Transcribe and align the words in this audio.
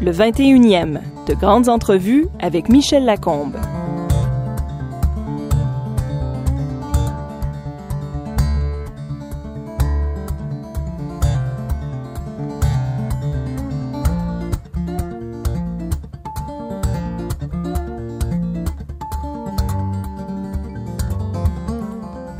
le 0.00 0.12
21e, 0.12 1.00
de 1.26 1.34
grandes 1.34 1.68
entrevues 1.68 2.26
avec 2.38 2.68
Michel 2.68 3.04
Lacombe. 3.04 3.56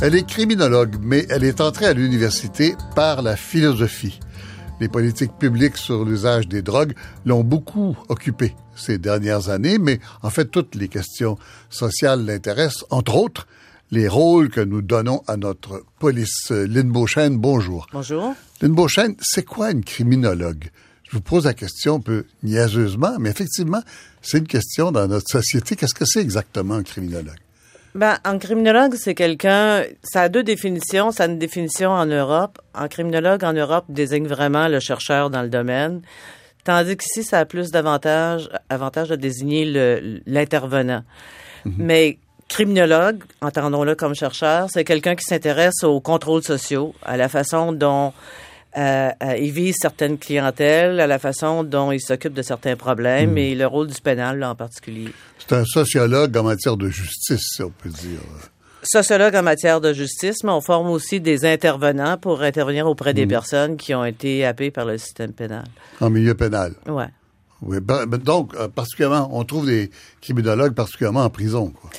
Elle 0.00 0.14
est 0.14 0.26
criminologue, 0.26 0.94
mais 1.02 1.26
elle 1.28 1.42
est 1.42 1.60
entrée 1.60 1.86
à 1.86 1.92
l'université 1.92 2.76
par 2.94 3.20
la 3.20 3.36
philosophie. 3.36 4.20
Les 4.80 4.88
politiques 4.88 5.36
publiques 5.38 5.76
sur 5.76 6.04
l'usage 6.04 6.46
des 6.46 6.62
drogues 6.62 6.94
l'ont 7.26 7.42
beaucoup 7.42 7.96
occupée 8.08 8.54
ces 8.76 8.98
dernières 8.98 9.48
années, 9.48 9.78
mais 9.78 9.98
en 10.22 10.30
fait 10.30 10.46
toutes 10.46 10.74
les 10.76 10.88
questions 10.88 11.36
sociales 11.68 12.24
l'intéressent, 12.24 12.84
entre 12.90 13.16
autres 13.16 13.46
les 13.90 14.06
rôles 14.06 14.50
que 14.50 14.60
nous 14.60 14.82
donnons 14.82 15.22
à 15.26 15.36
notre 15.36 15.84
police. 15.98 16.50
Lynn 16.50 16.90
Beauchesne, 16.90 17.38
bonjour. 17.38 17.86
Bonjour. 17.92 18.34
Lynn 18.60 18.72
Beauchesne, 18.72 19.16
c'est 19.20 19.44
quoi 19.44 19.70
une 19.70 19.82
criminologue? 19.82 20.70
Je 21.04 21.16
vous 21.16 21.22
pose 21.22 21.46
la 21.46 21.54
question 21.54 21.96
un 21.96 22.00
peu 22.00 22.26
niaiseusement, 22.42 23.16
mais 23.18 23.30
effectivement, 23.30 23.82
c'est 24.20 24.38
une 24.38 24.46
question 24.46 24.92
dans 24.92 25.08
notre 25.08 25.28
société. 25.30 25.74
Qu'est-ce 25.74 25.94
que 25.94 26.04
c'est 26.04 26.20
exactement 26.20 26.74
un 26.74 26.82
criminologue? 26.82 27.38
Ben, 27.98 28.16
un 28.22 28.38
criminologue, 28.38 28.94
c'est 28.94 29.16
quelqu'un, 29.16 29.82
ça 30.04 30.22
a 30.22 30.28
deux 30.28 30.44
définitions. 30.44 31.10
Ça 31.10 31.24
a 31.24 31.26
une 31.26 31.36
définition 31.40 31.90
en 31.90 32.06
Europe. 32.06 32.60
Un 32.72 32.86
criminologue 32.86 33.42
en 33.42 33.52
Europe 33.52 33.86
désigne 33.88 34.28
vraiment 34.28 34.68
le 34.68 34.78
chercheur 34.78 35.30
dans 35.30 35.42
le 35.42 35.48
domaine. 35.48 36.02
Tandis 36.62 36.96
qu'ici, 36.96 37.24
ça 37.24 37.40
a 37.40 37.44
plus 37.44 37.72
d'avantages, 37.72 38.48
avantage 38.68 39.08
de 39.08 39.16
désigner 39.16 40.20
l'intervenant. 40.26 41.02
Mais 41.64 42.18
criminologue, 42.46 43.24
entendons-le 43.40 43.96
comme 43.96 44.14
chercheur, 44.14 44.68
c'est 44.70 44.84
quelqu'un 44.84 45.16
qui 45.16 45.24
s'intéresse 45.24 45.82
aux 45.82 46.00
contrôles 46.00 46.44
sociaux, 46.44 46.94
à 47.04 47.16
la 47.16 47.28
façon 47.28 47.72
dont 47.72 48.12
euh, 48.76 49.10
euh, 49.22 49.36
il 49.36 49.50
vise 49.50 49.76
certaines 49.80 50.18
clientèles, 50.18 51.00
à 51.00 51.06
la 51.06 51.18
façon 51.18 51.64
dont 51.64 51.90
il 51.90 52.00
s'occupe 52.00 52.34
de 52.34 52.42
certains 52.42 52.76
problèmes 52.76 53.38
et 53.38 53.54
le 53.54 53.66
rôle 53.66 53.88
du 53.88 54.00
pénal 54.00 54.38
là, 54.38 54.50
en 54.50 54.54
particulier. 54.54 55.08
C'est 55.38 55.54
un 55.54 55.64
sociologue 55.64 56.36
en 56.36 56.42
matière 56.42 56.76
de 56.76 56.88
justice, 56.88 57.48
si 57.54 57.62
on 57.62 57.70
peut 57.70 57.88
dire. 57.88 58.20
Sociologue 58.82 59.34
en 59.34 59.42
matière 59.42 59.80
de 59.80 59.92
justice, 59.92 60.44
mais 60.44 60.50
on 60.50 60.60
forme 60.60 60.90
aussi 60.90 61.20
des 61.20 61.44
intervenants 61.44 62.16
pour 62.16 62.42
intervenir 62.42 62.86
auprès 62.86 63.14
des 63.14 63.26
personnes 63.26 63.76
qui 63.76 63.94
ont 63.94 64.04
été 64.04 64.44
happées 64.44 64.70
par 64.70 64.84
le 64.84 64.98
système 64.98 65.32
pénal. 65.32 65.64
En 66.00 66.10
milieu 66.10 66.34
pénal. 66.34 66.74
Ouais. 66.86 67.08
Oui, 67.62 67.80
ben, 67.80 68.06
ben, 68.06 68.18
donc, 68.18 68.54
euh, 68.54 68.68
particulièrement, 68.68 69.28
on 69.32 69.44
trouve 69.44 69.66
des 69.66 69.90
criminologues 70.20 70.74
particulièrement 70.74 71.24
en 71.24 71.30
prison. 71.30 71.70
Quoi. 71.70 71.90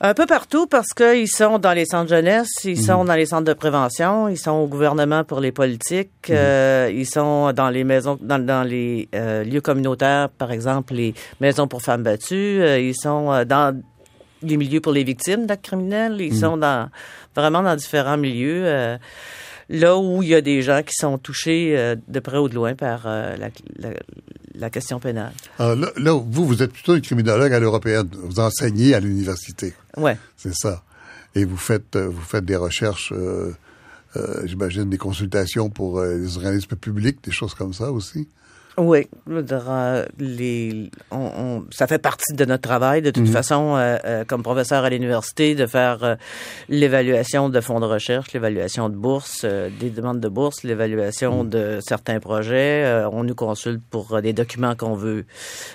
Un 0.00 0.14
peu 0.14 0.26
partout 0.26 0.68
parce 0.68 0.94
qu'ils 0.94 1.26
sont 1.26 1.58
dans 1.58 1.72
les 1.72 1.84
centres 1.84 2.10
jeunesse, 2.10 2.50
ils 2.62 2.80
sont 2.80 3.04
dans 3.04 3.16
les 3.16 3.26
centres 3.26 3.46
de 3.46 3.52
prévention, 3.52 4.28
ils 4.28 4.38
sont 4.38 4.52
au 4.52 4.68
gouvernement 4.68 5.24
pour 5.24 5.40
les 5.40 5.50
politiques, 5.50 6.30
euh, 6.30 6.88
ils 6.94 7.04
sont 7.04 7.52
dans 7.52 7.68
les 7.68 7.82
maisons, 7.82 8.16
dans, 8.20 8.38
dans 8.38 8.62
les 8.62 9.08
euh, 9.16 9.42
lieux 9.42 9.60
communautaires, 9.60 10.28
par 10.28 10.52
exemple 10.52 10.94
les 10.94 11.14
maisons 11.40 11.66
pour 11.66 11.82
femmes 11.82 12.04
battues, 12.04 12.60
euh, 12.62 12.78
ils 12.78 12.94
sont 12.94 13.44
dans 13.44 13.82
les 14.42 14.56
milieux 14.56 14.80
pour 14.80 14.92
les 14.92 15.02
victimes 15.02 15.46
d'actes 15.46 15.64
criminels, 15.64 16.20
ils 16.20 16.36
sont 16.36 16.56
dans 16.56 16.88
vraiment 17.34 17.64
dans 17.64 17.74
différents 17.74 18.18
milieux. 18.18 18.98
là 19.68 19.98
où 19.98 20.22
il 20.22 20.28
y 20.28 20.34
a 20.36 20.40
des 20.40 20.62
gens 20.62 20.82
qui 20.84 20.94
sont 20.94 21.18
touchés 21.18 21.96
de 22.06 22.20
près 22.20 22.36
ou 22.38 22.48
de 22.48 22.54
loin 22.54 22.76
par 22.76 23.06
la, 23.06 23.48
la, 23.78 23.90
la, 24.58 24.70
question 24.70 25.00
pénale. 25.00 25.32
Alors 25.58 25.76
là, 25.76 25.90
là, 25.96 26.12
vous, 26.12 26.46
vous 26.46 26.62
êtes 26.62 26.72
plutôt 26.72 26.94
une 26.94 27.02
criminologue 27.02 27.52
à 27.52 27.60
l'européenne. 27.60 28.08
Vous 28.12 28.40
enseignez 28.40 28.94
à 28.94 29.00
l'université. 29.00 29.74
Ouais. 29.96 30.16
C'est 30.36 30.54
ça. 30.54 30.82
Et 31.34 31.44
vous 31.44 31.56
faites, 31.56 31.96
vous 31.96 32.20
faites 32.20 32.44
des 32.44 32.56
recherches, 32.56 33.12
euh, 33.12 33.52
euh, 34.16 34.46
j'imagine, 34.46 34.88
des 34.90 34.98
consultations 34.98 35.70
pour 35.70 35.98
euh, 35.98 36.16
les 36.16 36.36
organismes 36.36 36.76
publics, 36.76 37.22
des 37.22 37.30
choses 37.30 37.54
comme 37.54 37.72
ça 37.72 37.92
aussi? 37.92 38.28
Oui, 38.78 39.08
les, 40.18 40.90
on, 41.10 41.16
on, 41.16 41.64
ça 41.70 41.88
fait 41.88 41.98
partie 41.98 42.32
de 42.32 42.44
notre 42.44 42.62
travail 42.62 43.02
de 43.02 43.10
toute 43.10 43.28
mmh. 43.28 43.32
façon, 43.32 43.76
euh, 43.76 43.96
euh, 44.04 44.24
comme 44.24 44.44
professeur 44.44 44.84
à 44.84 44.90
l'université, 44.90 45.56
de 45.56 45.66
faire 45.66 46.04
euh, 46.04 46.14
l'évaluation 46.68 47.48
de 47.48 47.60
fonds 47.60 47.80
de 47.80 47.86
recherche, 47.86 48.32
l'évaluation 48.32 48.88
de 48.88 48.94
bourses, 48.94 49.44
des 49.44 49.90
demandes 49.90 50.20
de 50.20 50.28
bourse, 50.28 50.62
l'évaluation 50.62 51.42
mmh. 51.42 51.48
de 51.48 51.78
certains 51.80 52.20
projets. 52.20 53.04
on 53.12 53.24
nous 53.24 53.34
consulte 53.34 53.82
pour 53.90 54.22
des 54.22 54.32
documents 54.32 54.76
qu'on 54.76 54.94
veut 54.94 55.24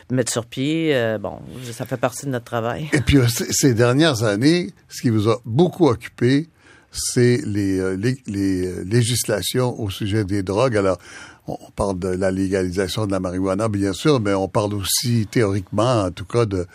mettre 0.10 0.32
sur 0.32 0.46
pied. 0.46 0.96
bon, 1.20 1.40
ça 1.72 1.86
fait 1.86 1.98
partie 1.98 2.26
de 2.26 2.32
notre 2.32 2.46
travail. 2.46 2.90
Et 2.94 3.02
puis 3.02 3.18
ces 3.28 3.74
dernières 3.74 4.24
années, 4.24 4.70
ce 4.88 5.02
qui 5.02 5.10
vous 5.10 5.30
a 5.30 5.42
beaucoup 5.46 5.88
occupé, 5.88 6.48
c'est 6.92 7.42
les, 7.46 7.98
les, 7.98 8.16
les 8.28 8.86
législations 8.86 9.80
au 9.80 9.90
sujet 9.90 10.24
des 10.24 10.44
drogues. 10.44 10.78
Alors, 10.78 11.00
on 11.48 11.72
parle 11.76 12.00
de 12.00 12.08
la 12.08 12.32
légalisation 12.32 13.06
de 13.06 13.12
la 13.12 13.20
marijuana, 13.20 13.68
bien 13.68 13.94
sûr, 13.94 14.20
mais 14.20 14.34
on 14.34 14.48
parle 14.48 14.74
aussi 14.74 15.28
théoriquement, 15.30 16.04
en 16.04 16.12
tout 16.12 16.26
cas, 16.26 16.46
de, 16.46 16.66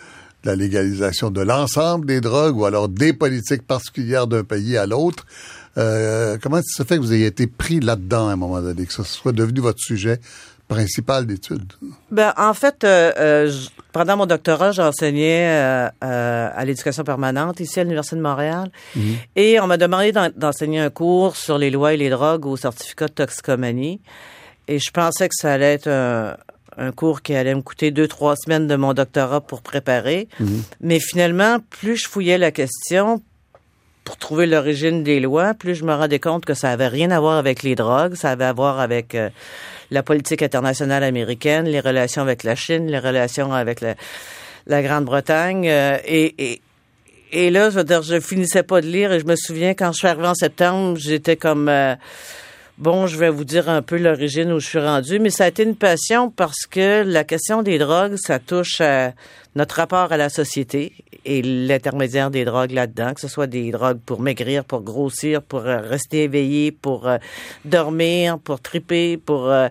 la 0.44 0.56
légalisation 0.56 1.30
de 1.30 1.40
l'ensemble 1.40 2.06
des 2.06 2.20
drogues 2.20 2.56
ou 2.56 2.64
alors 2.64 2.88
des 2.88 3.12
politiques 3.12 3.66
particulières 3.66 4.26
d'un 4.26 4.44
pays 4.44 4.76
à 4.76 4.86
l'autre. 4.86 5.26
Euh, 5.76 6.38
comment 6.42 6.60
ça 6.64 6.84
fait 6.84 6.96
que 6.96 7.00
vous 7.00 7.12
ayez 7.12 7.26
été 7.26 7.46
pris 7.46 7.80
là-dedans 7.80 8.28
à 8.28 8.32
un 8.32 8.36
moment 8.36 8.60
donné, 8.60 8.86
que 8.86 8.92
ce 8.92 9.02
soit 9.02 9.32
devenu 9.32 9.60
votre 9.60 9.80
sujet 9.80 10.20
principal 10.66 11.26
d'études? 11.26 11.72
Ben, 12.10 12.32
en 12.36 12.54
fait, 12.54 12.84
euh, 12.84 13.12
euh, 13.18 13.52
pendant 13.92 14.16
mon 14.16 14.26
doctorat, 14.26 14.72
j'enseignais 14.72 15.48
euh, 15.48 15.88
euh, 16.04 16.50
à 16.54 16.64
l'éducation 16.64 17.04
permanente 17.04 17.60
ici 17.60 17.80
à 17.80 17.84
l'Université 17.84 18.16
de 18.16 18.22
Montréal. 18.22 18.70
Mhm. 18.94 19.16
Et 19.34 19.60
on 19.60 19.66
m'a 19.66 19.76
demandé 19.76 20.12
d'enseigner 20.36 20.80
un 20.80 20.90
cours 20.90 21.36
sur 21.36 21.58
les 21.58 21.70
lois 21.70 21.94
et 21.94 21.96
les 21.96 22.10
drogues 22.10 22.46
au 22.46 22.56
certificat 22.56 23.08
de 23.08 23.12
toxicomanie. 23.12 24.00
Et 24.68 24.78
je 24.78 24.90
pensais 24.90 25.28
que 25.28 25.34
ça 25.34 25.52
allait 25.52 25.74
être 25.74 25.88
un, 25.88 26.36
un, 26.76 26.92
cours 26.92 27.22
qui 27.22 27.34
allait 27.34 27.54
me 27.54 27.62
coûter 27.62 27.90
deux, 27.90 28.06
trois 28.06 28.36
semaines 28.36 28.66
de 28.66 28.76
mon 28.76 28.92
doctorat 28.92 29.40
pour 29.40 29.62
préparer. 29.62 30.28
Mhm. 30.38 30.62
Mais 30.80 31.00
finalement, 31.00 31.58
plus 31.70 31.96
je 31.96 32.08
fouillais 32.08 32.38
la 32.38 32.52
question 32.52 33.22
pour 34.08 34.16
trouver 34.16 34.46
l'origine 34.46 35.02
des 35.02 35.20
lois, 35.20 35.52
plus 35.52 35.74
je 35.74 35.84
me 35.84 35.92
rendais 35.92 36.18
compte 36.18 36.46
que 36.46 36.54
ça 36.54 36.70
avait 36.70 36.88
rien 36.88 37.10
à 37.10 37.20
voir 37.20 37.36
avec 37.36 37.62
les 37.62 37.74
drogues, 37.74 38.14
ça 38.14 38.30
avait 38.30 38.46
à 38.46 38.54
voir 38.54 38.80
avec 38.80 39.14
euh, 39.14 39.28
la 39.90 40.02
politique 40.02 40.42
internationale 40.42 41.02
américaine, 41.02 41.66
les 41.66 41.80
relations 41.80 42.22
avec 42.22 42.42
la 42.42 42.54
Chine, 42.54 42.86
les 42.86 42.98
relations 42.98 43.52
avec 43.52 43.82
la, 43.82 43.96
la 44.66 44.82
Grande-Bretagne. 44.82 45.68
Euh, 45.68 45.98
et, 46.06 46.34
et, 46.38 46.62
et 47.32 47.50
là, 47.50 47.68
je 47.68 47.76
veux 47.76 47.84
dire, 47.84 48.00
je 48.00 48.18
finissais 48.18 48.62
pas 48.62 48.80
de 48.80 48.86
lire 48.86 49.12
et 49.12 49.20
je 49.20 49.26
me 49.26 49.36
souviens 49.36 49.74
quand 49.74 49.92
je 49.92 49.98
suis 49.98 50.08
arrivée 50.08 50.28
en 50.28 50.34
septembre, 50.34 50.96
j'étais 50.98 51.36
comme... 51.36 51.68
Euh, 51.68 51.94
Bon, 52.78 53.08
je 53.08 53.16
vais 53.16 53.28
vous 53.28 53.44
dire 53.44 53.68
un 53.68 53.82
peu 53.82 53.98
l'origine 53.98 54.52
où 54.52 54.60
je 54.60 54.66
suis 54.68 54.78
rendue, 54.78 55.18
mais 55.18 55.30
ça 55.30 55.42
a 55.42 55.48
été 55.48 55.64
une 55.64 55.74
passion 55.74 56.30
parce 56.30 56.64
que 56.64 57.02
la 57.02 57.24
question 57.24 57.62
des 57.62 57.76
drogues, 57.76 58.14
ça 58.14 58.38
touche 58.38 58.80
à 58.80 59.14
notre 59.54 59.76
rapport 59.76 60.12
à 60.12 60.16
la 60.16 60.28
société 60.28 60.92
et 61.24 61.42
l'intermédiaire 61.42 62.30
des 62.30 62.44
drogues 62.44 62.70
là-dedans, 62.70 63.12
que 63.14 63.20
ce 63.20 63.28
soit 63.28 63.46
des 63.46 63.70
drogues 63.70 63.98
pour 64.04 64.20
maigrir, 64.20 64.64
pour 64.64 64.82
grossir, 64.82 65.42
pour 65.42 65.60
euh, 65.66 65.80
rester 65.80 66.24
éveillé, 66.24 66.70
pour 66.70 67.08
euh, 67.08 67.16
dormir, 67.64 68.38
pour 68.38 68.60
triper, 68.60 69.16
pour 69.16 69.48
euh, 69.50 69.68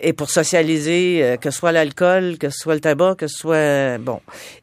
et 0.00 0.12
pour 0.12 0.30
socialiser, 0.30 1.36
que 1.40 1.50
ce 1.50 1.58
soit 1.58 1.72
l'alcool, 1.72 2.36
que 2.38 2.50
ce 2.50 2.58
soit 2.58 2.74
le 2.74 2.80
tabac, 2.80 3.14
que 3.16 3.26
ce 3.26 3.36
soit 3.38 3.98
bon. 3.98 4.20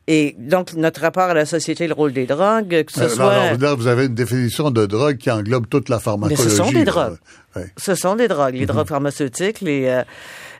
Et 0.07 0.36
donc 0.38 0.74
notre 0.74 1.01
rapport 1.01 1.24
à 1.30 1.33
la 1.33 1.45
société, 1.45 1.88
le 1.88 1.94
rôle 1.94 2.13
des 2.13 2.25
drogues, 2.25 2.83
que 2.86 2.92
ce 2.92 3.07
soit. 3.09 3.31
Alors, 3.33 3.59
là, 3.59 3.74
vous 3.74 3.88
avez 3.88 4.06
une 4.06 4.15
définition 4.15 4.69
de 4.71 4.86
drogue 4.86 5.18
qui 5.18 5.31
englobe 5.31 5.68
toute 5.68 5.89
la 5.89 6.00
pharmacologie. 6.00 6.44
Mais 6.44 6.50
ce 6.50 6.56
sont 6.56 6.71
des 6.71 6.83
drogues. 6.83 7.18
Ouais. 7.56 7.65
Ce 7.77 7.95
sont 7.95 8.15
des 8.15 8.27
drogues, 8.27 8.53
les 8.53 8.62
Mhm. 8.62 8.65
drogues 8.68 8.88
pharmaceutiques, 8.88 9.62
les, 9.62 9.86
euh, 9.86 10.03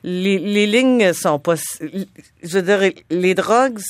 les 0.04 0.38
les 0.38 0.66
lignes 0.66 1.12
sont 1.12 1.38
pas. 1.38 1.54
Je 1.80 2.58
veux 2.58 2.62
dire, 2.62 2.92
les 3.10 3.34
drogues, 3.34 3.80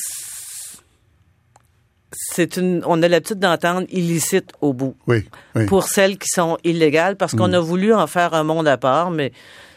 c'est 2.12 2.56
une. 2.56 2.82
On 2.86 3.02
a 3.02 3.08
l'habitude 3.08 3.38
d'entendre 3.38 3.86
illicite 3.90 4.52
au 4.60 4.72
bout 4.72 4.94
Oui, 5.06 5.24
oui. 5.54 5.66
pour 5.66 5.84
celles 5.84 6.18
qui 6.18 6.28
sont 6.28 6.58
illégales 6.64 7.16
parce 7.16 7.34
qu'on 7.34 7.52
a 7.52 7.60
voulu 7.60 7.94
en 7.94 8.06
faire 8.06 8.34
un 8.34 8.44
monde 8.44 8.68
à 8.68 8.76
part, 8.76 9.10
mais 9.10 9.32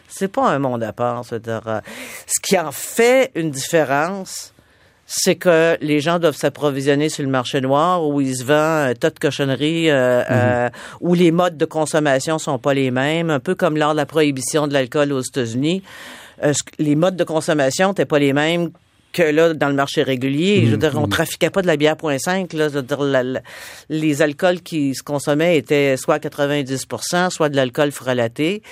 c'est 0.08 0.28
pas 0.28 0.48
un 0.48 0.58
monde 0.58 0.82
à 0.82 0.92
part. 0.92 1.24
C'est-à-dire, 1.24 1.62
euh, 1.66 1.80
ce 2.26 2.40
qui 2.42 2.58
en 2.58 2.72
fait 2.72 3.30
une 3.34 3.50
différence, 3.50 4.52
c'est 5.06 5.36
que 5.36 5.76
les 5.80 6.00
gens 6.00 6.18
doivent 6.18 6.36
s'approvisionner 6.36 7.08
sur 7.08 7.22
le 7.22 7.30
marché 7.30 7.60
noir 7.60 8.06
où 8.06 8.20
il 8.20 8.36
se 8.36 8.44
vend 8.44 8.88
un 8.88 8.94
tas 8.94 9.10
de 9.10 9.18
cochonneries, 9.18 9.90
euh, 9.90 10.22
euh, 10.30 10.68
où 11.00 11.14
les 11.14 11.30
modes 11.30 11.56
de 11.56 11.64
consommation 11.64 12.38
sont 12.38 12.58
pas 12.58 12.74
les 12.74 12.90
mêmes, 12.90 13.30
un 13.30 13.40
peu 13.40 13.54
comme 13.54 13.76
lors 13.76 13.92
de 13.92 13.96
la 13.96 14.06
prohibition 14.06 14.66
de 14.66 14.72
l'alcool 14.72 15.12
aux 15.12 15.20
États-Unis. 15.20 15.82
Euh, 16.42 16.52
les 16.78 16.94
modes 16.96 17.16
de 17.16 17.24
consommation 17.24 17.88
n'étaient 17.88 18.04
pas 18.04 18.18
les 18.18 18.32
mêmes 18.32 18.70
que 19.12 19.22
là, 19.22 19.54
dans 19.54 19.68
le 19.68 19.74
marché 19.74 20.02
régulier. 20.02 20.66
Je 20.66 20.72
veux 20.72 20.76
dire, 20.76 20.92
on 21.00 21.08
trafiquait 21.08 21.48
pas 21.48 21.62
de 21.62 21.66
la 21.66 21.78
bière 21.78 21.96
point 21.96 22.18
5. 22.18 22.52
Là, 22.52 22.68
je 22.68 22.74
veux 22.74 22.82
dire, 22.82 23.00
la- 23.00 23.22
la- 23.22 23.40
les 23.88 24.20
alcools 24.20 24.60
qui 24.60 24.94
se 24.94 25.02
consommaient 25.02 25.56
étaient 25.56 25.96
soit 25.96 26.18
90% 26.18 27.30
soit 27.30 27.48
de 27.48 27.56
l'alcool 27.56 27.92
frelaté. 27.92 28.62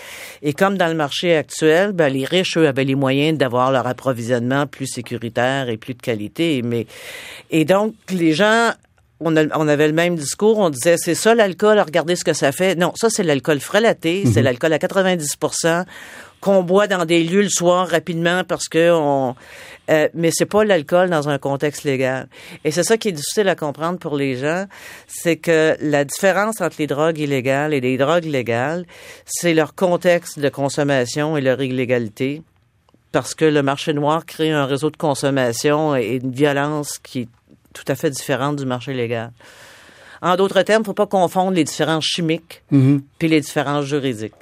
Et 0.42 0.52
comme 0.52 0.76
dans 0.76 0.88
le 0.88 0.94
marché 0.94 1.34
actuel, 1.34 1.92
ben, 1.92 2.12
les 2.12 2.26
riches, 2.26 2.58
eux, 2.58 2.68
avaient 2.68 2.84
les 2.84 2.94
moyens 2.94 3.38
d'avoir 3.38 3.72
leur 3.72 3.86
approvisionnement 3.86 4.66
plus 4.66 4.86
sécuritaire 4.86 5.70
et 5.70 5.78
plus 5.78 5.94
de 5.94 6.02
qualité. 6.02 6.60
Mais, 6.62 6.86
et 7.50 7.64
donc, 7.64 7.94
les 8.10 8.34
gens 8.34 8.70
on, 9.20 9.36
a- 9.36 9.56
on 9.56 9.68
avait 9.68 9.86
le 9.86 9.94
même 9.94 10.16
discours. 10.16 10.58
On 10.58 10.68
disait, 10.68 10.96
c'est 10.98 11.14
ça 11.14 11.34
l'alcool, 11.34 11.78
regardez 11.78 12.16
ce 12.16 12.24
que 12.24 12.32
ça 12.34 12.52
fait. 12.52 12.74
Non, 12.74 12.92
ça, 12.96 13.08
c'est 13.08 13.22
l'alcool 13.22 13.60
frelaté. 13.60 14.24
C'est 14.30 14.42
l'alcool 14.42 14.72
à 14.74 14.78
90 14.78 15.36
qu'on 16.44 16.62
boit 16.62 16.86
dans 16.86 17.06
des 17.06 17.24
lieux 17.24 17.40
le 17.40 17.48
soir 17.48 17.88
rapidement 17.88 18.44
parce 18.44 18.68
que 18.68 18.92
on... 18.92 19.34
euh, 19.88 20.08
mais 20.12 20.28
c'est 20.30 20.44
pas 20.44 20.62
l'alcool 20.62 21.08
dans 21.08 21.30
un 21.30 21.38
contexte 21.38 21.84
légal. 21.84 22.28
Et 22.64 22.70
c'est 22.70 22.82
ça 22.82 22.98
qui 22.98 23.08
est 23.08 23.12
difficile 23.12 23.48
à 23.48 23.54
comprendre 23.54 23.98
pour 23.98 24.14
les 24.14 24.36
gens, 24.36 24.66
c'est 25.06 25.36
que 25.36 25.74
la 25.80 26.04
différence 26.04 26.60
entre 26.60 26.76
les 26.78 26.86
drogues 26.86 27.16
illégales 27.16 27.72
et 27.72 27.80
les 27.80 27.96
drogues 27.96 28.26
légales, 28.26 28.84
c'est 29.24 29.54
leur 29.54 29.74
contexte 29.74 30.38
de 30.38 30.50
consommation 30.50 31.38
et 31.38 31.40
leur 31.40 31.62
illégalité 31.62 32.42
parce 33.10 33.34
que 33.34 33.46
le 33.46 33.62
marché 33.62 33.94
noir 33.94 34.26
crée 34.26 34.50
un 34.50 34.66
réseau 34.66 34.90
de 34.90 34.98
consommation 34.98 35.96
et 35.96 36.20
une 36.22 36.32
violence 36.32 36.98
qui 36.98 37.20
est 37.20 37.28
tout 37.72 37.84
à 37.88 37.94
fait 37.94 38.10
différente 38.10 38.56
du 38.56 38.66
marché 38.66 38.92
légal. 38.92 39.32
En 40.20 40.36
d'autres 40.36 40.60
termes, 40.60 40.80
il 40.80 40.84
ne 40.84 40.86
faut 40.88 40.92
pas 40.92 41.06
confondre 41.06 41.52
les 41.52 41.64
différences 41.64 42.04
chimiques 42.04 42.62
puis 43.18 43.28
les 43.28 43.40
différences 43.40 43.86
juridiques. 43.86 44.34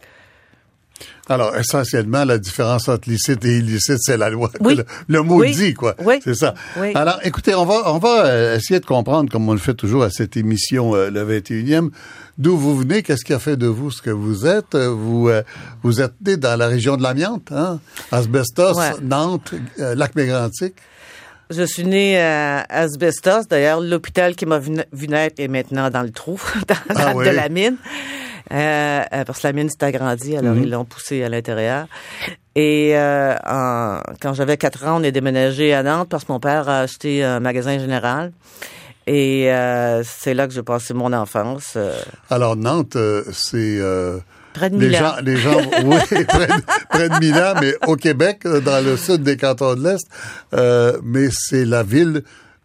Alors, 1.28 1.56
essentiellement, 1.56 2.24
la 2.24 2.38
différence 2.38 2.88
entre 2.88 3.08
licite 3.08 3.44
et 3.44 3.58
illicite, 3.58 3.98
c'est 4.00 4.16
la 4.16 4.28
loi. 4.28 4.50
Oui. 4.60 4.74
Le, 4.74 4.84
le 5.08 5.22
mot 5.22 5.40
Oui. 5.40 5.52
dit, 5.54 5.72
quoi. 5.72 5.94
Oui. 6.04 6.16
C'est 6.22 6.34
ça. 6.34 6.54
Oui. 6.78 6.90
Alors, 6.94 7.20
écoutez, 7.22 7.54
on 7.54 7.64
va, 7.64 7.92
on 7.92 7.98
va 7.98 8.26
euh, 8.26 8.56
essayer 8.56 8.80
de 8.80 8.86
comprendre, 8.86 9.30
comme 9.30 9.48
on 9.48 9.52
le 9.52 9.58
fait 9.60 9.74
toujours 9.74 10.02
à 10.02 10.10
cette 10.10 10.36
émission, 10.36 10.94
euh, 10.96 11.10
le 11.10 11.24
21e, 11.24 11.90
d'où 12.38 12.56
vous 12.58 12.76
venez, 12.76 13.02
qu'est-ce 13.04 13.24
qui 13.24 13.32
a 13.32 13.38
fait 13.38 13.56
de 13.56 13.68
vous 13.68 13.90
ce 13.92 14.02
que 14.02 14.10
vous 14.10 14.46
êtes. 14.46 14.74
Euh, 14.74 14.88
Vous, 14.90 15.28
euh, 15.28 15.42
vous 15.84 16.00
êtes 16.00 16.14
né 16.26 16.36
dans 16.36 16.56
la 16.58 16.66
région 16.66 16.96
de 16.96 17.02
l'amiante, 17.04 17.52
hein? 17.52 17.78
Asbestos, 18.10 18.76
Ouais. 18.76 18.90
Nantes, 19.02 19.54
euh, 19.78 19.94
Lac-Mégantic. 19.94 20.74
Je 21.50 21.62
suis 21.64 21.84
née 21.84 22.18
à 22.20 22.64
Asbestos. 22.68 23.46
D'ailleurs, 23.48 23.80
l'hôpital 23.80 24.34
qui 24.34 24.46
m'a 24.46 24.58
vu, 24.58 24.70
na- 24.70 24.86
vu 24.92 25.06
naître 25.06 25.36
est 25.38 25.48
maintenant 25.48 25.88
dans 25.90 26.02
le 26.02 26.10
trou 26.10 26.40
dans, 26.68 26.74
Ah 26.96 27.12
oui? 27.14 27.26
de 27.26 27.30
la 27.30 27.48
mine. 27.48 27.76
Euh, 28.50 29.02
euh, 29.12 29.24
parce 29.24 29.40
que 29.40 29.46
la 29.46 29.52
mine 29.52 29.68
s'est 29.70 29.84
agrandie, 29.84 30.36
alors 30.36 30.54
Mhm. 30.54 30.62
ils 30.64 30.70
l'ont 30.70 30.84
poussé 30.84 31.22
à 31.22 31.28
l'intérieur. 31.28 31.86
Et 32.54 32.92
euh, 32.96 33.34
en- 33.46 34.00
quand 34.20 34.34
j'avais 34.34 34.56
quatre 34.56 34.84
ans, 34.86 35.00
on 35.00 35.02
est 35.02 35.12
déménagé 35.12 35.72
à 35.74 35.82
Nantes 35.82 36.08
parce 36.10 36.24
que 36.24 36.32
mon 36.32 36.40
père 36.40 36.68
a 36.68 36.80
acheté 36.80 37.22
un 37.24 37.40
magasin 37.40 37.78
général. 37.78 38.32
Et 39.06 39.50
euh, 39.52 40.02
c'est 40.04 40.34
là 40.34 40.46
que 40.46 40.52
j'ai 40.54 40.62
passé 40.62 40.94
mon 40.94 41.12
enfance. 41.12 41.76
Alors, 42.30 42.56
Nantes, 42.56 42.96
c'est... 43.32 43.78
près 44.52 44.70
de 44.70 44.78
les 44.78 44.88
Milan. 44.88 44.98
gens, 44.98 45.14
les 45.22 45.36
gens, 45.36 45.56
oui, 45.84 45.96
près 46.28 46.46
de, 46.46 46.52
près 46.90 47.08
de 47.08 47.18
Milan, 47.18 47.54
mais 47.60 47.74
au 47.86 47.96
Québec, 47.96 48.42
dans 48.46 48.84
le 48.84 48.96
sud 48.96 49.22
des 49.22 49.36
cantons 49.36 49.74
de 49.74 49.82
l'Est. 49.88 50.06
Euh, 50.54 50.98
mais 51.02 51.28
c'est 51.32 51.64
la 51.64 51.82
ville 51.82 52.22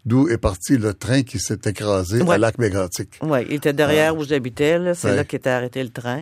d'où 0.07 0.29
est 0.29 0.37
parti 0.37 0.77
le 0.77 0.93
train 0.93 1.21
qui 1.23 1.37
s'est 1.39 1.59
écrasé 1.65 2.21
à 2.21 2.23
Ouais. 2.23 2.37
Lac-Mégantic. 2.37 3.19
Oui, 3.21 3.39
il 3.49 3.55
était 3.55 3.73
derrière 3.73 4.17
où 4.17 4.23
j'habitais. 4.23 4.79
là. 4.79 4.93
C'est 4.93 5.09
Ouais. 5.09 5.15
là 5.17 5.23
qu'était 5.23 5.49
arrêté 5.49 5.83
le 5.83 5.89
train. 5.89 6.21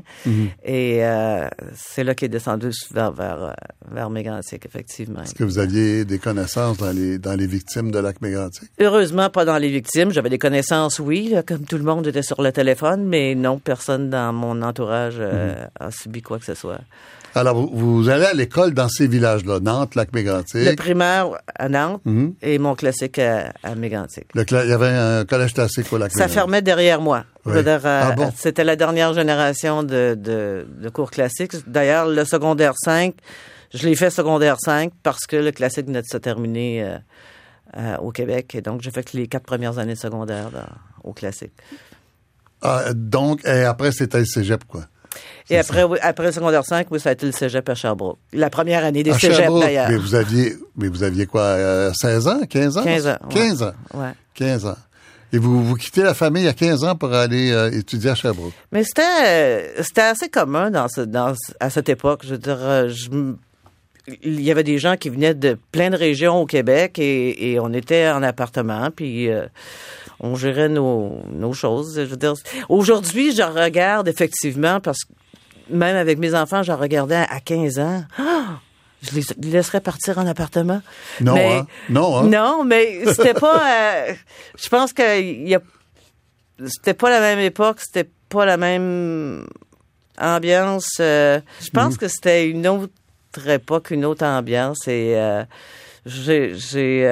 Et 0.66 1.06
euh, 1.06 1.48
c'est 1.76 2.04
là 2.04 2.16
qu'il 2.16 2.26
est 2.26 2.30
descendu 2.30 2.72
vers, 2.92 3.12
vers, 3.12 3.44
euh, 3.44 3.52
vers 3.92 4.10
Mégantic, 4.10 4.66
effectivement. 4.66 5.22
Est-ce 5.22 5.36
que 5.36 5.44
vous 5.44 5.60
aviez 5.60 6.04
des 6.06 6.20
connaissances 6.20 6.78
dans 6.78 6.92
les, 6.92 7.18
dans 7.20 7.36
les 7.36 7.48
victimes 7.48 7.92
de 7.92 8.00
Lac-Mégantic? 8.00 8.70
Heureusement, 8.80 9.30
pas 9.30 9.46
dans 9.46 9.58
les 9.58 9.70
victimes. 9.70 10.12
J'avais 10.12 10.30
des 10.30 10.40
connaissances, 10.40 11.00
oui, 11.00 11.30
là, 11.30 11.44
comme 11.44 11.66
tout 11.66 11.78
le 11.78 11.84
monde 11.84 12.08
était 12.08 12.24
sur 12.24 12.42
le 12.42 12.52
téléphone, 12.52 13.06
mais 13.06 13.36
non, 13.36 13.60
personne 13.60 14.10
dans 14.10 14.34
mon 14.34 14.62
entourage 14.64 15.16
euh, 15.20 15.66
a 15.80 15.92
subi 15.92 16.22
quoi 16.22 16.40
que 16.40 16.46
ce 16.46 16.56
soit. 16.56 16.82
Alors, 17.38 17.56
vous, 17.56 17.70
vous 17.74 18.10
allez 18.10 18.26
à 18.26 18.34
l'école 18.34 18.74
dans 18.74 18.88
ces 18.88 19.08
villages-là, 19.08 19.60
Nantes, 19.60 19.96
Le 19.96 20.00
Lac-Mégantic. 20.02 20.76
primaire 20.78 21.32
à 21.54 21.68
Nantes 21.68 22.02
Mhm. 22.06 22.36
et 22.42 22.58
mon 22.60 22.76
classique 22.76 23.20
à, 23.20 23.52
à 23.62 23.76
Mégantic. 23.76 24.26
Le 24.34 24.44
cla- 24.44 24.64
il 24.64 24.70
y 24.70 24.74
avait 24.74 24.88
un 24.88 25.26
collège 25.26 25.54
classique 25.54 25.86
au 25.92 25.98
Ça 25.98 26.06
Lac-Mégantic. 26.06 26.34
fermait 26.34 26.62
derrière 26.62 27.02
moi. 27.02 27.26
Oui. 27.46 27.54
euh, 27.58 27.78
Ah 27.84 28.14
bon? 28.14 28.32
C'était 28.38 28.64
la 28.64 28.76
dernière 28.78 29.14
génération 29.14 29.84
de, 29.84 30.16
de, 30.18 30.66
de 30.82 30.90
cours 30.90 31.12
classiques. 31.12 31.56
D'ailleurs, 31.70 32.08
le 32.08 32.24
secondaire 32.24 32.74
5, 32.78 33.14
je 33.74 33.86
l'ai 33.86 33.96
fait 33.96 34.10
secondaire 34.10 34.56
5 34.60 34.94
parce 35.04 35.26
que 35.28 35.36
le 35.36 35.52
classique 35.52 35.88
venait 35.88 36.02
de 36.02 36.08
se 36.08 36.18
terminer 36.18 36.84
euh, 36.84 36.98
euh, 37.78 37.98
au 37.98 38.12
Québec. 38.12 38.56
Et 38.56 38.62
donc, 38.62 38.82
j'ai 38.82 38.92
fait 38.92 39.12
les 39.12 39.28
quatre 39.28 39.44
premières 39.46 39.78
années 39.78 39.96
de 39.96 40.00
secondaire 40.00 40.52
dans- 40.52 41.10
au 41.10 41.12
classique. 41.14 41.52
Ah, 42.62 42.94
donc, 42.96 43.44
et 43.46 43.64
après, 43.66 43.92
c'était 43.92 44.20
le 44.20 44.26
cégep, 44.26 44.64
quoi? 44.64 44.86
Et 45.50 45.58
après, 45.58 45.84
oui, 45.84 45.98
après 46.02 46.26
le 46.26 46.32
secondaire 46.32 46.66
5, 46.66 46.88
oui, 46.92 47.00
ça 47.00 47.10
a 47.10 47.14
été 47.14 47.26
le 47.26 47.32
cégep 47.32 47.68
à 47.70 47.76
Sherbrooke. 47.76 48.18
La 48.34 48.50
première 48.50 48.84
année 48.84 49.04
des 49.04 49.12
À 49.12 49.20
cégeps, 49.20 49.60
d'ailleurs. 49.60 49.90
Mais 49.90 49.98
vous 49.98 50.16
aviez, 50.16 50.54
mais 50.76 50.88
vous 50.88 51.04
aviez 51.04 51.26
quoi, 51.26 51.42
euh, 51.42 51.92
16 51.94 52.28
ans, 52.28 52.40
15 52.50 52.78
ans? 52.78 52.84
15 52.84 53.08
ans, 53.08 53.18
ouais. 53.30 53.34
15 53.34 53.64
ans. 53.64 53.74
Ouais. 53.94 54.12
15 54.34 54.66
ans. 54.66 54.78
Et 55.34 55.38
vous, 55.38 55.64
vous 55.64 55.76
quittez 55.76 56.04
la 56.04 56.14
famille 56.14 56.48
à 56.48 56.54
15 56.54 56.84
ans 56.84 56.96
pour 56.96 57.14
aller 57.14 57.52
euh, 57.52 57.70
étudier 57.72 58.12
à 58.12 58.16
Sherbrooke? 58.16 58.54
Mais 58.72 58.84
c'était 58.84 59.02
euh, 59.26 59.84
c'était 59.84 60.02
assez 60.02 60.30
commun 60.30 60.72
dans 60.72 60.88
ce, 60.88 61.02
dans, 61.02 61.34
à 61.60 61.70
cette 61.70 61.90
époque. 61.90 62.22
Je 62.24 62.32
veux 62.32 62.38
dire, 62.38 62.58
euh, 62.62 62.90
je 62.90 63.10
il 64.22 64.42
y 64.42 64.52
avait 64.52 64.64
des 64.64 64.78
gens 64.78 64.98
qui 64.98 65.10
venaient 65.10 65.34
de 65.34 65.58
plein 65.72 65.90
de 65.90 65.98
régions 65.98 66.38
au 66.40 66.46
Québec 66.46 67.00
et, 67.00 67.52
et 67.52 67.60
on 67.60 67.74
était 67.74 68.10
en 68.10 68.22
appartement, 68.22 68.90
puis 68.96 69.30
euh, 69.30 69.48
on 70.20 70.36
gérait 70.36 70.70
nos, 70.70 71.22
nos 71.32 71.54
choses. 71.54 71.96
Je 71.96 72.02
veux 72.06 72.18
dire, 72.18 72.34
aujourd'hui, 72.70 73.36
je 73.36 73.42
regarde 73.44 74.08
effectivement 74.08 74.80
parce 74.80 75.04
que 75.04 75.12
même 75.70 75.96
avec 75.96 76.20
mes 76.20 76.36
enfants, 76.36 76.64
je 76.64 76.72
regardais 76.72 77.26
à 77.30 77.40
15 77.40 77.80
ans. 77.80 78.04
Ah! 78.18 78.60
je 79.02 79.20
les 79.42 79.52
laisserais 79.52 79.82
partir 79.82 80.18
en 80.18 80.26
appartement. 80.26 80.82
Non, 81.22 81.36
Mais- 81.36 81.54
hein? 81.58 81.68
Non, 81.90 82.18
hein? 82.18 82.24
Non, 82.24 82.64
mais 82.64 83.06
c'était 83.14 83.34
pas. 83.36 83.62
euh, 84.10 84.14
je 84.58 84.70
pense 84.70 84.94
que 84.94 85.22
il 85.22 85.48
y 85.48 85.56
a. 85.56 85.62
C'était 86.66 86.94
pas 86.94 87.10
la 87.10 87.20
même 87.20 87.40
époque, 87.40 87.80
c'était 87.82 88.10
pas 88.30 88.46
la 88.46 88.58
même 88.58 89.46
ambiance. 90.20 90.98
euh, 91.00 91.40
je 91.62 91.70
pense 91.70 91.98
que 91.98 92.08
c'était 92.08 92.50
une 92.50 92.66
autre 92.68 92.90
époque, 93.48 93.92
une 93.92 94.06
autre 94.06 94.26
ambiance. 94.26 94.88
Et 94.88 95.14
euh, 95.16 95.44
j'ai, 96.06 96.56
j'ai, 96.56 97.06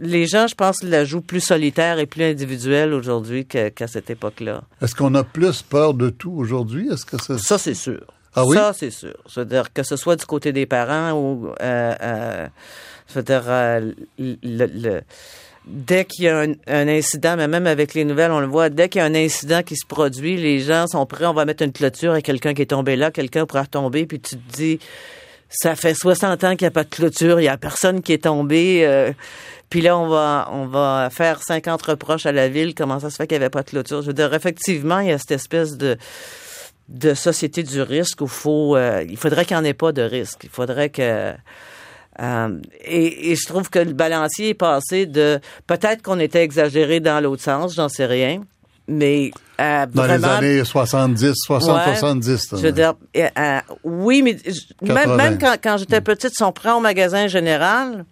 les 0.00 0.26
gens, 0.26 0.46
je 0.46 0.54
pense, 0.54 0.82
la 0.82 1.04
jouent 1.04 1.20
plus 1.20 1.40
solitaire 1.40 1.98
et 1.98 2.06
plus 2.06 2.24
individuelle 2.24 2.92
aujourd'hui 2.92 3.46
qu'à 3.46 3.86
cette 3.86 4.10
époque-là. 4.10 4.62
Est-ce 4.82 4.94
qu'on 4.94 5.14
a 5.14 5.22
plus 5.24 5.62
peur 5.62 5.94
de 5.94 6.10
tout 6.10 6.32
aujourd'hui? 6.32 6.88
Est-ce 6.92 7.04
que 7.06 7.20
ça... 7.22 7.38
Ça, 7.38 7.58
c'est 7.58 7.74
sûr. 7.74 8.00
Ah 8.34 8.46
oui? 8.46 8.56
Ça, 8.56 8.72
c'est 8.72 8.90
sûr. 8.90 9.14
Je 9.28 9.40
veux 9.40 9.46
dire, 9.46 9.72
que 9.72 9.82
ce 9.82 9.96
soit 9.96 10.16
du 10.16 10.24
côté 10.24 10.52
des 10.52 10.66
parents 10.66 11.12
ou, 11.12 11.48
euh, 11.60 11.94
euh, 12.00 12.46
je 13.08 13.14
veux 13.14 13.22
dire, 13.22 13.42
euh, 13.46 13.92
le, 14.18 14.36
le- 14.42 15.00
dès 15.66 16.04
qu'il 16.04 16.24
y 16.24 16.28
a 16.28 16.40
un, 16.40 16.52
un 16.68 16.88
incident, 16.88 17.36
mais 17.36 17.48
même 17.48 17.66
avec 17.66 17.92
les 17.94 18.04
nouvelles, 18.04 18.30
on 18.30 18.40
le 18.40 18.46
voit, 18.46 18.70
dès 18.70 18.88
qu'il 18.88 19.00
y 19.00 19.02
a 19.02 19.06
un 19.06 19.14
incident 19.14 19.62
qui 19.62 19.76
se 19.76 19.86
produit, 19.86 20.36
les 20.36 20.60
gens 20.60 20.86
sont 20.86 21.04
prêts, 21.06 21.26
on 21.26 21.34
va 21.34 21.44
mettre 21.44 21.62
une 21.62 21.72
clôture 21.72 22.14
et 22.16 22.22
quelqu'un 22.22 22.54
qui 22.54 22.62
est 22.62 22.66
tombé 22.66 22.96
là, 22.96 23.10
quelqu'un 23.10 23.46
pourra 23.46 23.62
retomber, 23.62 24.06
puis 24.06 24.20
tu 24.20 24.36
te 24.36 24.56
dis, 24.56 24.78
ça 25.50 25.74
fait 25.74 25.94
60 25.94 26.44
ans 26.44 26.50
qu'il 26.56 26.64
n'y 26.64 26.68
a 26.68 26.70
pas 26.70 26.84
de 26.84 26.88
clôture, 26.90 27.40
il 27.40 27.42
n'y 27.42 27.48
a 27.48 27.58
personne 27.58 28.02
qui 28.02 28.12
est 28.12 28.24
tombé. 28.24 28.82
euh, 28.86 29.12
puis 29.68 29.80
là, 29.82 29.98
on 29.98 30.08
va, 30.08 30.48
on 30.52 30.66
va 30.66 31.10
faire 31.12 31.42
50 31.42 31.82
reproches 31.82 32.26
à 32.26 32.32
la 32.32 32.48
ville. 32.48 32.74
Comment 32.74 32.98
ça 33.00 33.10
se 33.10 33.16
fait 33.16 33.26
qu'il 33.26 33.36
n'y 33.38 33.44
avait 33.44 33.50
pas 33.50 33.62
de 33.62 33.70
clôture? 33.70 34.02
Je 34.02 34.08
veux 34.08 34.12
dire, 34.12 34.32
effectivement, 34.34 35.00
il 35.00 35.08
y 35.08 35.12
a 35.12 35.18
cette 35.18 35.32
espèce 35.32 35.76
de, 35.76 35.96
de 36.88 37.14
société 37.14 37.62
du 37.62 37.80
risque 37.82 38.20
où 38.20 38.26
faut, 38.26 38.76
euh, 38.76 39.04
il 39.08 39.16
faudrait 39.16 39.44
qu'il 39.44 39.56
n'y 39.56 39.62
en 39.62 39.64
ait 39.64 39.74
pas 39.74 39.92
de 39.92 40.02
risque. 40.02 40.40
Il 40.44 40.50
faudrait 40.50 40.90
que... 40.90 41.34
euh, 42.20 42.58
et, 42.84 43.30
et 43.30 43.36
je 43.36 43.46
trouve 43.46 43.70
que 43.70 43.78
le 43.78 43.92
balancier 43.92 44.50
est 44.50 44.54
passé 44.54 45.06
de... 45.06 45.40
Peut-être 45.68 46.02
qu'on 46.02 46.18
était 46.18 46.42
exagéré 46.42 46.98
dans 47.00 47.20
l'autre 47.20 47.42
sens, 47.42 47.74
j'en 47.74 47.88
sais 47.88 48.06
rien, 48.06 48.42
mais 48.90 49.30
euh, 49.60 49.86
Dans 49.86 50.02
vraiment... 50.02 50.40
les 50.40 50.48
années 50.58 50.64
70, 50.64 51.32
60, 51.46 51.76
Ouais. 51.86 51.94
70. 51.96 52.48
Je 52.52 52.56
veux 52.56 52.72
dire, 52.72 52.94
euh, 53.16 53.28
euh, 53.38 53.58
oui, 53.84 54.22
mais 54.22 54.36
je- 54.44 54.86
même, 54.86 54.96
80. 54.96 55.16
même 55.16 55.38
quand, 55.38 55.54
quand 55.62 55.76
j'étais 55.78 56.00
petite, 56.00 56.32
si 56.36 56.42
on 56.42 56.52
prend 56.52 56.74
au 56.76 56.80
magasin 56.80 57.26
général... 57.28 58.04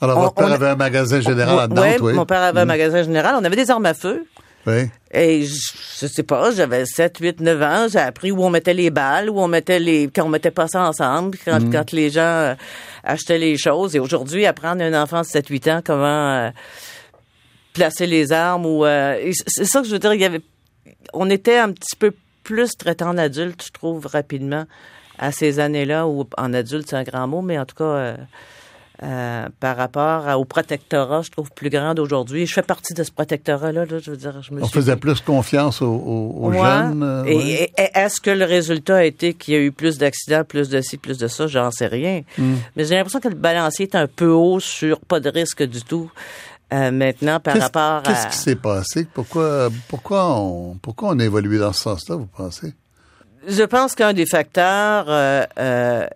Alors, 0.00 0.18
on- 0.18 0.22
votre 0.22 0.34
père 0.34 0.46
on- 0.48 0.52
avait 0.52 0.68
un 0.68 0.76
magasin 0.76 1.20
général 1.20 1.58
à 1.58 1.66
Nantes, 1.68 1.96
oui. 2.00 2.12
mon 2.12 2.26
père 2.26 2.42
avait 2.42 2.60
un 2.60 2.64
magasin 2.66 3.02
général. 3.02 3.34
On 3.40 3.44
avait 3.44 3.56
des 3.56 3.70
armes 3.70 3.86
à 3.86 3.94
feu. 3.94 4.24
Oui. 4.66 4.90
Et 5.12 5.44
je, 5.46 5.72
je 6.00 6.06
sais 6.06 6.22
pas, 6.22 6.50
j'avais 6.50 6.84
7, 6.84 7.16
8, 7.18 7.40
9 7.40 7.62
ans, 7.62 7.86
j'ai 7.90 7.98
appris 8.00 8.30
où 8.30 8.44
on 8.44 8.50
mettait 8.50 8.74
les 8.74 8.90
balles, 8.90 9.30
où 9.30 9.40
on 9.40 9.48
mettait 9.48 9.78
les, 9.78 10.10
quand 10.14 10.24
on 10.24 10.28
mettait 10.28 10.50
pas 10.50 10.68
ça 10.68 10.82
ensemble, 10.82 11.38
quand, 11.44 11.58
Mm. 11.60 11.72
quand 11.72 11.92
les 11.92 12.10
gens 12.10 12.20
euh, 12.20 12.54
achetaient 13.02 13.38
les 13.38 13.56
choses. 13.56 13.96
Et 13.96 13.98
aujourd'hui, 13.98 14.44
apprendre 14.44 14.82
à 14.82 14.86
un 14.86 15.02
enfant 15.02 15.22
de 15.22 15.26
7, 15.26 15.48
8 15.48 15.68
ans 15.68 15.80
comment 15.84 16.06
euh, 16.34 16.50
placer 17.78 18.06
les 18.06 18.32
armes 18.32 18.66
ou, 18.66 18.84
euh, 18.84 19.32
c'est 19.46 19.64
ça 19.64 19.80
que 19.80 19.86
je 19.86 19.92
veux 19.92 19.98
dire, 19.98 20.14
il 20.14 20.20
y 20.20 20.24
avait, 20.24 20.42
on 21.12 21.30
était 21.30 21.58
un 21.58 21.72
petit 21.72 21.96
peu 21.96 22.12
plus 22.42 22.76
traitant 22.76 23.14
d'adulte, 23.14 23.62
je 23.64 23.72
trouve, 23.72 24.06
rapidement, 24.06 24.64
à 25.18 25.32
ces 25.32 25.60
années-là, 25.60 26.06
où 26.06 26.26
en 26.36 26.52
adulte, 26.54 26.88
c'est 26.88 26.96
un 26.96 27.04
grand 27.04 27.26
mot, 27.28 27.42
mais 27.42 27.58
en 27.58 27.66
tout 27.66 27.76
cas, 27.76 27.84
euh, 27.84 28.16
euh, 29.04 29.46
par 29.60 29.76
rapport 29.76 30.26
au 30.40 30.44
protectorat, 30.44 31.22
je 31.22 31.30
trouve 31.30 31.52
plus 31.52 31.70
grand 31.70 31.94
d'aujourd'hui. 31.94 32.46
Je 32.46 32.52
fais 32.52 32.62
partie 32.62 32.94
de 32.94 33.04
ce 33.04 33.12
protectorat-là. 33.12 33.84
Là, 33.84 33.98
je 34.02 34.10
veux 34.10 34.16
dire, 34.16 34.42
je 34.42 34.52
me 34.52 34.60
On 34.60 34.66
faisait 34.66 34.96
plus 34.96 35.20
confiance 35.20 35.80
aux, 35.82 36.52
jeunes. 36.52 37.04
Euh, 37.04 37.24
et, 37.26 37.70
est-ce 37.76 38.20
que 38.20 38.30
le 38.30 38.44
résultat 38.44 38.96
a 38.96 39.04
été 39.04 39.34
qu'il 39.34 39.54
y 39.54 39.56
a 39.56 39.60
eu 39.60 39.70
plus 39.70 39.98
d'accidents, 39.98 40.42
plus 40.42 40.68
de 40.68 40.80
ci, 40.80 40.96
plus 40.96 41.16
de 41.16 41.28
ça? 41.28 41.46
J'en 41.46 41.70
sais 41.70 41.86
rien. 41.86 42.22
Hmm. 42.38 42.56
Mais 42.74 42.86
j'ai 42.86 42.96
l'impression 42.96 43.20
que 43.20 43.28
le 43.28 43.36
balancier 43.36 43.86
est 43.86 43.94
un 43.94 44.08
peu 44.08 44.30
haut 44.30 44.58
sur 44.58 44.98
pas 44.98 45.20
de 45.20 45.28
risque 45.28 45.62
du 45.62 45.82
tout. 45.82 46.10
Euh, 46.72 46.90
maintenant, 46.90 47.40
par 47.40 47.56
rapport 47.56 47.82
à... 47.98 48.02
Qu'est-ce 48.04 48.28
qui 48.28 48.36
s'est 48.36 48.56
passé? 48.56 49.06
Pourquoi, 49.12 49.70
pourquoi, 49.88 50.26
on, 50.38 50.74
pourquoi 50.74 51.10
on 51.10 51.18
a 51.18 51.24
évolué 51.24 51.58
dans 51.58 51.72
ce 51.72 51.82
sens-là, 51.82 52.16
vous 52.16 52.26
pensez? 52.26 52.74
Je 53.46 53.62
pense 53.62 53.94
qu'un 53.94 54.12
des 54.12 54.26
facteurs 54.26 55.06
euh, 55.08 56.06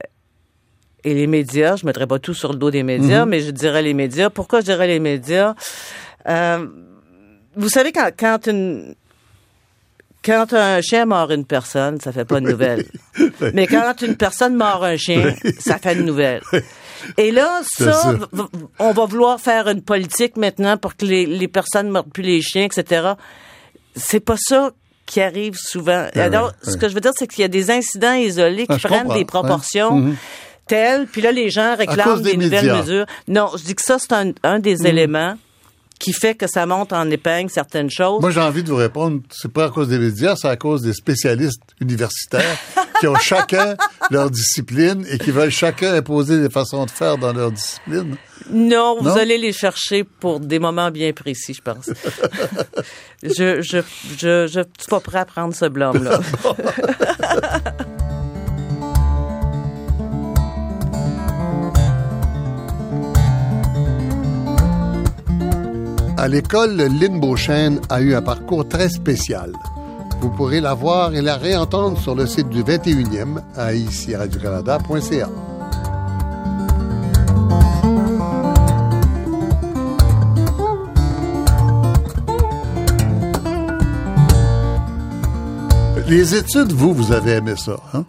et 1.05 1.15
les 1.15 1.27
médias, 1.27 1.77
je 1.77 1.87
mettrai 1.87 2.07
pas 2.07 2.19
tout 2.19 2.35
sur 2.35 2.53
le 2.53 2.59
dos 2.59 2.71
des 2.71 2.83
médias, 2.83 3.25
mhm. 3.25 3.31
mais 3.31 3.41
je 3.41 3.51
dirais 3.51 3.83
les 3.83 3.95
médias. 3.95 4.29
Pourquoi 4.29 4.61
je 4.61 4.67
dirais 4.67 4.87
les 4.87 5.01
médias? 5.01 5.55
Euh, 6.29 6.67
vous 7.57 7.69
savez, 7.69 7.93
quand, 7.93 8.11
quand 8.17 8.47
une 8.47 8.95
quand 10.25 10.53
un 10.53 10.81
chien 10.81 11.05
mord 11.05 11.33
une 11.33 11.45
personne, 11.45 12.01
ça 12.01 12.13
fait 12.13 12.25
pas 12.25 12.41
de 12.41 12.49
nouvelle. 12.49 12.85
Mais 13.55 13.67
quand 13.67 14.03
une 14.03 14.17
personne 14.17 14.55
mord 14.55 14.85
un 14.85 14.97
chien, 14.97 15.35
ça 15.59 15.79
fait 15.79 15.95
une 15.95 16.05
nouvelle. 16.05 16.43
Et 17.17 17.31
là, 17.31 17.61
ça, 17.65 18.15
on 18.79 18.93
va 18.93 19.05
vouloir 19.07 19.41
faire 19.41 19.69
une 19.69 19.83
politique 19.83 20.37
maintenant 20.37 20.77
pour 20.77 20.97
que 20.97 21.05
les, 21.05 21.27
les 21.27 21.49
personnes 21.49 21.89
mordent 21.89 22.13
plus 22.13 22.23
les 22.23 22.41
chiens, 22.41 22.65
etc. 22.65 23.13
C'est 23.95 24.21
pas 24.21 24.37
ça 24.39 24.71
qui 25.07 25.21
arrive 25.21 25.57
souvent. 25.57 26.07
Alors, 26.15 26.53
ce 26.63 26.77
que 26.77 26.89
je 26.89 26.95
veux 26.95 27.01
dire, 27.01 27.13
c'est 27.17 27.27
qu'il 27.27 27.43
y 27.43 27.45
a 27.45 27.49
des 27.49 27.71
incidents 27.71 28.15
isolés 28.15 28.67
qui 28.67 28.77
ah, 28.85 28.89
prennent 28.89 29.13
des 29.15 29.25
proportions. 29.25 29.97
Mhm 29.97 30.17
tel, 30.67 31.07
puis 31.07 31.21
là, 31.21 31.33
les 31.33 31.51
gens 31.51 31.77
réclament 31.77 32.23
des, 32.23 32.37
nouvelles 32.37 32.73
mesures. 32.73 33.07
Non, 33.29 33.51
je 33.57 33.65
dis 33.65 33.75
que 33.75 33.83
ça, 33.83 33.99
c'est 33.99 34.13
un, 34.43 34.59
des 34.59 34.77
mm. 34.77 34.87
éléments 34.87 35.35
qui 36.03 36.13
fait 36.13 36.35
que 36.35 36.49
ça 36.49 36.67
monte 36.67 36.93
en 36.93 37.09
épingle 37.11 37.49
certaines 37.49 37.89
choses. 37.89 38.21
Moi, 38.21 38.33
j'ai 38.33 38.41
envie 38.41 38.65
de 38.65 38.69
vous 38.69 38.77
répondre, 38.77 39.21
c'est 39.31 39.53
pas 39.53 39.67
à 39.67 39.71
cause 39.71 39.89
des 39.89 39.99
médias, 39.99 40.35
c'est 40.35 40.49
à 40.49 40.57
cause 40.57 40.83
des 40.83 40.93
spécialistes 40.93 41.63
universitaires 41.81 42.59
qui 43.01 43.07
ont 43.07 43.15
chacun 43.15 43.77
leur 44.11 44.29
discipline 44.29 45.07
et 45.09 45.19
qui 45.19 45.31
veulent 45.31 45.51
chacun 45.51 45.95
imposer 45.95 46.41
des 46.41 46.51
façons 46.51 46.85
de 46.87 46.91
faire 46.91 47.19
dans 47.19 47.33
leur 47.33 47.53
discipline. 47.53 48.17
Non, 48.51 48.99
vous 49.01 49.11
allez 49.11 49.39
les 49.39 49.53
chercher 49.53 50.03
pour 50.03 50.41
des 50.41 50.59
moments 50.59 50.91
bien 50.91 51.13
précis, 51.13 51.55
je 51.55 51.63
pense. 51.63 51.89
je, 53.23 53.63
je, 53.63 53.79
je, 54.19 54.49
je 54.49 54.61
suis 54.79 54.89
pas 54.91 55.01
prêt 55.01 55.21
à 55.21 55.25
prendre 55.25 55.55
ce 55.55 55.67
blâme-là. 55.67 56.19
À 66.23 66.29
l'école, 66.29 66.77
Lynn 66.77 67.19
Beauchesne 67.19 67.81
a 67.89 68.01
eu 68.01 68.15
un 68.15 68.23
parcours 68.23 68.69
très 68.69 68.89
spécial. 68.89 69.51
Vous 70.21 70.31
pourrez 70.31 70.61
la 70.61 70.73
voir 70.73 71.17
et 71.17 71.21
la 71.21 71.35
réentendre 71.35 71.99
sur 71.99 72.15
le 72.15 72.27
site 72.29 72.49
du 72.49 72.63
21e 72.63 73.43
à. 73.57 73.73
Les 86.07 86.37
études, 86.37 86.71
vous, 86.71 86.95
vous 86.95 87.11
avez 87.11 87.33
aimé 87.33 87.55
ça, 87.57 87.81
hein? 87.95 88.05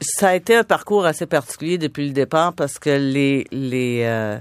Ça 0.00 0.28
a 0.28 0.34
été 0.34 0.56
un 0.56 0.64
parcours 0.64 1.04
assez 1.04 1.26
particulier 1.26 1.76
depuis 1.76 2.06
le 2.06 2.14
départ 2.14 2.54
parce 2.54 2.78
que 2.78 2.88
les, 2.88 3.46
les 3.52 4.00
euh, 4.04 4.38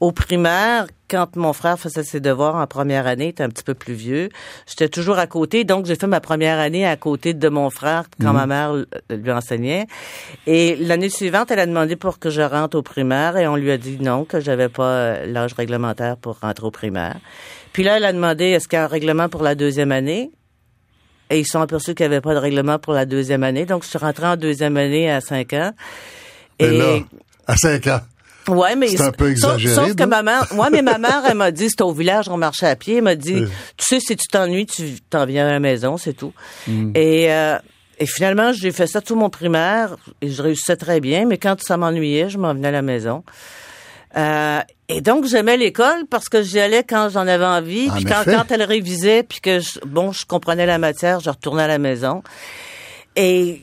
au 0.00 0.12
primaire, 0.12 0.86
quand 1.10 1.36
mon 1.36 1.52
frère 1.52 1.78
faisait 1.78 2.04
ses 2.04 2.20
devoirs 2.20 2.56
en 2.56 2.66
première 2.66 3.06
année, 3.06 3.26
il 3.26 3.28
était 3.28 3.42
un 3.42 3.50
petit 3.50 3.62
peu 3.62 3.74
plus 3.74 3.92
vieux. 3.92 4.30
J'étais 4.66 4.88
toujours 4.88 5.18
à 5.18 5.26
côté, 5.26 5.64
donc 5.64 5.84
j'ai 5.84 5.94
fait 5.94 6.06
ma 6.06 6.20
première 6.20 6.58
année 6.58 6.86
à 6.86 6.96
côté 6.96 7.34
de 7.34 7.48
mon 7.50 7.68
frère 7.68 8.04
quand 8.20 8.32
ma 8.32 8.42
mhm. 8.42 8.48
mère 8.48 8.84
lui 9.10 9.30
enseignait. 9.30 9.86
Et 10.46 10.76
l'année 10.76 11.10
suivante, 11.10 11.50
elle 11.50 11.58
a 11.58 11.66
demandé 11.66 11.96
pour 11.96 12.18
que 12.18 12.30
je 12.30 12.40
rentre 12.40 12.78
au 12.78 12.82
primaire 12.82 13.36
et 13.36 13.46
on 13.46 13.56
lui 13.56 13.70
a 13.70 13.76
dit 13.76 13.98
non, 14.00 14.24
que 14.24 14.40
j'avais 14.40 14.70
pas 14.70 14.90
euh, 14.90 15.26
l'âge 15.26 15.52
réglementaire 15.52 16.16
pour 16.16 16.40
rentrer 16.40 16.66
au 16.66 16.70
primaire. 16.70 17.18
Puis 17.74 17.82
là, 17.82 17.98
elle 17.98 18.04
a 18.06 18.12
demandé 18.12 18.46
est-ce 18.46 18.68
qu'il 18.68 18.78
y 18.78 18.80
a 18.80 18.84
un 18.84 18.88
règlement 18.88 19.28
pour 19.28 19.42
la 19.42 19.54
deuxième 19.54 19.92
année? 19.92 20.30
Et 21.28 21.38
ils 21.38 21.46
sont 21.46 21.60
aperçus 21.60 21.94
qu'il 21.94 22.08
n'y 22.08 22.14
avait 22.14 22.22
pas 22.22 22.34
de 22.34 22.40
règlement 22.40 22.78
pour 22.78 22.92
la 22.94 23.04
deuxième 23.04 23.44
année. 23.44 23.66
Donc, 23.66 23.84
je 23.84 23.88
suis 23.88 23.98
rentrée 23.98 24.26
en 24.26 24.36
deuxième 24.36 24.76
année 24.76 25.10
à 25.10 25.20
cinq 25.20 25.52
ans. 25.52 25.72
Et, 26.58 26.66
là, 26.66 26.98
à 27.46 27.56
cinq 27.56 27.86
ans. 27.86 28.00
Ouais, 28.50 28.76
mais 28.76 28.88
c'est 28.88 29.02
un 29.02 29.12
peu 29.12 29.30
exagéré. 29.30 29.74
Sauf, 29.74 29.94
que 29.94 30.04
ma 30.04 30.22
mère, 30.22 30.46
moi, 30.52 30.70
mais 30.70 30.82
ma 30.82 30.98
mère, 30.98 31.22
elle 31.28 31.36
m'a 31.36 31.50
dit, 31.50 31.70
c'était 31.70 31.82
au 31.82 31.92
village, 31.92 32.28
on 32.28 32.36
marchait 32.36 32.66
à 32.66 32.76
pied. 32.76 32.96
Elle 32.96 33.04
m'a 33.04 33.14
dit, 33.14 33.44
tu 33.76 33.84
sais, 33.84 34.00
si 34.00 34.16
tu 34.16 34.26
t'ennuies, 34.28 34.66
tu 34.66 35.00
t'en 35.08 35.26
viens 35.26 35.46
à 35.48 35.52
la 35.52 35.60
maison, 35.60 35.96
c'est 35.96 36.14
tout. 36.14 36.32
Hmm. 36.66 36.92
Et 36.94 37.32
euh, 37.32 37.58
et 38.00 38.06
finalement, 38.06 38.52
j'ai 38.52 38.72
fait 38.72 38.86
ça 38.86 39.02
tout 39.02 39.14
mon 39.14 39.28
primaire 39.28 39.96
et 40.22 40.30
je 40.30 40.42
réussissais 40.42 40.76
très 40.76 41.00
bien. 41.00 41.26
Mais 41.26 41.36
quand 41.36 41.60
ça 41.60 41.76
m'ennuyait, 41.76 42.30
je 42.30 42.38
m'en 42.38 42.54
venais 42.54 42.68
à 42.68 42.72
la 42.72 42.82
maison. 42.82 43.22
Euh, 44.16 44.60
et 44.88 45.02
donc 45.02 45.26
j'aimais 45.26 45.56
l'école 45.56 46.06
parce 46.10 46.28
que 46.28 46.42
j'y 46.42 46.58
allais 46.58 46.82
quand 46.82 47.10
j'en 47.10 47.28
avais 47.28 47.44
envie, 47.44 47.88
puis 47.90 48.04
quand, 48.04 48.24
quand, 48.24 48.50
elle 48.50 48.64
révisait, 48.64 49.22
puis 49.22 49.40
que 49.40 49.60
bon, 49.86 50.10
je 50.10 50.26
comprenais 50.26 50.66
la 50.66 50.78
matière, 50.78 51.20
je 51.20 51.30
retournais 51.30 51.62
à 51.62 51.68
la 51.68 51.78
maison. 51.78 52.22
Et 53.14 53.62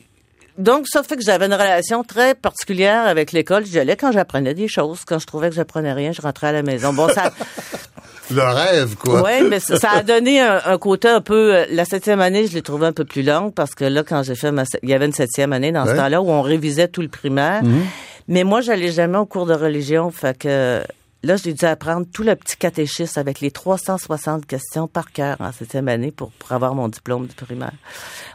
donc, 0.58 0.88
ça 0.88 1.04
fait 1.04 1.16
que 1.16 1.22
j'avais 1.22 1.46
une 1.46 1.54
relation 1.54 2.02
très 2.02 2.34
particulière 2.34 3.06
avec 3.06 3.30
l'école. 3.30 3.64
J'y 3.64 3.78
allais 3.78 3.96
quand 3.96 4.10
j'apprenais 4.10 4.54
des 4.54 4.66
choses. 4.66 5.00
Quand 5.06 5.20
je 5.20 5.26
trouvais 5.26 5.50
que 5.50 5.54
j'apprenais 5.54 5.92
rien, 5.92 6.10
je 6.10 6.20
rentrais 6.20 6.48
à 6.48 6.52
la 6.52 6.62
maison. 6.62 6.92
Bon, 6.92 7.08
ça... 7.08 7.32
Le 8.30 8.42
rêve, 8.42 8.96
quoi. 8.96 9.22
Oui, 9.22 9.48
mais 9.48 9.58
ça, 9.58 9.90
a 9.90 10.02
donné 10.02 10.40
un, 10.40 10.76
côté 10.76 11.08
un 11.08 11.22
peu... 11.22 11.54
Euh, 11.54 11.64
la 11.70 11.86
septième 11.86 12.20
année, 12.20 12.46
je 12.46 12.52
l'ai 12.52 12.60
trouvée 12.60 12.86
un 12.86 12.92
peu 12.92 13.06
plus 13.06 13.22
longue 13.22 13.54
parce 13.54 13.74
que 13.74 13.84
là, 13.84 14.02
quand 14.02 14.22
j'ai 14.22 14.34
fait 14.34 14.52
ma... 14.52 14.64
Il 14.82 14.90
y 14.90 14.94
avait 14.94 15.06
une 15.06 15.14
septième 15.14 15.54
année 15.54 15.72
dans 15.72 15.86
ce 15.86 15.92
temps-là 15.92 16.20
où 16.20 16.28
on 16.28 16.42
révisait 16.42 16.88
tout 16.88 17.00
le 17.00 17.08
primaire. 17.08 17.62
Mhm. 17.62 17.84
Mais 18.26 18.44
moi, 18.44 18.60
j'allais 18.60 18.92
jamais 18.92 19.16
au 19.16 19.24
cours 19.24 19.46
de 19.46 19.54
religion. 19.54 20.10
Fait 20.10 20.36
que 20.36 20.82
Là, 21.22 21.36
j'ai 21.36 21.52
dû 21.52 21.64
apprendre 21.64 22.06
tout 22.12 22.22
le 22.22 22.36
petit 22.36 22.56
catéchisme 22.56 23.18
avec 23.18 23.40
les 23.40 23.50
360 23.50 24.46
questions 24.46 24.86
par 24.86 25.10
cœur 25.10 25.36
en 25.40 25.50
septième 25.50 25.88
année 25.88 26.12
pour, 26.12 26.30
pour 26.32 26.52
avoir 26.52 26.74
mon 26.74 26.88
diplôme 26.88 27.26
du 27.26 27.34
primaire. 27.34 27.72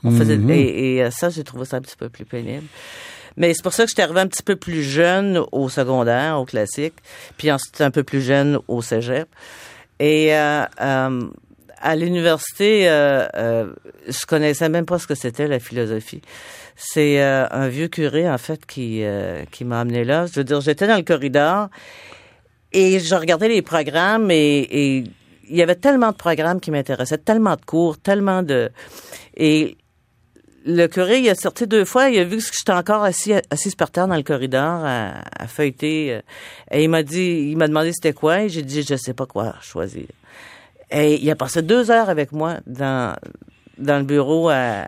On 0.03 0.11
faisait, 0.11 0.37
mhm. 0.37 0.49
et, 0.49 0.95
et, 0.95 1.03
euh, 1.03 1.11
ça, 1.11 1.29
j'ai 1.29 1.43
trouvé 1.43 1.65
ça 1.65 1.77
un 1.77 1.81
petit 1.81 1.95
peu 1.95 2.09
plus 2.09 2.25
pénible. 2.25 2.67
Mais 3.37 3.53
c'est 3.53 3.63
pour 3.63 3.73
ça 3.73 3.83
que 3.83 3.89
j'étais 3.89 4.03
arrivé 4.03 4.19
un 4.19 4.27
petit 4.27 4.43
peu 4.43 4.55
plus 4.55 4.83
jeune 4.83 5.43
au 5.51 5.69
secondaire, 5.69 6.39
au 6.39 6.45
classique, 6.45 6.93
puis 7.37 7.51
ensuite 7.51 7.81
un 7.81 7.91
peu 7.91 8.03
plus 8.03 8.21
jeune 8.21 8.59
au 8.67 8.81
cégep. 8.81 9.27
Et 9.99 10.35
euh, 10.35 10.65
euh, 10.81 11.27
à 11.79 11.95
l'université, 11.95 12.89
euh, 12.89 13.71
je 14.07 14.25
connaissais 14.25 14.69
même 14.69 14.85
pas 14.85 14.99
ce 14.99 15.07
que 15.07 15.15
c'était 15.15 15.47
la 15.47 15.59
philosophie. 15.59 16.21
C'est 16.75 17.21
un 17.21 17.67
vieux 17.67 17.87
curé 17.87 18.27
en 18.27 18.39
fait 18.39 18.65
qui 18.65 19.03
qui 19.51 19.63
m'a 19.63 19.81
amené 19.81 20.03
là. 20.03 20.25
Je 20.25 20.39
veux 20.39 20.43
dire, 20.43 20.59
j'étais 20.59 20.87
dans 20.87 20.95
le 20.95 21.03
corridor 21.03 21.69
et 22.73 22.99
je 22.99 23.15
regardais 23.15 23.47
les 23.47 23.61
programmes 23.61 24.29
et, 24.31 25.05
il 25.49 25.57
y 25.57 25.61
avait 25.61 25.75
tellement 25.75 26.11
de 26.11 26.15
programmes 26.15 26.59
qui 26.61 26.71
m'intéressaient, 26.71 27.17
tellement 27.17 27.55
de 27.55 27.65
cours, 27.65 27.97
tellement 27.97 28.41
de... 28.43 28.71
Et 29.35 29.77
le 30.65 30.87
curé, 30.87 31.19
il 31.19 31.29
a 31.29 31.35
sorti 31.35 31.67
deux 31.67 31.83
fois, 31.83 32.09
il 32.09 32.17
a 32.17 32.23
vu 32.23 32.37
que 32.37 32.43
j'étais 32.43 32.71
encore 32.71 33.03
assis, 33.03 33.33
assis 33.49 33.75
par 33.75 33.91
terre 33.91 34.07
dans 34.07 34.15
le 34.15 34.23
corridor 34.23 34.85
à, 34.85 35.21
à 35.37 35.47
feuilleter. 35.47 36.13
Euh, 36.13 36.21
et 36.71 36.83
il 36.83 36.89
m'a 36.89 37.03
dit, 37.03 37.49
il 37.51 37.57
m'a 37.57 37.67
demandé 37.67 37.91
c'était 37.91 38.13
quoi, 38.13 38.43
et 38.43 38.49
j'ai 38.49 38.61
dit, 38.61 38.83
je 38.83 38.95
sais 38.95 39.13
pas 39.13 39.25
quoi 39.25 39.55
choisir. 39.61 40.07
Et 40.89 41.15
il 41.21 41.29
a 41.29 41.35
passé 41.35 41.61
deux 41.61 41.91
heures 41.91 42.09
avec 42.09 42.31
moi 42.31 42.59
dans, 42.65 43.15
dans 43.77 43.97
le 43.97 44.05
bureau 44.05 44.49
à, 44.49 44.87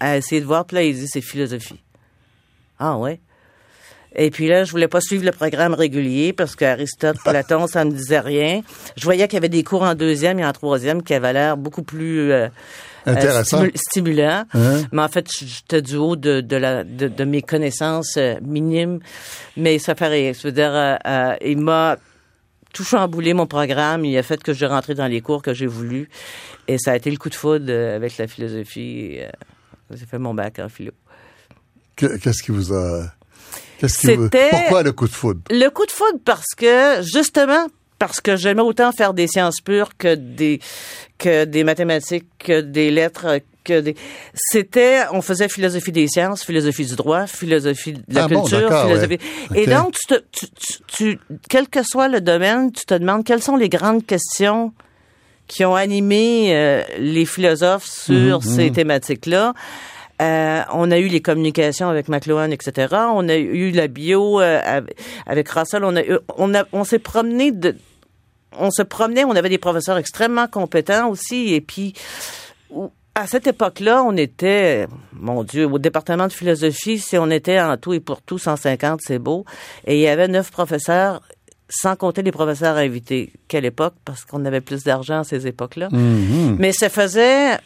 à 0.00 0.18
essayer 0.18 0.42
de 0.42 0.46
voir, 0.46 0.66
puis 0.66 0.76
là, 0.76 0.82
il 0.82 0.94
dit, 0.94 1.08
c'est 1.08 1.22
philosophie. 1.22 1.80
Ah 2.78 2.98
ouais? 2.98 3.20
Et 4.16 4.30
puis 4.30 4.48
là, 4.48 4.64
je 4.64 4.70
voulais 4.70 4.88
pas 4.88 5.00
suivre 5.00 5.24
le 5.24 5.30
programme 5.30 5.74
régulier 5.74 6.32
parce 6.32 6.56
qu'Aristote, 6.56 7.18
Platon, 7.24 7.66
ça 7.66 7.84
me 7.84 7.90
disait 7.90 8.20
rien. 8.20 8.62
Je 8.96 9.04
voyais 9.04 9.28
qu'il 9.28 9.34
y 9.34 9.36
avait 9.36 9.50
des 9.50 9.62
cours 9.62 9.82
en 9.82 9.94
deuxième 9.94 10.38
et 10.38 10.44
en 10.44 10.52
troisième 10.52 11.02
qui 11.02 11.12
avaient 11.12 11.34
l'air 11.34 11.56
beaucoup 11.58 11.82
plus 11.82 12.32
euh, 12.32 12.48
euh 13.06 13.70
stimulants. 13.74 14.44
Hein? 14.54 14.82
Mais 14.90 15.02
en 15.02 15.08
fait, 15.08 15.28
j'étais 15.30 15.82
du 15.82 15.96
haut 15.96 16.16
de, 16.16 16.40
de, 16.40 16.56
la, 16.56 16.82
de, 16.82 17.08
de 17.08 17.24
mes 17.24 17.42
connaissances 17.42 18.16
euh, 18.16 18.36
minimes. 18.42 19.00
Mais 19.56 19.78
ça 19.78 19.94
fait 19.94 20.08
rien. 20.08 20.32
Je 20.32 20.42
veux 20.48 20.52
dire, 20.52 20.72
euh, 20.74 21.34
il 21.44 21.58
m'a 21.58 21.98
tout 22.72 22.84
chamboulé 22.84 23.34
mon 23.34 23.46
programme. 23.46 24.06
Il 24.06 24.16
a 24.16 24.22
fait 24.22 24.42
que 24.42 24.54
je 24.54 24.64
rentrais 24.64 24.94
dans 24.94 25.06
les 25.06 25.20
cours 25.20 25.42
que 25.42 25.52
j'ai 25.52 25.66
voulu. 25.66 26.08
Et 26.68 26.78
ça 26.78 26.92
a 26.92 26.96
été 26.96 27.10
le 27.10 27.18
coup 27.18 27.28
de 27.28 27.34
foudre 27.34 27.70
avec 27.70 28.16
la 28.16 28.26
philosophie. 28.26 29.18
J'ai 29.90 30.06
fait 30.06 30.18
mon 30.18 30.32
bac 30.32 30.58
en 30.58 30.70
philo. 30.70 30.92
Qu'est-ce 31.96 32.42
qui 32.42 32.50
vous 32.50 32.74
a 32.74 33.15
c'était. 33.86 34.50
Pourquoi 34.50 34.82
le 34.82 34.92
coup 34.92 35.06
de 35.06 35.12
foudre? 35.12 35.40
Le 35.50 35.68
coup 35.68 35.86
de 35.86 35.90
foudre 35.90 36.18
parce 36.24 36.54
que, 36.56 37.02
justement, 37.02 37.66
parce 37.98 38.20
que 38.20 38.36
j'aimais 38.36 38.62
autant 38.62 38.92
faire 38.92 39.14
des 39.14 39.26
sciences 39.26 39.60
pures 39.60 39.96
que 39.96 40.14
des 40.14 40.60
que 41.18 41.44
des 41.44 41.64
mathématiques, 41.64 42.26
que 42.38 42.60
des 42.60 42.90
lettres, 42.90 43.40
que 43.64 43.80
des. 43.80 43.96
C'était, 44.34 45.00
on 45.12 45.22
faisait 45.22 45.48
philosophie 45.48 45.92
des 45.92 46.06
sciences, 46.08 46.44
philosophie 46.44 46.84
du 46.84 46.94
droit, 46.94 47.26
philosophie 47.26 47.94
de 47.94 48.02
la 48.14 48.24
Ah 48.24 48.28
culture, 48.28 48.82
philosophie. 48.82 49.18
ouais. 49.50 49.62
Et 49.62 49.66
donc, 49.66 49.94
tu, 49.94 50.06
te, 50.14 50.14
tu, 50.30 50.46
tu, 50.50 50.78
tu- 50.86 51.18
quel 51.48 51.68
que 51.68 51.82
soit 51.82 52.08
le 52.08 52.20
domaine, 52.20 52.70
tu 52.70 52.84
te 52.84 52.94
demandes 52.94 53.24
quelles 53.24 53.42
sont 53.42 53.56
les 53.56 53.68
grandes 53.70 54.04
questions 54.04 54.72
qui 55.48 55.64
ont 55.64 55.74
animé 55.76 56.54
euh, 56.54 56.82
les 56.98 57.24
philosophes 57.24 57.86
sur 57.86 58.12
Mhm, 58.12 58.40
ces 58.42 58.70
thématiques-là. 58.72 59.54
Euh, 60.22 60.62
on 60.72 60.90
a 60.90 60.98
eu 60.98 61.08
les 61.08 61.20
communications 61.20 61.88
avec 61.88 62.08
McLuhan, 62.08 62.50
etc. 62.50 62.94
On 63.12 63.28
a 63.28 63.36
eu 63.36 63.70
la 63.70 63.86
bio 63.86 64.40
euh, 64.40 64.60
av- 64.64 64.88
avec 65.26 65.48
Russell. 65.50 65.84
On 65.84 65.94
a, 65.96 66.02
eu- 66.02 66.18
on 66.38 66.54
a, 66.54 66.64
on 66.72 66.84
s'est 66.84 66.98
promené 66.98 67.52
de, 67.52 67.76
on 68.58 68.70
se 68.70 68.82
promenait. 68.82 69.24
On 69.24 69.36
avait 69.36 69.50
des 69.50 69.58
professeurs 69.58 69.98
extrêmement 69.98 70.46
compétents 70.46 71.08
aussi. 71.10 71.52
Et 71.52 71.60
puis, 71.60 71.92
à 73.14 73.26
cette 73.26 73.46
époque-là, 73.46 74.02
on 74.04 74.16
était, 74.16 74.86
mon 75.12 75.42
Dieu, 75.44 75.66
au 75.66 75.78
département 75.78 76.26
de 76.28 76.32
philosophie, 76.32 76.98
si 76.98 77.16
on 77.18 77.30
était 77.30 77.60
en 77.60 77.76
tout 77.76 77.92
et 77.94 78.00
pour 78.00 78.22
tout 78.22 78.38
150, 78.38 79.00
c'est 79.02 79.18
beau. 79.18 79.44
Et 79.86 79.96
il 79.96 80.00
y 80.00 80.08
avait 80.08 80.28
neuf 80.28 80.50
professeurs, 80.50 81.20
sans 81.68 81.96
compter 81.96 82.22
les 82.22 82.32
professeurs 82.32 82.76
invités. 82.76 83.32
Quelle 83.48 83.64
époque? 83.64 83.94
Parce 84.04 84.24
qu'on 84.24 84.44
avait 84.44 84.60
plus 84.60 84.84
d'argent 84.84 85.20
à 85.20 85.24
ces 85.24 85.46
époques-là. 85.46 85.88
Mhm. 85.92 86.56
Mais 86.58 86.72
ça 86.72 86.88
faisait 86.88 87.56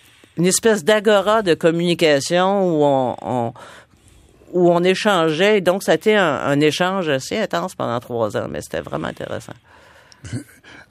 une 0.40 0.47
espèce 0.47 0.85
d'agora 0.85 1.42
de 1.42 1.54
communication 1.54 2.62
où 2.64 2.85
on, 2.85 3.16
on- 3.23 3.52
où 4.52 4.68
on 4.73 4.82
échangeait. 4.82 5.59
Et 5.59 5.61
Donc, 5.61 5.85
ça 5.85 5.92
a 5.92 5.94
été 5.94 6.16
un, 6.16 6.25
un 6.35 6.59
échange 6.61 7.09
assez 7.09 7.38
intense 7.38 7.76
pendant 7.76 8.00
trois 8.00 8.37
ans, 8.37 8.49
mais 8.50 8.61
c'était 8.62 8.80
vraiment 8.80 9.06
intéressant. 9.09 9.52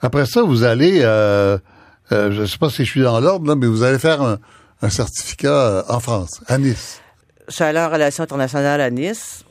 Après 0.00 0.24
ça, 0.24 0.42
vous 0.42 0.64
allez, 0.64 1.00
euh, 1.02 1.58
euh, 2.10 2.32
je 2.32 2.40
ne 2.40 2.46
sais 2.46 2.56
pas 2.56 2.70
si 2.70 2.84
je 2.86 2.90
suis 2.90 3.02
dans 3.02 3.20
l'ordre, 3.20 3.46
là, 3.46 3.54
mais 3.56 3.66
vous 3.66 3.82
allez 3.82 3.98
faire 3.98 4.22
un, 4.22 4.38
un 4.80 4.88
certificat 4.88 5.48
euh, 5.52 5.82
en 5.90 6.00
France, 6.00 6.40
à 6.46 6.56
Nice. 6.56 7.02
Je 7.48 7.54
suis 7.56 7.64
allée 7.64 7.80
en 7.80 7.90
relations 7.90 8.24
internationales 8.24 8.80
à 8.80 8.88
Nice. 8.90 9.44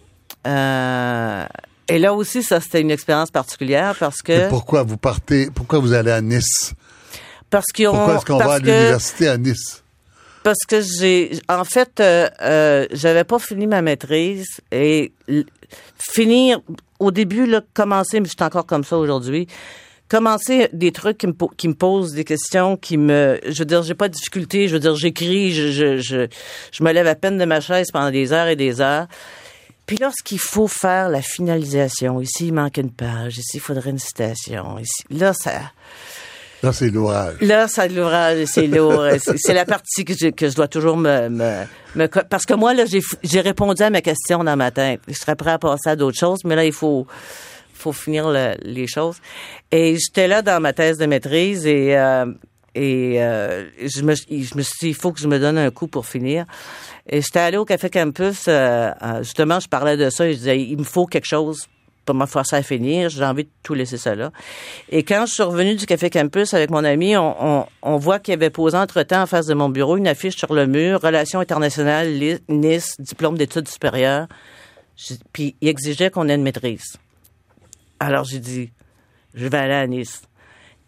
Euh, 0.48 1.46
et 1.88 2.00
là 2.00 2.14
aussi, 2.16 2.42
ça, 2.42 2.60
c'était 2.62 2.82
une 2.82 2.92
expérience 2.92 3.30
particulière 3.30 3.96
parce 4.00 4.22
que... 4.24 4.50
pourquoi 4.50 4.82
vous 4.84 4.98
partez, 4.98 5.50
pourquoi 5.54 5.80
vous 5.80 5.94
allez 5.94 6.12
à 6.12 6.22
Nice? 6.22 6.74
Parce 7.52 7.66
qu'ils 7.68 7.88
ont... 7.90 7.94
Pourquoi 7.94 8.16
est-ce 8.16 8.26
qu'on 8.26 8.38
va 8.38 8.54
à 8.54 8.60
l'université 8.60 9.28
à 9.28 9.38
Nice? 9.38 9.84
Parce 10.50 10.66
que 10.68 10.82
j'ai, 10.82 11.40
en 11.48 11.64
fait, 11.64 12.00
euh, 12.00 12.28
euh, 12.42 12.88
j'avais 12.92 13.24
pas 13.24 13.38
fini 13.38 13.68
ma 13.68 13.84
maîtrise 13.84 14.48
et 14.72 15.14
finir 16.00 16.60
au 16.98 17.12
début, 17.12 17.46
là, 17.46 17.62
commencer, 17.76 18.20
mais 18.20 18.26
je 18.26 18.32
suis 18.32 18.44
encore 18.44 18.66
comme 18.66 18.84
ça 18.84 18.98
aujourd'hui. 18.98 19.46
Commencer 20.08 20.68
des 20.74 20.92
trucs 20.92 21.20
qui 21.20 21.68
me, 21.68 21.74
posent 21.76 22.14
des 22.14 22.24
questions, 22.24 22.78
qui 22.78 22.98
me, 22.98 23.40
je 23.48 23.60
veux 23.60 23.66
dire, 23.66 23.84
j'ai 23.84 23.94
pas 23.94 24.08
de 24.08 24.16
difficulté. 24.16 24.68
Je 24.68 24.74
veux 24.74 24.80
dire, 24.80 24.96
j'écris, 24.96 25.52
je, 25.52 25.98
je 26.00 26.84
me 26.84 26.92
lève 26.94 27.06
à 27.06 27.14
peine 27.14 27.38
de 27.38 27.46
ma 27.46 27.62
chaise 27.62 27.92
pendant 27.94 28.10
des 28.10 28.34
heures 28.34 28.48
et 28.48 28.56
des 28.56 28.82
heures. 28.82 29.06
Puis 29.90 29.98
lorsqu'il 29.98 30.38
faut 30.40 30.68
faire 30.68 31.10
la 31.10 31.24
finalisation, 31.24 32.22
ici 32.22 32.50
il 32.50 32.54
manque 32.54 32.78
une 32.78 32.92
page, 32.92 33.40
ici 33.40 33.58
il 33.58 33.60
faudrait 33.60 33.90
une 33.90 33.98
citation, 33.98 34.78
ici, 34.78 35.04
là 35.10 35.34
ça, 35.34 35.62
Là, 36.62 36.74
c'est 36.74 36.90
l'ouvrage. 36.90 37.36
Là, 37.42 37.68
ça 37.68 37.88
l'ouvrage, 37.88 38.46
c'est 38.46 38.68
lourd. 38.68 39.06
C'est 39.24 39.38
c'est 39.38 39.54
la 39.54 39.66
partie 39.66 40.04
que 40.04 40.14
je, 40.14 40.28
que 40.30 40.50
je 40.50 40.56
dois 40.56 40.68
toujours 40.68 40.98
me, 40.98 41.30
me, 41.30 41.64
me 41.96 42.08
co- 42.08 42.20
parce 42.30 42.46
que 42.46 42.54
moi 42.54 42.74
là, 42.74 42.86
j'ai 42.86 43.00
j'ai 43.24 43.40
répondu 43.42 43.82
à 43.82 43.90
ma 43.90 44.02
question 44.02 44.44
dans 44.44 44.58
ma 44.58 44.70
tête. 44.72 45.00
Je 45.08 45.14
serais 45.14 45.36
prêt 45.36 45.52
à 45.52 45.58
passer 45.60 45.90
à 45.90 45.96
d'autres 45.96 46.18
choses, 46.18 46.40
mais 46.44 46.56
là, 46.56 46.66
il 46.66 46.74
faut 46.74 47.08
faut 47.74 47.94
finir 47.94 48.30
le- 48.30 48.56
les 48.62 48.88
choses. 48.88 49.18
Et 49.72 49.96
j'étais 49.98 50.28
là 50.28 50.42
dans 50.42 50.60
ma 50.60 50.74
thèse 50.74 50.98
de 50.98 51.06
maîtrise 51.06 51.66
et 51.66 51.96
euh, 51.98 52.26
et 52.76 53.24
euh, 53.24 53.66
je 53.82 54.02
me 54.02 54.14
je 54.16 54.56
me 54.58 54.62
suis 54.62 54.76
dit, 54.82 54.88
il 54.90 54.96
faut 54.96 55.12
que 55.14 55.20
je 55.22 55.28
me 55.28 55.40
donne 55.40 55.58
un 55.58 55.72
coup 55.72 55.88
pour 55.88 56.06
finir. 56.06 56.46
Et 57.10 57.22
j'étais 57.22 57.40
allée 57.40 57.58
au 57.58 57.66
Café 57.66 57.90
Campus, 57.90 58.46
euh, 58.50 58.92
justement, 59.22 59.60
je 59.62 59.68
parlais 59.70 59.96
de 59.98 60.10
ça 60.10 60.28
et 60.28 60.34
je 60.34 60.38
disais, 60.40 60.60
il 60.62 60.78
me 60.78 60.84
faut 60.84 61.06
quelque 61.08 61.26
chose 61.26 61.68
pour 62.10 62.16
me 62.16 62.26
forcer 62.26 62.56
à 62.56 62.64
finir. 62.64 63.10
J'ai 63.10 63.24
envie 63.24 63.44
de 63.44 63.50
tout 63.62 63.76
laisser 63.76 64.00
ça 64.00 64.16
là. 64.16 64.32
Et 64.90 65.04
quand 65.04 65.28
je 65.28 65.34
suis 65.36 65.44
revenue 65.44 65.76
du 65.76 65.86
Café 65.86 66.10
Campus 66.10 66.56
avec 66.56 66.72
mon 66.72 66.84
ami, 66.84 67.16
on, 67.16 67.98
voit 67.98 68.18
qu'il 68.18 68.34
avait 68.34 68.50
posé 68.50 68.76
entre-temps 68.76 69.22
en 69.22 69.26
face 69.28 69.46
de 69.46 69.54
mon 69.54 69.70
bureau 69.70 69.96
une 69.96 70.08
affiche 70.08 70.36
sur 70.36 70.56
le 70.56 70.66
mur, 70.66 71.02
Relations 71.02 71.40
internationales, 71.40 72.40
Nice, 72.48 72.96
diplôme 72.98 73.38
d'études 73.38 73.68
supérieures. 73.68 74.26
Puis 75.34 75.56
il 75.62 75.68
exigeait 75.68 76.10
qu'on 76.10 76.28
ait 76.30 76.34
une 76.34 76.42
maîtrise. 76.42 76.98
Alors 78.00 78.24
j'ai 78.24 78.40
dit, 78.40 78.72
je 79.36 79.46
vais 79.46 79.58
aller 79.58 79.76
à 79.76 79.86
Nice. 79.86 80.24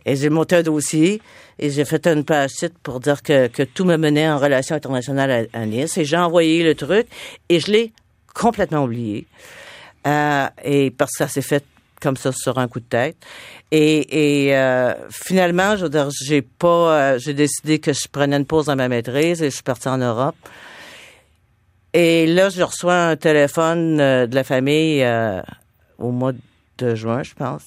Et 0.08 0.16
j'ai 0.16 0.32
monté 0.32 0.56
un 0.56 0.64
dossier 0.64 1.22
et 1.60 1.70
j'ai 1.70 1.86
fait 1.86 2.08
une 2.08 2.24
page 2.24 2.54
titre 2.54 2.78
pour 2.82 3.00
dire 3.00 3.22
que, 3.22 3.46
que 3.46 3.62
tout 3.62 3.86
me 3.86 3.98
menait 3.98 4.28
en 4.28 4.40
relations 4.40 4.76
internationales 4.76 5.50
à 5.54 5.66
Nice. 5.68 6.00
Et 6.00 6.04
j'ai 6.04 6.18
envoyé 6.18 6.64
le 6.64 6.74
truc 6.74 7.06
et 7.48 7.60
je 7.60 7.72
l'ai 7.72 7.94
complètement 8.34 8.86
oublié. 8.86 9.28
Euh, 10.08 10.48
et 10.64 10.92
parce 10.92 11.12
que 11.12 11.18
ça 11.20 11.28
s'est 11.28 11.42
fait 11.42 11.64
comme 12.02 12.18
ça 12.18 12.32
sur 12.32 12.58
un 12.58 12.68
coup 12.68 12.80
de 12.80 12.86
tête. 12.86 13.18
Et, 13.70 14.48
et 14.48 14.58
euh, 14.58 14.94
finalement, 15.12 15.76
je 15.78 15.84
veux 15.84 15.90
dire, 15.90 16.10
j'ai 16.26 16.42
pas, 16.42 16.68
euh, 17.14 17.20
j'ai 17.20 17.34
décidé 17.36 17.80
que 17.80 17.94
je 17.94 18.08
prenais 18.12 18.36
une 18.38 18.46
pause 18.46 18.66
dans 18.66 18.76
ma 18.76 18.88
maîtrise 18.88 19.42
et 19.44 19.50
je 19.52 19.56
suis 19.56 19.64
partie 19.64 19.88
en 19.88 20.00
Europe. 20.00 20.36
Et 21.94 22.26
là, 22.26 22.50
je 22.50 22.64
reçois 22.64 22.96
un 22.96 23.16
téléphone 23.18 24.00
euh, 24.00 24.26
de 24.26 24.34
la 24.34 24.44
famille 24.44 25.04
euh, 25.04 25.42
au 26.00 26.12
mois 26.12 26.32
de 26.78 26.96
juin, 26.96 27.22
je 27.22 27.34
pense, 27.34 27.64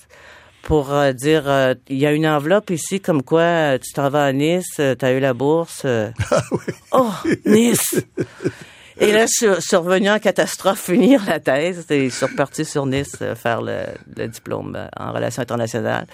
pour 0.62 0.92
euh, 0.92 1.12
dire 1.12 1.44
euh, 1.48 1.74
il 1.88 1.98
y 1.98 2.06
a 2.06 2.12
une 2.12 2.26
enveloppe 2.26 2.70
ici 2.70 3.00
comme 3.00 3.22
quoi 3.22 3.42
euh, 3.42 3.78
tu 3.78 3.92
t'en 3.92 4.08
vas 4.08 4.24
à 4.24 4.32
Nice, 4.32 4.74
tu 4.76 5.04
as 5.04 5.12
eu 5.12 5.20
la 5.20 5.34
bourse. 5.34 5.82
euh. 5.84 6.10
Oh, 6.92 7.10
Nice! 7.46 8.02
Et 9.00 9.10
là, 9.12 9.26
je 9.26 9.58
suis- 9.60 9.76
revenu 9.76 10.08
en 10.10 10.18
catastrophe 10.20 10.80
finir 10.84 11.22
la 11.26 11.40
thèse 11.40 11.84
et 11.90 12.08
je 12.10 12.14
suis 12.14 12.26
reparti 12.26 12.64
sur 12.64 12.86
Nice 12.86 13.16
euh, 13.22 13.34
faire 13.34 13.60
le, 13.60 13.80
le 14.16 14.28
diplôme 14.28 14.76
euh, 14.76 14.86
en 14.96 15.12
relations 15.12 15.42
internationales, 15.42 16.06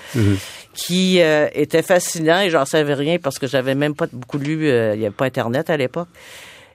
qui 0.73 1.21
euh, 1.21 1.49
était 1.53 1.83
fascinant 1.83 2.40
et 2.40 2.49
j'en 2.51 2.64
savais 2.64 2.95
rien 2.95 3.19
parce 3.19 3.38
que 3.38 3.47
j'avais 3.47 3.75
même 3.75 3.95
pas 3.95 4.07
beaucoup 4.12 4.38
lu, 4.38 4.66
euh, 4.69 4.95
il 4.95 5.01
n'y 5.01 5.07
avait 5.07 5.14
pas 5.14 5.27
Internet 5.27 5.69
à 5.71 5.77
l'époque. 5.77 6.09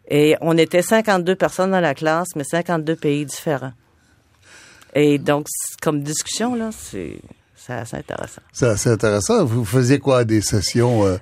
Et 0.08 0.36
on 0.42 0.56
était 0.58 0.84
52 0.84 1.36
personnes 1.36 1.72
dans 1.72 1.80
la 1.80 1.96
classe, 1.96 2.28
mais 2.36 2.44
52 2.44 2.96
pays 2.96 3.26
différents. 3.26 3.74
Et 4.94 5.18
donc, 5.18 5.48
comme 5.82 6.04
discussion, 6.04 6.54
là, 6.56 6.70
c'est 6.72 7.18
c'est 7.56 7.74
assez 7.74 7.98
intéressant. 7.98 8.42
C'est 8.54 8.68
assez 8.68 8.90
intéressant. 8.92 9.44
Vous 9.44 9.66
faisiez 9.66 9.98
quoi, 9.98 10.24
des 10.24 10.42
sessions 10.42 11.04
euh, 11.08 11.18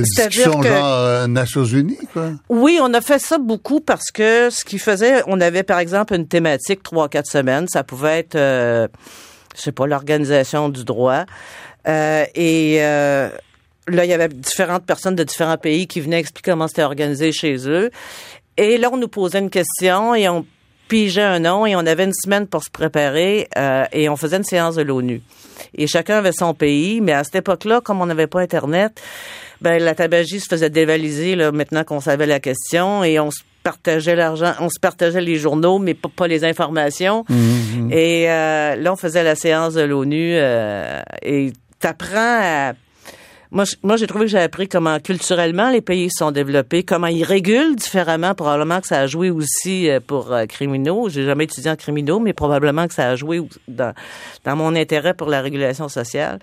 de 0.00 0.02
discussion 0.04 0.60
que- 0.60 0.68
genre 0.68 0.86
euh, 0.86 1.26
Nations 1.26 1.64
Unies, 1.64 1.98
quoi? 2.12 2.30
Oui, 2.48 2.78
on 2.82 2.92
a 2.94 3.00
fait 3.00 3.18
ça 3.18 3.38
beaucoup 3.38 3.80
parce 3.80 4.10
que 4.10 4.50
ce 4.50 4.64
qui 4.64 4.78
faisait, 4.78 5.22
on 5.26 5.40
avait 5.40 5.62
par 5.62 5.78
exemple 5.78 6.14
une 6.14 6.26
thématique 6.26 6.82
trois 6.82 7.08
quatre 7.08 7.30
semaines. 7.30 7.66
Ça 7.68 7.84
pouvait 7.84 8.18
être, 8.20 8.34
euh, 8.34 8.88
je 9.56 9.62
sais 9.62 9.72
pas, 9.72 9.86
l'organisation 9.86 10.68
du 10.68 10.84
droit. 10.84 11.24
Euh, 11.88 12.24
et 12.34 12.78
euh, 12.80 13.28
là, 13.88 14.04
il 14.04 14.10
y 14.10 14.14
avait 14.14 14.28
différentes 14.28 14.84
personnes 14.84 15.16
de 15.16 15.24
différents 15.24 15.56
pays 15.58 15.86
qui 15.86 16.00
venaient 16.00 16.20
expliquer 16.20 16.50
comment 16.52 16.68
c'était 16.68 16.82
organisé 16.82 17.32
chez 17.32 17.68
eux. 17.68 17.90
Et 18.56 18.78
là, 18.78 18.88
on 18.92 18.96
nous 18.96 19.08
posait 19.08 19.38
une 19.38 19.50
question 19.50 20.14
et 20.14 20.28
on 20.28 20.44
pigeait 20.88 21.22
un 21.22 21.40
nom 21.40 21.66
et 21.66 21.74
on 21.76 21.80
avait 21.80 22.04
une 22.04 22.14
semaine 22.14 22.46
pour 22.46 22.62
se 22.62 22.70
préparer 22.70 23.48
et 23.92 24.08
on 24.08 24.16
faisait 24.16 24.36
une 24.36 24.44
séance 24.44 24.76
de 24.76 24.82
l'ONU. 24.82 25.20
Et 25.74 25.86
chacun 25.86 26.18
avait 26.18 26.32
son 26.32 26.54
pays, 26.54 27.00
mais 27.00 27.12
à 27.12 27.24
cette 27.24 27.34
époque-là, 27.36 27.80
comme 27.80 28.00
on 28.00 28.06
n'avait 28.06 28.28
pas 28.28 28.40
Internet, 28.40 29.00
ben 29.60 29.82
la 29.82 29.94
tabagie 29.94 30.40
se 30.40 30.46
faisait 30.48 30.70
dévaliser 30.70 31.34
là, 31.36 31.52
maintenant 31.52 31.84
qu'on 31.84 32.00
savait 32.00 32.26
la 32.26 32.40
question 32.40 33.02
et 33.04 33.18
on 33.20 33.30
se 33.30 33.40
partageait 33.62 34.14
l'argent, 34.16 34.52
on 34.60 34.68
se 34.68 34.78
partageait 34.80 35.20
les 35.20 35.36
journaux, 35.36 35.78
mais 35.78 35.94
pas, 35.94 36.08
pas 36.14 36.28
les 36.28 36.44
informations. 36.44 37.24
Et 37.90 38.30
euh, 38.30 38.76
là, 38.76 38.92
on 38.92 38.96
faisait 38.96 39.24
la 39.24 39.34
séance 39.34 39.74
de 39.74 39.82
l'ONU 39.82 40.32
euh, 40.34 41.00
et 41.22 41.52
t'apprends 41.80 42.16
à 42.42 42.72
moi, 43.52 43.96
j'ai 43.96 44.08
trouvé 44.08 44.24
que 44.24 44.30
j'ai 44.32 44.40
appris 44.40 44.68
comment 44.68 44.98
culturellement 44.98 45.70
les 45.70 45.80
pays 45.80 46.10
sont 46.10 46.32
développés, 46.32 46.82
comment 46.82 47.06
ils 47.06 47.22
régulent 47.22 47.76
différemment. 47.76 48.34
Probablement 48.34 48.80
que 48.80 48.88
ça 48.88 48.98
a 49.00 49.06
joué 49.06 49.30
aussi 49.30 49.88
euh, 49.88 50.00
pour 50.04 50.32
euh, 50.32 50.46
criminaux. 50.46 51.08
J'ai 51.08 51.24
jamais 51.24 51.44
étudié 51.44 51.70
en 51.70 51.76
criminaux, 51.76 52.18
mais 52.18 52.32
probablement 52.32 52.88
que 52.88 52.92
ça 52.92 53.08
a 53.08 53.16
joué 53.16 53.38
ou- 53.38 53.48
dans, 53.68 53.94
dans 54.44 54.56
mon 54.56 54.74
intérêt 54.74 55.14
pour 55.14 55.28
la 55.28 55.40
régulation 55.40 55.88
sociale. 55.88 56.40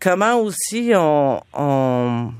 Comment 0.00 0.36
aussi 0.40 0.92
on, 0.94 1.40
on 1.54 2.32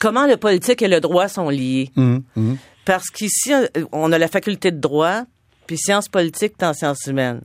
comment 0.00 0.26
le 0.26 0.36
politique 0.36 0.82
et 0.82 0.88
le 0.88 1.00
droit 1.00 1.28
sont 1.28 1.48
liés. 1.48 1.90
Mhm, 1.96 2.22
mhm. 2.36 2.56
Parce 2.84 3.10
qu'ici, 3.10 3.52
on 3.92 4.10
a 4.10 4.18
la 4.18 4.26
faculté 4.28 4.70
de 4.72 4.78
droit, 4.80 5.22
puis 5.66 5.78
sciences 5.78 6.08
politiques, 6.08 6.54
en 6.62 6.72
sciences 6.74 7.06
humaines. 7.06 7.42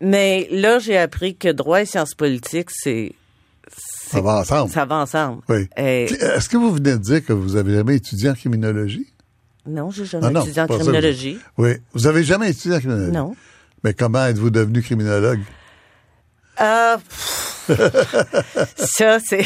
Mais 0.00 0.48
là, 0.50 0.78
j'ai 0.78 0.98
appris 0.98 1.36
que 1.36 1.48
droit 1.48 1.80
et 1.82 1.86
sciences 1.86 2.14
politiques, 2.14 2.70
c'est 2.72 3.12
Ça 4.08 4.20
va 4.20 4.40
ensemble. 4.40 4.70
ça 4.72 4.84
va 4.84 4.96
ensemble. 4.96 5.42
Oui. 5.48 5.68
Et- 5.76 6.04
Est-ce 6.04 6.48
que 6.48 6.56
vous 6.56 6.72
venez 6.72 6.92
de 6.92 6.98
dire 6.98 7.24
que 7.24 7.32
vous 7.32 7.56
avez 7.56 7.74
jamais 7.74 7.96
étudié 7.96 8.30
en 8.30 8.34
criminologie? 8.34 9.06
non, 9.68 9.90
j'ai 9.90 10.04
jamais 10.04 10.26
Ah 10.26 10.30
non, 10.30 10.42
étudié 10.42 10.62
en 10.62 10.66
criminologie. 10.68 11.38
Oui. 11.58 11.70
Vous 11.92 12.06
avez 12.06 12.22
jamais 12.24 12.50
étudié 12.50 12.74
en 12.76 12.78
criminologie? 12.78 13.12
Non. 13.12 13.34
Mais 13.84 13.94
comment 13.94 14.24
êtes-vous 14.26 14.50
devenu 14.50 14.80
criminologue? 14.82 15.40
Euh, 16.60 16.96
ça, 18.76 19.18
c'est... 19.20 19.44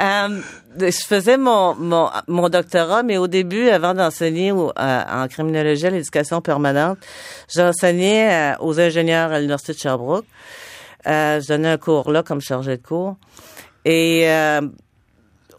Euh, 0.00 0.40
je 0.80 1.04
faisais 1.06 1.36
mon, 1.36 1.74
mon, 1.74 2.48
doctorat, 2.48 3.02
mais 3.02 3.16
au 3.16 3.26
début, 3.26 3.68
avant 3.68 3.94
d'enseigner 3.94 4.52
en 4.52 5.26
criminologie 5.28 5.86
à 5.86 5.90
l'éducation 5.90 6.40
permanente, 6.40 6.98
j'enseignais 7.52 8.54
aux 8.60 8.78
ingénieurs 8.78 9.32
à 9.32 9.38
l'Université 9.38 9.72
de 9.72 9.78
Sherbrooke. 9.78 10.26
Euh, 11.06 11.40
je 11.40 11.48
donnais 11.48 11.68
un 11.68 11.78
cours 11.78 12.10
là 12.10 12.22
comme 12.22 12.40
chargé 12.40 12.76
de 12.76 12.82
cours. 12.82 13.16
Et 13.84 14.28
euh, 14.28 14.60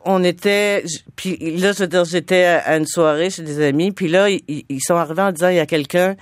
on 0.05 0.23
était... 0.23 0.83
Puis 1.15 1.57
là, 1.57 1.73
je 1.73 1.79
veux 1.79 1.87
dire, 1.87 2.05
j'étais 2.05 2.45
à 2.45 2.77
une 2.77 2.87
soirée 2.87 3.29
chez 3.29 3.41
des 3.41 3.61
amis, 3.65 3.91
puis 3.91 4.07
là, 4.07 4.29
ils 4.29 4.81
sont 4.81 4.95
arrivés 4.95 5.21
en 5.21 5.31
disant, 5.31 5.49
il 5.49 5.55
y 5.55 5.59
a 5.59 5.65
quelqu'un 5.65 6.15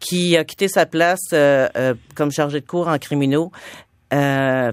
qui 0.00 0.36
a 0.36 0.44
quitté 0.44 0.68
sa 0.68 0.86
place 0.86 1.20
euh, 1.32 1.68
euh, 1.76 1.94
comme 2.14 2.30
chargé 2.30 2.60
de 2.60 2.66
cours 2.66 2.88
en 2.88 2.98
criminaux. 2.98 3.50
Euh, 4.12 4.72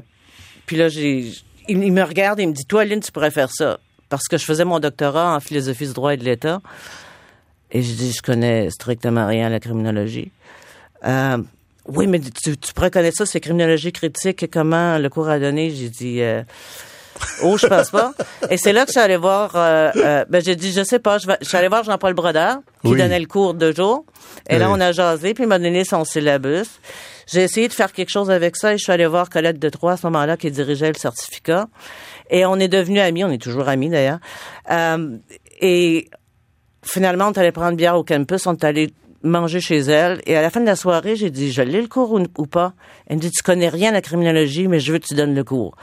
puis 0.66 0.78
là, 0.78 0.90
j'ai, 0.90 1.32
il, 1.68 1.92
me 1.92 2.04
regarde 2.04 2.40
et 2.40 2.44
il 2.44 2.50
me 2.50 2.54
dit, 2.54 2.66
toi, 2.66 2.86
Lynn, 2.86 3.00
tu 3.00 3.12
pourrais 3.12 3.32
faire 3.32 3.52
ça. 3.52 3.80
Parce 4.10 4.28
que 4.28 4.38
je 4.38 4.46
faisais 4.46 4.66
mon 4.66 4.80
doctorat 4.80 5.36
en 5.36 5.40
philosophie 5.40 5.88
du 5.88 5.94
droit 5.94 6.14
et 6.14 6.18
de 6.18 6.24
l'État. 6.24 6.62
Et 7.72 7.82
je 7.82 7.94
dis, 7.94 8.12
je 8.12 8.22
connais 8.22 8.70
strictement 8.70 9.26
rien 9.26 9.48
à 9.48 9.50
la 9.50 9.60
criminologie. 9.60 10.32
Oui, 11.86 12.08
mais 12.08 12.20
tu, 12.20 12.58
tu 12.58 12.74
pourrais 12.74 12.92
connaître 12.92 13.18
ça, 13.18 13.26
c'est 13.26 13.42
criminologie 13.42 13.92
critique. 13.92 14.50
Comment 14.50 14.98
le 14.98 15.10
cours 15.10 15.28
a 15.28 15.40
donné? 15.40 15.70
J'ai 15.72 15.90
dit, 15.90 16.22
oh, 17.44 17.58
je 17.58 17.68
pense 17.68 17.92
pas. 17.92 18.14
Et 18.50 18.58
c'est 18.58 18.74
là 18.74 18.82
que 18.82 18.88
je 18.88 18.94
suis 18.94 19.02
allé 19.02 19.18
voir, 19.18 19.52
euh, 19.56 19.92
euh, 19.96 20.26
ben, 20.30 20.42
j'ai 20.44 20.56
dit, 20.56 20.72
je 20.72 20.84
sais 20.84 21.00
pas, 21.00 21.18
je, 21.18 21.28
vais, 21.28 21.38
je 21.42 21.48
suis 21.48 21.58
allé 21.58 21.68
voir 21.68 21.84
Jean-Paul 21.84 22.14
Brodeur, 22.14 22.58
qui 22.84 22.92
donnait 22.92 23.20
le 23.20 23.26
cours 23.26 23.54
de 23.54 23.72
jour. 23.72 24.06
Et 24.50 24.58
là, 24.58 24.70
on 24.70 24.80
a 24.80 24.92
jasé, 24.92 25.34
puis 25.34 25.44
il 25.44 25.48
m'a 25.48 25.60
donné 25.60 25.84
son 25.84 26.04
syllabus. 26.06 26.80
J'ai 27.32 27.44
essayé 27.44 27.68
de 27.68 27.74
faire 27.74 27.94
quelque 27.94 28.10
chose 28.10 28.30
avec 28.30 28.56
ça 28.56 28.74
et 28.74 28.78
je 28.78 28.84
suis 28.84 28.92
allé 28.92 29.06
voir 29.06 29.30
Colette 29.30 29.60
de 29.60 29.70
Troyes 29.70 29.94
à 29.94 29.98
ce 29.98 30.06
moment-là 30.08 30.38
qui 30.38 30.52
dirigeait 30.52 30.92
le 30.92 30.98
certificat. 30.98 31.68
Et 32.30 32.46
on 32.46 32.58
est 32.58 32.68
devenus 32.68 33.02
amis, 33.02 33.24
on 33.24 33.32
est 33.32 33.42
toujours 33.42 33.70
amis 33.70 33.90
d'ailleurs. 33.90 34.20
Euh, 34.72 35.18
et 35.62 36.10
finalement, 36.84 37.28
on 37.28 37.32
est 37.32 37.38
allé 37.38 37.52
prendre 37.52 37.78
bière 37.78 37.96
au 37.96 38.04
campus, 38.04 38.46
on 38.46 38.54
est 38.54 38.64
allé 38.64 38.94
manger 39.24 39.62
chez 39.62 39.80
elle. 39.80 40.22
Et 40.26 40.36
à 40.36 40.42
la 40.42 40.50
fin 40.50 40.60
de 40.60 40.66
la 40.66 40.76
soirée, 40.76 41.16
j'ai 41.16 41.30
dit, 41.30 41.52
je 41.52 41.62
lis 41.62 41.82
le 41.82 41.88
cours 41.88 42.12
ou, 42.12 42.46
pas? 42.46 42.74
Elle 43.08 43.18
me 43.18 43.22
dit, 43.22 43.32
tu 43.32 43.42
connais 43.42 43.70
rien 43.70 43.90
à 43.90 43.94
la 43.94 44.02
criminologie, 44.02 44.68
mais 44.68 44.80
je 44.80 44.92
veux 44.92 45.00
que 45.00 45.08
tu 45.08 45.16
donnes 45.16 45.34
le 45.34 45.44
cours. 45.44 45.76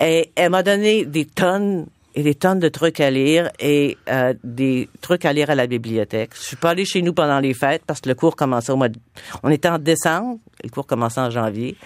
Et 0.00 0.30
elle 0.34 0.50
m'a 0.50 0.62
donné 0.62 1.04
des 1.04 1.26
tonnes 1.26 1.86
et 2.14 2.22
des 2.22 2.34
tonnes 2.34 2.58
de 2.58 2.68
trucs 2.68 2.98
à 3.00 3.10
lire 3.10 3.50
et 3.60 3.96
euh, 4.08 4.34
des 4.42 4.88
trucs 5.00 5.24
à 5.24 5.32
lire 5.32 5.50
à 5.50 5.54
la 5.54 5.66
bibliothèque. 5.66 6.30
Je 6.34 6.42
suis 6.42 6.56
pas 6.56 6.70
allée 6.70 6.84
chez 6.84 7.02
nous 7.02 7.12
pendant 7.12 7.38
les 7.38 7.54
fêtes 7.54 7.82
parce 7.86 8.00
que 8.00 8.08
le 8.08 8.14
cours 8.14 8.34
commençait 8.34 8.72
au 8.72 8.76
mois 8.76 8.88
de... 8.88 8.98
On 9.44 9.50
était 9.50 9.68
en 9.68 9.78
décembre, 9.78 10.38
le 10.64 10.70
cours 10.70 10.86
commençait 10.86 11.20
en 11.20 11.30
janvier. 11.30 11.76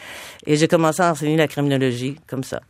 Et 0.46 0.56
j'ai 0.56 0.66
commencé 0.66 1.02
à 1.02 1.10
enseigner 1.10 1.36
la 1.36 1.46
criminologie 1.46 2.16
comme 2.26 2.42
ça. 2.42 2.62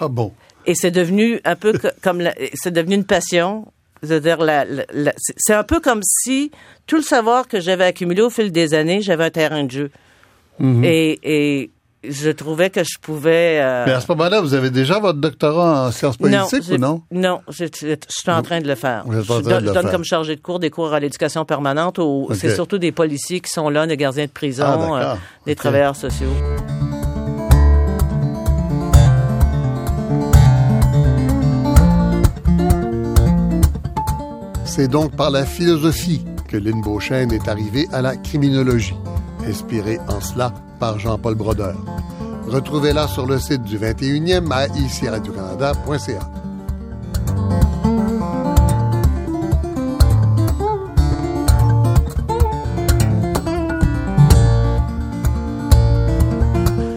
Ah 0.00 0.08
bon? 0.08 0.32
Et 0.66 0.74
c'est 0.74 0.90
devenu 0.90 1.40
un 1.44 1.54
peu 1.54 1.72
comme... 2.02 2.28
C'est 2.54 2.72
devenu 2.72 2.96
une 2.96 3.04
passion 3.04 3.66
dire 4.02 4.38
c'est 5.36 5.54
un 5.54 5.62
peu 5.62 5.80
comme 5.80 6.00
si 6.02 6.50
tout 6.86 6.96
le 6.96 7.02
savoir 7.02 7.48
que 7.48 7.60
j'avais 7.60 7.84
accumulé 7.84 8.20
au 8.22 8.30
fil 8.30 8.50
des 8.50 8.74
années, 8.74 9.00
j'avais 9.00 9.24
un 9.24 9.30
terrain 9.30 9.64
de 9.64 9.70
jeu. 9.70 9.90
Mm-hmm. 10.60 10.84
et, 10.84 11.20
et, 11.22 11.70
je 12.08 12.30
trouvais 12.30 12.70
que 12.70 12.82
je 12.82 12.98
pouvais. 13.00 13.60
Euh, 13.60 13.84
Mais 13.86 13.92
à 13.92 14.00
ce 14.00 14.10
moment-là, 14.12 14.40
vous 14.40 14.54
avez 14.54 14.70
déjà 14.70 14.98
votre 14.98 15.20
doctorat 15.20 15.86
en 15.86 15.90
sciences 15.92 16.16
politiques 16.16 16.70
ou 16.70 16.78
non? 16.78 17.02
Non, 17.10 17.40
je, 17.48 17.66
suis 17.66 18.30
en 18.30 18.42
train 18.42 18.60
de 18.60 18.66
le 18.66 18.74
faire. 18.74 19.04
je, 19.08 19.70
donne, 19.70 19.90
comme 19.90 20.04
chargé 20.04 20.36
de 20.36 20.40
cours 20.40 20.58
des 20.58 20.70
cours 20.70 20.92
à 20.92 21.00
l'éducation 21.00 21.44
permanente. 21.44 21.98
Où 21.98 22.28
C'est 22.34 22.54
surtout 22.54 22.78
des 22.78 22.92
policiers 22.92 23.40
qui 23.40 23.50
sont 23.50 23.68
là, 23.68 23.86
des 23.86 23.96
gardiens 23.96 24.26
de 24.26 24.30
prison, 24.30 24.64
ah, 24.66 25.12
euh, 25.12 25.14
des 25.46 25.54
travailleurs 25.54 25.96
sociaux. 25.96 26.32
C'est 34.64 34.88
donc 34.88 35.14
par 35.14 35.30
la 35.30 35.44
philosophie 35.44 36.24
que 36.48 36.56
Lynn 36.56 36.80
Beauchesne 36.80 37.30
est 37.30 37.46
arrivée 37.46 37.86
à 37.92 38.00
la 38.00 38.16
criminologie, 38.16 38.96
inspirée 39.46 39.98
en 40.08 40.20
cela 40.20 40.52
par 40.82 40.98
Jean-Paul 40.98 41.36
Brodeur. 41.36 41.76
Retrouvez-la 42.48 43.06
sur 43.06 43.24
le 43.24 43.38
site 43.38 43.62
du 43.62 43.78
21e 43.78 44.50
à 44.50 44.66
ici 44.66 45.08
radio-canada.ca. 45.08 46.28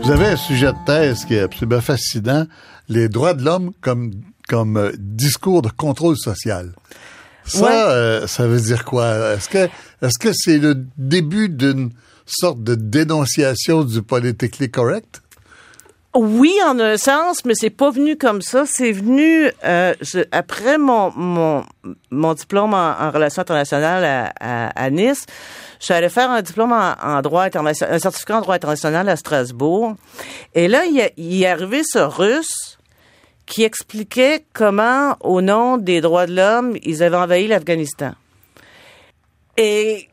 Vous 0.01 0.09
avez 0.11 0.25
un 0.29 0.35
sujet 0.35 0.71
de 0.71 0.85
thèse 0.87 1.23
qui 1.25 1.35
est 1.35 1.41
absolument 1.41 1.81
fascinant, 1.81 2.47
les 2.89 3.07
droits 3.07 3.35
de 3.35 3.43
l'homme 3.43 3.71
comme, 3.81 4.13
comme 4.47 4.77
euh, 4.77 4.93
discours 4.97 5.61
de 5.61 5.69
contrôle 5.69 6.17
social. 6.17 6.71
Ça, 7.45 7.91
euh, 7.91 8.25
ça 8.25 8.47
veut 8.47 8.61
dire 8.61 8.83
quoi? 8.83 9.35
Est-ce 9.35 9.47
que 9.47 9.69
est-ce 10.01 10.17
que 10.17 10.33
c'est 10.33 10.57
le 10.57 10.87
début 10.97 11.49
d'une 11.49 11.91
sorte 12.25 12.63
de 12.63 12.75
dénonciation 12.75 13.83
du 13.83 14.01
politically 14.01 14.69
correct? 14.69 15.21
Oui, 16.17 16.53
en 16.65 16.79
un 16.79 16.95
sens, 16.95 17.43
mais 17.43 17.55
c'est 17.55 17.69
pas 17.69 17.91
venu 17.91 18.15
comme 18.15 18.41
ça. 18.41 18.63
C'est 18.65 18.93
venu 18.93 19.51
euh, 19.65 19.93
après 20.31 20.77
mon, 20.77 21.11
mon, 21.11 21.65
mon 22.09 22.33
diplôme 22.33 22.73
en, 22.73 23.11
relations 23.11 23.41
internationales 23.41 24.31
à, 24.39 24.67
à, 24.69 24.89
Nice. 24.89 25.25
Je 25.81 25.85
suis 25.85 25.93
allée 25.93 26.07
faire 26.07 26.31
un 26.31 26.41
diplôme 26.41 26.71
en, 26.71 27.21
droit 27.21 27.43
international, 27.43 27.95
un 27.95 27.99
certificat 27.99 28.37
en 28.37 28.41
droit 28.41 28.55
international 28.55 29.09
à 29.09 29.17
Strasbourg. 29.17 29.95
Et 30.53 30.69
là, 30.69 30.85
il, 30.85 31.11
il 31.17 31.43
est 31.43 31.47
arrivé 31.47 31.81
ce 31.83 31.99
russe 31.99 32.77
qui 33.45 33.63
expliquait 33.63 34.45
comment, 34.53 35.17
au 35.19 35.41
nom 35.41 35.77
des 35.77 35.99
droits 35.99 36.27
de 36.27 36.35
l'homme, 36.35 36.77
ils 36.81 37.03
avaient 37.03 37.17
envahi 37.17 37.47
l'Afghanistan. 37.47 38.13
Et 39.57 40.07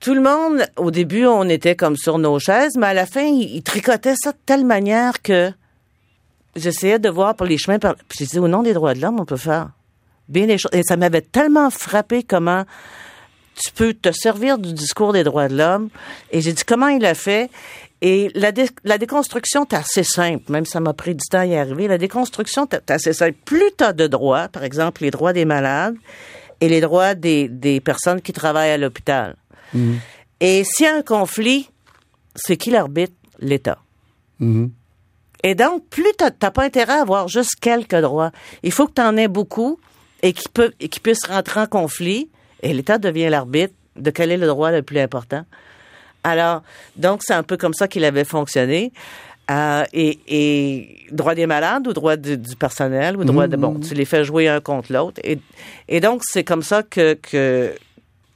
tout 0.00 0.14
le 0.14 0.20
monde, 0.20 0.66
au 0.76 0.90
début, 0.90 1.26
on 1.26 1.48
était 1.48 1.74
comme 1.74 1.96
sur 1.96 2.18
nos 2.18 2.38
chaises, 2.38 2.76
mais 2.76 2.88
à 2.88 2.94
la 2.94 3.06
fin, 3.06 3.22
ils, 3.22 3.62
tricotaient 3.62 4.14
ça 4.16 4.32
de 4.32 4.38
telle 4.44 4.64
manière 4.64 5.22
que 5.22 5.50
j'essayais 6.54 6.98
de 6.98 7.08
voir 7.08 7.34
pour 7.34 7.46
les 7.46 7.58
chemins. 7.58 7.78
Par... 7.78 7.96
Puis 8.08 8.18
j'ai 8.20 8.26
dit, 8.26 8.38
au 8.38 8.48
nom 8.48 8.62
des 8.62 8.74
droits 8.74 8.94
de 8.94 9.00
l'homme, 9.00 9.20
on 9.20 9.24
peut 9.24 9.36
faire 9.36 9.70
bien 10.28 10.46
les 10.46 10.58
choses. 10.58 10.72
Et 10.74 10.82
ça 10.82 10.96
m'avait 10.96 11.22
tellement 11.22 11.70
frappé 11.70 12.22
comment 12.22 12.64
tu 13.54 13.72
peux 13.72 13.94
te 13.94 14.12
servir 14.12 14.58
du 14.58 14.74
discours 14.74 15.14
des 15.14 15.24
droits 15.24 15.48
de 15.48 15.56
l'homme. 15.56 15.88
Et 16.30 16.42
j'ai 16.42 16.52
dit, 16.52 16.64
comment 16.64 16.88
il 16.88 17.04
a 17.06 17.14
fait? 17.14 17.50
Et 18.02 18.30
la, 18.34 18.52
déconstruction 18.98 19.64
est 19.64 19.74
assez 19.74 20.04
simple, 20.04 20.52
même 20.52 20.66
ça 20.66 20.80
m'a 20.80 20.92
pris 20.92 21.14
du 21.14 21.24
temps 21.30 21.38
à 21.38 21.46
y 21.46 21.56
arriver. 21.56 21.88
La 21.88 21.96
déconstruction 21.96 22.68
est 22.70 22.90
assez 22.90 23.14
simple. 23.14 23.36
Plus 23.46 23.70
tu 23.78 23.84
as 23.84 23.94
de 23.94 24.06
droits, 24.06 24.48
par 24.48 24.64
exemple 24.64 25.02
les 25.02 25.10
droits 25.10 25.32
des 25.32 25.46
malades 25.46 25.96
et 26.60 26.68
les 26.68 26.82
droits 26.82 27.14
des 27.14 27.80
personnes 27.82 28.20
qui 28.20 28.34
travaillent 28.34 28.72
à 28.72 28.76
l'hôpital. 28.76 29.36
Mhm. 29.74 29.98
Et 30.40 30.64
s'il 30.64 30.86
y 30.86 30.88
a 30.88 30.96
un 30.96 31.02
conflit, 31.02 31.70
c'est 32.34 32.56
qui 32.56 32.70
l'arbitre? 32.70 33.14
L'État. 33.38 33.78
Mhm. 34.38 34.70
Et 35.42 35.54
donc, 35.54 35.86
plus 35.88 36.04
tu 36.18 36.24
n'as 36.24 36.50
pas 36.50 36.64
intérêt 36.64 36.94
à 36.94 37.02
avoir 37.02 37.28
juste 37.28 37.56
quelques 37.60 37.96
droits. 37.96 38.32
Il 38.62 38.72
faut 38.72 38.86
que 38.86 38.94
tu 38.94 39.02
en 39.02 39.16
aies 39.16 39.28
beaucoup 39.28 39.78
et 40.22 40.32
qui, 40.32 40.48
peut, 40.48 40.72
et 40.80 40.88
qui 40.88 41.00
puissent 41.00 41.26
rentrer 41.26 41.60
en 41.60 41.66
conflit. 41.66 42.30
Et 42.62 42.72
l'État 42.72 42.98
devient 42.98 43.28
l'arbitre 43.28 43.74
de 43.96 44.10
quel 44.10 44.32
est 44.32 44.36
le 44.36 44.46
droit 44.46 44.70
le 44.70 44.82
plus 44.82 44.98
important. 44.98 45.44
Alors, 46.24 46.62
donc, 46.96 47.20
c'est 47.22 47.34
un 47.34 47.42
peu 47.42 47.56
comme 47.56 47.74
ça 47.74 47.86
qu'il 47.86 48.04
avait 48.04 48.24
fonctionné. 48.24 48.92
Euh, 49.48 49.84
et, 49.92 50.18
et, 50.26 51.06
droit 51.12 51.36
des 51.36 51.46
malades 51.46 51.86
ou 51.86 51.92
droit 51.92 52.16
du, 52.16 52.36
personnel 52.58 53.16
ou 53.16 53.22
droit 53.22 53.46
de 53.46 53.56
bon 53.56 53.74
mm-hmm. 53.74 53.88
tu 53.88 53.94
les 53.94 54.04
fais 54.04 54.24
jouer 54.24 54.48
un 54.48 54.60
contre 54.60 54.92
l'autre 54.92 55.20
et, 55.22 55.38
et 55.86 56.00
donc 56.00 56.22
c'est 56.24 56.42
comme 56.42 56.64
ça 56.64 56.82
que, 56.82 57.14
que 57.14 57.72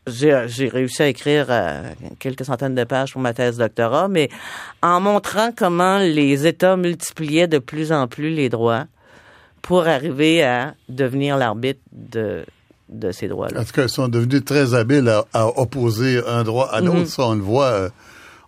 j'ai 0.06 0.68
réussi 0.68 1.02
à 1.02 1.08
écrire 1.08 1.46
euh, 1.48 1.82
quelques 2.18 2.44
centaines 2.44 2.74
de 2.74 2.84
pages 2.84 3.12
pour 3.12 3.20
ma 3.20 3.34
thèse 3.34 3.58
doctorat 3.58 4.08
mais 4.08 4.28
en 4.82 5.00
montrant 5.00 5.50
comment 5.56 5.98
les 5.98 6.46
États 6.46 6.76
multipliaient 6.76 7.48
de 7.48 7.58
plus 7.58 7.92
en 7.92 8.08
plus 8.08 8.30
les 8.30 8.48
droits 8.48 8.86
pour 9.62 9.86
arriver 9.86 10.42
à 10.42 10.74
devenir 10.88 11.36
l'arbitre 11.36 11.80
de 11.92 12.44
de 12.90 13.12
ces 13.12 13.28
droits-là. 13.28 13.60
En 13.60 13.64
tout 13.64 13.72
cas, 13.72 13.84
ils 13.84 13.88
sont 13.88 14.08
devenus 14.08 14.44
très 14.44 14.74
habiles 14.74 15.08
à, 15.32 15.46
opposer 15.60 16.20
un 16.26 16.42
droit 16.42 16.68
à 16.72 16.80
l'autre. 16.80 16.98
Mhm. 16.98 17.06
Ça, 17.06 17.22
on 17.22 17.34
le 17.34 17.40
voit, 17.40 17.66
euh, 17.66 17.88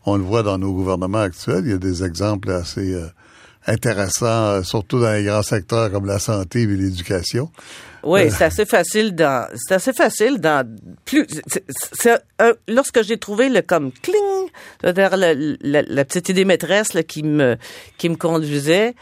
on 0.05 0.17
le 0.17 0.25
voit 0.25 0.43
dans 0.43 0.59
nos 0.59 0.73
gouvernements 0.73 1.21
actuels. 1.21 1.63
Il 1.65 1.71
y 1.71 1.75
a 1.75 1.79
des 1.79 2.03
exemples 2.03 2.51
assez 2.51 2.93
euh, 2.93 3.07
intéressants, 3.67 4.63
surtout 4.65 5.01
dans 5.01 5.13
les 5.13 5.25
grands 5.25 5.43
secteurs 5.43 5.93
comme 5.93 6.07
la 6.07 6.19
santé 6.19 6.63
et 6.63 6.67
l'éducation. 6.67 7.51
Oui, 8.05 8.31
c'est 8.31 8.45
assez 8.45 8.67
facile 8.67 9.15
dans, 9.15 9.49
c'est 9.55 9.75
assez 9.75 9.93
facile 9.93 10.39
dans 10.39 10.67
plus, 11.05 11.27
c'est, 11.93 12.21
lorsque 12.67 13.03
j'ai 13.03 13.17
trouvé 13.17 13.49
le 13.49 13.63
comme 13.63 13.93
cling, 13.93 14.49
c'est-à-dire 14.81 15.17
la, 15.17 16.05
petite 16.05 16.29
idée 16.29 16.45
maîtresse 16.45 16.95
là, 16.95 17.03
qui 17.03 17.23
me, 17.23 17.57
qui 17.99 18.09
me 18.09 18.17
conduisait, 18.17 18.95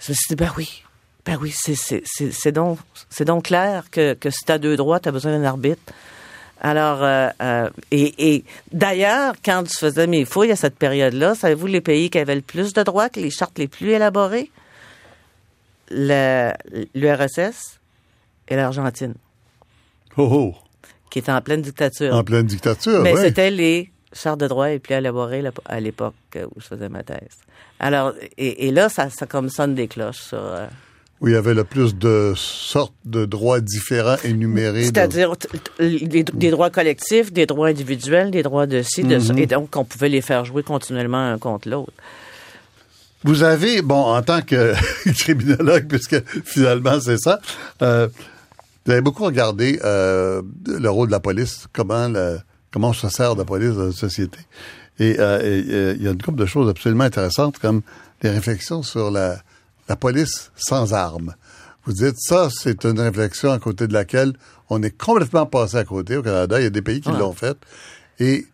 je 0.00 0.10
me 0.10 0.14
suis 0.14 0.26
dit, 0.30 0.34
ben 0.36 0.50
oui, 0.56 0.82
ben 1.24 1.38
oui, 1.40 1.54
c'est 1.54 2.52
donc, 2.52 2.78
donc 3.20 3.44
clair 3.44 3.84
que, 3.90 4.14
que 4.14 4.30
si 4.30 4.44
tu 4.44 4.52
as 4.52 4.58
deux 4.58 4.76
droits, 4.76 4.98
tu 4.98 5.08
as 5.08 5.12
besoin 5.12 5.38
d'un 5.38 5.44
arbitre. 5.44 5.80
Alors, 6.62 7.02
euh, 7.02 7.28
euh, 7.40 7.70
et, 7.90 8.34
et 8.34 8.44
d'ailleurs, 8.72 9.34
quand 9.42 9.64
tu 9.64 9.76
faisais 9.78 10.06
mes 10.06 10.24
fouilles 10.24 10.52
à 10.52 10.56
cette 10.56 10.76
période-là, 10.76 11.34
savez-vous 11.34 11.66
les 11.66 11.80
pays 11.80 12.10
qui 12.10 12.18
avaient 12.18 12.34
le 12.34 12.42
plus 12.42 12.72
de 12.72 12.82
droits, 12.82 13.08
les 13.14 13.30
chartes 13.30 13.58
les 13.58 13.68
plus 13.68 13.90
élaborées? 13.92 14.50
L'URSS 15.90 17.79
et 18.50 18.56
l'Argentine. 18.56 19.14
Oh, 20.16 20.28
oh. 20.30 20.54
Qui 21.10 21.20
étaient 21.20 21.32
en 21.32 21.40
pleine 21.40 21.62
dictature. 21.62 22.14
En 22.14 22.22
pleine 22.24 22.46
dictature, 22.46 23.00
Mais 23.02 23.14
oui. 23.14 23.20
c'était 23.22 23.50
les 23.50 23.90
chartes 24.12 24.40
de 24.40 24.48
droit 24.48 24.68
les 24.68 24.78
plus 24.78 24.94
élaborées 24.94 25.40
là- 25.42 25.50
à 25.66 25.80
l'époque 25.80 26.14
euh, 26.36 26.46
où 26.54 26.60
je 26.60 26.66
faisais 26.66 26.88
ma 26.88 27.02
thèse. 27.02 27.38
Alors, 27.78 28.12
et, 28.36 28.66
et 28.66 28.70
là, 28.72 28.88
ça, 28.88 29.08
ça 29.08 29.26
comme 29.26 29.48
sonne 29.48 29.74
des 29.74 29.88
cloches 29.88 30.18
sur... 30.20 30.38
euh, 30.38 30.66
Où 31.20 31.28
il 31.28 31.34
y 31.34 31.36
avait 31.36 31.54
le 31.54 31.64
plus 31.64 31.94
de 31.94 32.32
sortes 32.36 32.94
de 33.04 33.24
droits 33.24 33.60
différents 33.60 34.16
énumérés. 34.24 34.84
C'est-à-dire 34.84 35.32
des 35.78 36.50
droits 36.50 36.70
collectifs, 36.70 37.32
des 37.32 37.46
droits 37.46 37.68
individuels, 37.68 38.30
des 38.30 38.42
droits 38.42 38.66
de 38.66 38.82
ci, 38.82 39.02
de 39.04 39.14
Mhm. 39.16 39.20
ça. 39.20 39.34
Et 39.36 39.46
donc, 39.46 39.76
on 39.76 39.84
pouvait 39.84 40.08
les 40.08 40.22
faire 40.22 40.44
jouer 40.44 40.62
continuellement 40.62 41.18
un 41.32 41.38
contre 41.38 41.68
l'autre. 41.68 41.92
Vous 43.22 43.42
avez, 43.42 43.82
bon, 43.82 44.00
en 44.14 44.22
tant 44.22 44.40
que 44.42 44.74
criminologue, 45.18 45.86
puisque 45.88 46.16
finalement 46.44 46.98
c'est 47.00 47.18
ça, 47.18 47.38
euh, 47.82 48.08
vous 48.90 48.94
avez 48.94 49.02
beaucoup 49.02 49.22
regardé 49.22 49.78
euh, 49.84 50.42
le 50.66 50.90
rôle 50.90 51.06
de 51.06 51.12
la 51.12 51.20
police, 51.20 51.68
comment 51.72 52.08
on 52.74 52.92
se 52.92 53.08
sert 53.08 53.34
de 53.34 53.38
la 53.38 53.44
police 53.44 53.76
dans 53.76 53.84
la 53.84 53.92
société. 53.92 54.40
Et 54.98 55.20
euh, 55.20 55.38
euh, 55.40 55.94
il 55.96 56.02
y 56.02 56.08
a 56.08 56.10
une 56.10 56.20
couple 56.20 56.40
de 56.40 56.46
choses 56.46 56.68
absolument 56.68 57.04
intéressantes, 57.04 57.60
comme 57.60 57.82
des 58.20 58.30
réflexions 58.30 58.82
sur 58.82 59.12
la, 59.12 59.36
la 59.88 59.94
police 59.94 60.50
sans 60.56 60.92
armes. 60.92 61.36
Vous 61.84 61.92
dites, 61.92 62.16
ça, 62.18 62.48
c'est 62.50 62.84
une 62.84 62.98
réflexion 62.98 63.52
à 63.52 63.60
côté 63.60 63.86
de 63.86 63.92
laquelle 63.92 64.32
on 64.70 64.82
est 64.82 64.90
complètement 64.90 65.46
passé 65.46 65.76
à 65.76 65.84
côté 65.84 66.16
au 66.16 66.22
Canada. 66.24 66.58
Il 66.58 66.64
y 66.64 66.66
a 66.66 66.70
des 66.70 66.82
pays 66.82 67.00
qui 67.00 67.12
l'ont 67.12 67.32
fait. 67.32 67.58
Et 68.18 68.44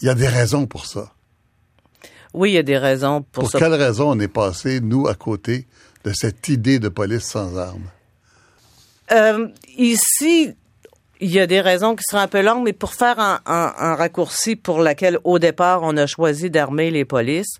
il 0.00 0.06
y 0.06 0.08
a 0.08 0.14
des 0.14 0.28
raisons 0.28 0.64
pour 0.64 0.86
ça. 0.86 1.12
Oui, 2.32 2.52
il 2.52 2.54
y 2.54 2.58
a 2.58 2.62
des 2.62 2.78
raisons 2.78 3.20
pour, 3.20 3.42
Pour 3.42 3.50
ça. 3.50 3.58
quelle 3.58 3.74
raison 3.74 4.12
on 4.12 4.18
est 4.18 4.28
passé, 4.28 4.80
nous, 4.80 5.08
à 5.08 5.14
côté 5.14 5.66
de 6.04 6.12
cette 6.14 6.48
idée 6.48 6.78
de 6.78 6.88
police 6.88 7.24
sans 7.24 7.58
armes? 7.58 7.90
Euh, 9.12 9.48
ici, 9.76 10.54
il 11.20 11.30
y 11.30 11.38
a 11.38 11.46
des 11.46 11.60
raisons 11.60 11.94
qui 11.94 12.02
seraient 12.08 12.22
un 12.22 12.28
peu 12.28 12.42
longues, 12.42 12.64
mais 12.64 12.72
pour 12.72 12.94
faire 12.94 13.18
un, 13.18 13.94
raccourci 13.94 14.56
pour 14.56 14.80
laquelle, 14.80 15.18
au 15.24 15.38
départ, 15.38 15.80
on 15.82 15.96
a 15.96 16.06
choisi 16.06 16.50
d'armer 16.50 16.90
les 16.90 17.04
polices, 17.04 17.56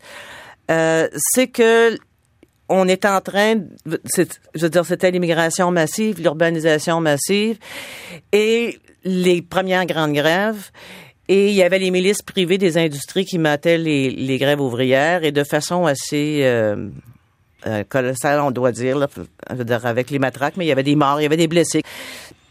euh, 0.71 1.09
c'est 1.15 1.49
que 1.49 1.97
on 2.69 2.89
est 2.89 3.05
en 3.05 3.21
train, 3.21 3.57
c'est- 4.07 4.41
je 4.55 4.63
veux 4.63 4.71
dire, 4.71 4.87
c'était 4.87 5.11
l'immigration 5.11 5.71
massive, 5.71 6.21
l'urbanisation 6.21 7.01
massive, 7.01 7.59
et 8.33 8.79
les 9.05 9.43
premières 9.43 9.85
grandes 9.85 10.15
grèves. 10.15 10.71
Et 11.29 11.51
il 11.51 11.55
y 11.55 11.63
avait 11.63 11.79
les 11.79 11.91
milices 11.91 12.23
privées 12.23 12.59
des 12.59 12.79
industries 12.79 13.25
qui 13.25 13.39
mataient 13.39 13.79
les, 13.79 14.11
les 14.11 14.39
grèves 14.39 14.61
ouvrières 14.61 15.23
et 15.23 15.33
de 15.33 15.45
façon 15.45 15.87
assez 15.87 16.41
euh, 16.43 16.89
euh, 17.67 17.85
colossale, 17.89 18.41
on 18.41 18.51
doit 18.51 18.73
dire, 18.73 19.07
avec 19.85 20.11
les 20.11 20.19
matraques, 20.19 20.57
mais 20.57 20.65
il 20.65 20.69
y 20.69 20.73
avait 20.73 20.83
des 20.83 20.97
morts, 20.97 21.21
il 21.21 21.25
y 21.25 21.27
avait 21.27 21.37
des 21.37 21.49
blessés. 21.49 21.83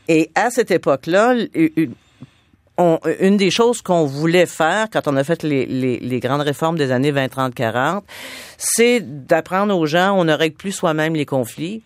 Et 0.07 0.29
à 0.35 0.49
cette 0.49 0.71
époque-là, 0.71 1.35
une- 3.19 3.37
des 3.37 3.51
choses 3.51 3.81
qu'on 3.81 4.05
voulait 4.05 4.45
faire 4.45 4.87
quand 4.91 5.07
on 5.07 5.15
a 5.15 5.23
fait 5.23 5.43
les, 5.43 6.19
grandes 6.19 6.41
réformes 6.41 6.77
des 6.77 6.91
années 6.91 7.11
20, 7.11 7.27
30, 7.29 7.53
40, 7.53 8.03
c'est 8.57 9.01
d'apprendre 9.01 9.77
aux 9.77 9.85
gens, 9.85 10.13
on 10.17 10.23
ne 10.23 10.33
règle 10.33 10.55
plus 10.55 10.71
soi-même 10.71 11.13
les 11.13 11.25
conflits, 11.25 11.83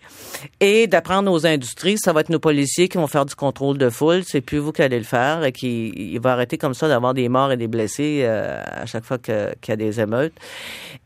et 0.59 0.88
d'apprendre 0.88 1.31
aux 1.31 1.45
industries, 1.45 1.97
ça 1.97 2.13
va 2.13 2.21
être 2.21 2.29
nos 2.29 2.39
policiers 2.39 2.88
qui 2.88 2.97
vont 2.97 3.07
faire 3.07 3.25
du 3.25 3.35
contrôle 3.35 3.77
de 3.77 3.89
foule, 3.89 4.23
c'est 4.23 4.41
plus 4.41 4.59
vous 4.59 4.71
qui 4.71 4.81
allez 4.81 4.97
le 4.99 5.03
faire, 5.05 5.43
et 5.43 5.51
qui 5.51 6.17
va 6.19 6.33
arrêter 6.33 6.57
comme 6.57 6.73
ça 6.73 6.88
d'avoir 6.88 7.13
des 7.13 7.27
morts 7.29 7.51
et 7.51 7.57
des 7.57 7.67
blessés 7.67 8.21
euh, 8.23 8.61
à 8.65 8.85
chaque 8.85 9.03
fois 9.03 9.17
qu'il 9.17 9.33
y 9.67 9.71
a 9.71 9.75
des 9.75 9.99
émeutes. 9.99 10.33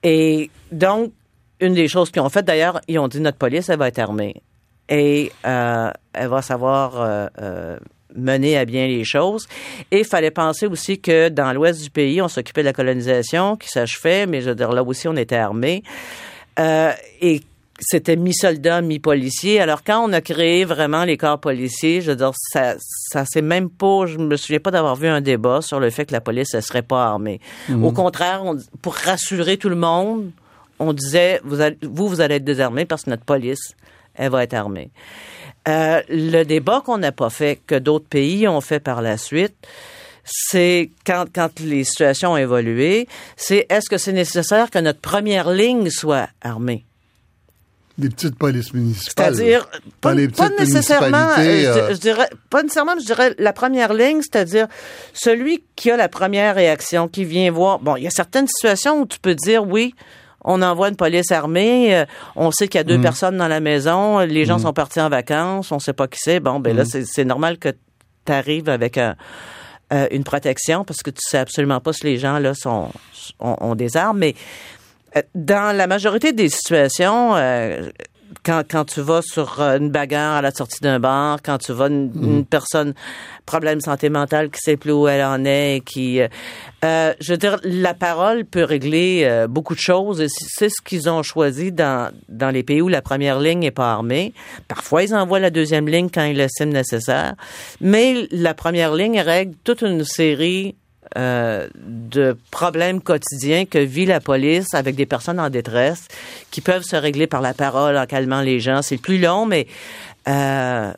Et 0.03 0.51
donc, 0.71 1.11
une 1.59 1.73
des 1.73 1.87
choses 1.87 2.09
qu'ils 2.11 2.21
ont 2.21 2.29
fait, 2.29 2.43
d'ailleurs, 2.43 2.79
ils 2.87 2.99
ont 2.99 3.07
dit 3.07 3.19
notre 3.19 3.37
police, 3.37 3.69
elle 3.69 3.79
va 3.79 3.87
être 3.87 3.99
armée. 3.99 4.35
Et 4.87 5.31
euh, 5.45 5.91
elle 6.13 6.27
va 6.29 6.41
savoir 6.41 6.99
euh, 6.99 7.27
euh, 7.41 7.77
mener 8.15 8.57
à 8.57 8.65
bien 8.65 8.87
les 8.87 9.03
choses. 9.03 9.47
Et 9.91 9.99
il 9.99 10.05
fallait 10.05 10.31
penser 10.31 10.65
aussi 10.65 10.99
que 10.99 11.29
dans 11.29 11.53
l'ouest 11.53 11.81
du 11.83 11.89
pays, 11.91 12.21
on 12.21 12.27
s'occupait 12.27 12.61
de 12.61 12.67
la 12.67 12.73
colonisation 12.73 13.55
qui 13.55 13.67
s'achevait, 13.69 14.25
mais 14.25 14.41
je 14.41 14.49
veux 14.49 14.55
dire, 14.55 14.71
là 14.71 14.83
aussi, 14.83 15.07
on 15.07 15.15
était 15.15 15.35
armés. 15.35 15.83
Euh, 16.59 16.91
et 17.21 17.41
c'était 17.79 18.15
mi-soldat, 18.17 18.81
mi-policier. 18.81 19.61
Alors, 19.61 19.83
quand 19.83 20.03
on 20.03 20.11
a 20.11 20.21
créé 20.21 20.65
vraiment 20.65 21.05
les 21.05 21.17
corps 21.17 21.39
policiers, 21.39 22.01
je 22.01 22.09
veux 22.11 22.17
dire, 22.17 22.31
ça, 22.35 22.73
ça 22.79 23.23
c'est 23.29 23.41
même 23.43 23.69
pas, 23.69 24.05
je 24.07 24.17
me 24.17 24.35
souviens 24.35 24.59
pas 24.59 24.71
d'avoir 24.71 24.95
vu 24.95 25.07
un 25.07 25.21
débat 25.21 25.61
sur 25.61 25.79
le 25.79 25.89
fait 25.89 26.05
que 26.05 26.11
la 26.13 26.19
police 26.19 26.53
ne 26.55 26.61
serait 26.61 26.81
pas 26.81 27.05
armée. 27.05 27.39
Au 27.83 27.91
contraire, 27.91 28.41
on- 28.43 28.57
pour 28.81 28.95
rassurer 28.95 29.55
tout 29.57 29.69
le 29.69 29.75
monde, 29.77 30.31
on 30.79 30.93
disait, 30.93 31.41
vous, 31.43 31.61
allez- 31.61 31.77
vous, 31.81 32.07
vous 32.07 32.21
allez 32.21 32.35
être 32.35 32.43
désarmés 32.43 32.85
parce 32.85 33.03
que 33.03 33.09
notre 33.09 33.25
police, 33.25 33.73
elle 34.15 34.31
va 34.31 34.43
être 34.43 34.53
armée. 34.53 34.91
Euh, 35.67 36.01
le 36.09 36.43
débat 36.43 36.81
qu'on 36.85 36.97
n'a 36.97 37.11
pas 37.11 37.29
fait, 37.29 37.59
que 37.67 37.75
d'autres 37.75 38.07
pays 38.07 38.47
ont 38.47 38.61
fait 38.61 38.79
par 38.79 39.01
la 39.01 39.17
suite, 39.17 39.55
c'est 40.23 40.91
quand, 41.05 41.25
quand 41.33 41.59
les 41.59 41.83
situations 41.83 42.33
ont 42.33 42.37
évolué, 42.37 43.07
c'est 43.35 43.65
est-ce 43.69 43.89
que 43.89 43.97
c'est 43.97 44.13
nécessaire 44.13 44.69
que 44.69 44.79
notre 44.79 44.99
première 45.01 45.49
ligne 45.51 45.89
soit 45.89 46.29
armée? 46.41 46.85
Des 47.97 48.09
petites 48.09 48.37
polices 48.37 48.73
municipales. 48.73 49.35
C'est-à-dire, 49.35 49.67
pas, 49.99 50.13
pas 50.37 50.49
nécessairement, 50.57 51.35
municipalités, 51.35 51.67
euh, 51.67 51.89
je, 51.89 51.95
je 51.95 51.99
dirais, 51.99 52.29
pas 52.49 52.63
nécessairement, 52.63 52.93
je 52.97 53.05
dirais 53.05 53.35
la 53.39 53.51
première 53.51 53.93
ligne, 53.93 54.21
c'est-à-dire 54.21 54.67
celui 55.13 55.65
qui 55.75 55.91
a 55.91 55.97
la 55.97 56.07
première 56.07 56.55
réaction, 56.55 57.09
qui 57.09 57.25
vient 57.25 57.51
voir. 57.51 57.79
Bon, 57.79 57.97
il 57.97 58.03
y 58.03 58.07
a 58.07 58.11
certaines 58.11 58.47
situations 58.47 59.01
où 59.01 59.05
tu 59.05 59.19
peux 59.19 59.35
dire, 59.35 59.67
oui, 59.67 59.93
on 60.45 60.61
envoie 60.61 60.89
une 60.89 60.95
police 60.95 61.31
armée, 61.31 61.95
euh, 61.95 62.05
on 62.35 62.51
sait 62.51 62.67
qu'il 62.67 62.79
y 62.79 62.81
a 62.81 62.83
deux 62.83 62.97
Mm. 62.97 63.01
personnes 63.01 63.37
dans 63.37 63.47
la 63.47 63.59
maison, 63.59 64.19
les 64.19 64.45
gens 64.45 64.57
sont 64.59 64.73
partis 64.73 65.01
en 65.01 65.09
vacances, 65.09 65.71
on 65.71 65.79
sait 65.79 65.93
pas 65.93 66.07
qui 66.07 66.19
c'est. 66.21 66.39
Bon, 66.39 66.59
ben 66.59 66.73
Mm. 66.73 66.77
là, 66.77 66.85
c'est 66.85 67.05
c'est 67.05 67.25
normal 67.25 67.57
que 67.57 67.69
tu 68.25 68.31
arrives 68.31 68.69
avec 68.69 68.97
un- 68.97 69.15
euh, 69.91 70.07
une 70.11 70.23
protection 70.23 70.83
parce 70.85 71.01
que 71.01 71.09
tu 71.09 71.19
sais 71.21 71.37
absolument 71.39 71.79
pas 71.79 71.93
si 71.93 72.05
les 72.05 72.17
gens 72.17 72.37
là 72.39 72.53
sont 72.53 72.89
ont, 73.39 73.55
ont 73.61 73.75
des 73.75 73.97
armes, 73.97 74.19
mais 74.19 74.35
euh, 75.17 75.21
dans 75.35 75.75
la 75.75 75.87
majorité 75.87 76.31
des 76.33 76.49
situations, 76.49 77.35
euh, 77.35 77.89
quand, 78.43 78.63
quand 78.69 78.85
tu 78.85 79.01
vas 79.01 79.21
sur 79.21 79.61
euh, 79.61 79.77
une 79.77 79.89
bagarre 79.89 80.35
à 80.35 80.41
la 80.41 80.51
sortie 80.51 80.81
d'un 80.81 80.99
bar, 80.99 81.39
quand 81.43 81.57
tu 81.57 81.73
vas 81.73 81.87
une, 81.87 82.11
une 82.21 82.45
personne 82.45 82.93
problème 83.45 83.81
santé 83.81 84.09
mentale 84.09 84.51
qui 84.51 84.59
sait 84.59 84.77
plus 84.77 84.91
où 84.91 85.07
elle 85.07 85.23
en 85.23 85.43
est, 85.43 85.77
et 85.77 85.81
qui, 85.81 86.21
euh, 86.21 86.27
euh, 86.85 87.13
je 87.19 87.31
veux 87.31 87.37
dire, 87.37 87.59
la 87.63 87.93
parole 87.93 88.45
peut 88.45 88.63
régler 88.63 89.23
euh, 89.23 89.47
beaucoup 89.47 89.73
de 89.73 89.79
choses. 89.79 90.21
Et 90.21 90.27
c'est 90.29 90.69
ce 90.69 90.81
qu'ils 90.85 91.09
ont 91.09 91.23
choisi 91.23 91.71
dans 91.71 92.11
dans 92.29 92.51
les 92.51 92.63
pays 92.63 92.81
où 92.81 92.87
la 92.87 93.01
première 93.01 93.39
ligne 93.39 93.59
n'est 93.59 93.71
pas 93.71 93.91
armée. 93.91 94.33
Parfois, 94.67 95.03
ils 95.03 95.15
envoient 95.15 95.39
la 95.39 95.49
deuxième 95.49 95.87
ligne 95.87 96.09
quand 96.13 96.23
ils 96.23 96.37
l'estiment 96.37 96.73
nécessaire, 96.73 97.33
mais 97.81 98.27
la 98.31 98.53
première 98.53 98.93
ligne 98.93 99.19
règle 99.19 99.55
toute 99.63 99.81
une 99.81 100.03
série 100.03 100.75
euh, 101.17 101.67
de 101.75 102.37
problèmes 102.51 103.01
quotidiens 103.01 103.65
que 103.65 103.79
vit 103.79 104.05
la 104.05 104.19
police 104.19 104.73
avec 104.73 104.95
des 104.95 105.07
personnes 105.07 105.39
en 105.39 105.49
détresse 105.49 106.07
qui 106.51 106.61
peuvent 106.61 106.83
se 106.83 106.95
régler 106.95 107.25
par 107.25 107.41
la 107.41 107.53
parole 107.55 107.97
en 107.97 108.05
calmant 108.05 108.41
les 108.41 108.59
gens. 108.59 108.81
C'est 108.83 108.97
plus 108.97 109.17
long, 109.17 109.45
mais 109.47 109.67
euh, 110.27 110.93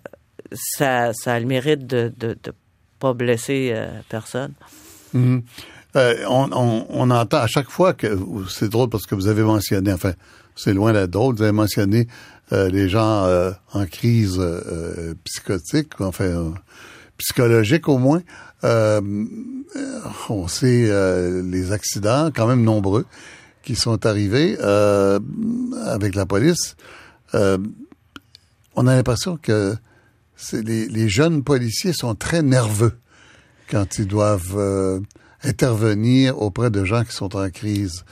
ça, 0.54 1.14
ça 1.14 1.34
a 1.34 1.40
le 1.40 1.46
mérite 1.46 1.88
de 1.88 2.12
de 2.18 2.36
pas 3.00 3.14
blesser 3.14 3.72
euh, 3.74 3.88
personne. 4.10 4.54
Mhm. 5.14 5.44
Euh, 5.96 6.26
on, 6.30 6.86
on, 6.90 7.10
entend 7.10 7.40
à 7.40 7.48
chaque 7.48 7.70
fois 7.70 7.94
que 7.94 8.18
c'est 8.50 8.70
drôle 8.70 8.90
parce 8.90 9.06
que 9.06 9.16
vous 9.16 9.28
avez 9.28 9.44
mentionné, 9.44 9.92
enfin, 9.92 10.14
c'est 10.56 10.74
loin 10.74 10.94
d'être 10.94 11.10
drôle, 11.10 11.36
vous 11.36 11.44
avez 11.44 11.52
mentionné 11.52 12.08
les 12.52 12.90
gens 12.90 13.26
en 13.74 13.86
crise 13.86 14.42
psychotique, 15.24 16.00
enfin 16.00 16.54
psychologique 17.22 17.88
au 17.88 17.98
moins. 17.98 18.22
Euh, 18.64 19.02
euh, 19.76 20.00
on 20.30 20.48
sait 20.48 20.86
euh, 20.90 21.42
les 21.44 21.72
accidents, 21.72 22.30
quand 22.34 22.48
même 22.48 22.64
nombreux, 22.64 23.06
qui 23.64 23.76
sont 23.76 24.06
arrivés 24.06 24.58
avec 24.60 26.16
la 26.16 26.26
police. 26.26 26.76
On 27.34 28.88
a 28.88 28.96
l'impression 28.96 29.38
que 29.38 29.76
les, 30.54 31.10
jeunes 31.10 31.44
policiers 31.44 31.94
sont 31.94 32.16
très 32.16 32.42
nerveux 32.42 32.98
quand 33.70 34.00
ils 34.00 34.08
doivent 34.08 35.02
intervenir 35.44 36.42
auprès 36.42 36.72
de 36.72 36.84
gens 36.86 37.04
qui 37.04 37.14
sont 37.14 37.36
en 37.36 37.50
crise. 37.52 38.04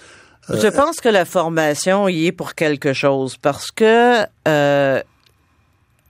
Je 0.49 0.67
pense 0.67 0.99
que 0.99 1.09
la 1.09 1.25
formation 1.25 2.07
y 2.07 2.27
est 2.27 2.31
pour 2.31 2.53
quelque 2.53 2.93
chose 2.93 3.37
parce 3.37 3.71
que 3.71 4.23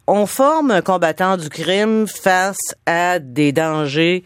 on 0.10 0.26
forme 0.26 0.72
un 0.72 0.82
combattant 0.82 1.38
du 1.38 1.50
crime 1.50 2.08
face 2.08 2.58
à 2.86 3.20
des 3.20 3.52
dangers 3.52 4.24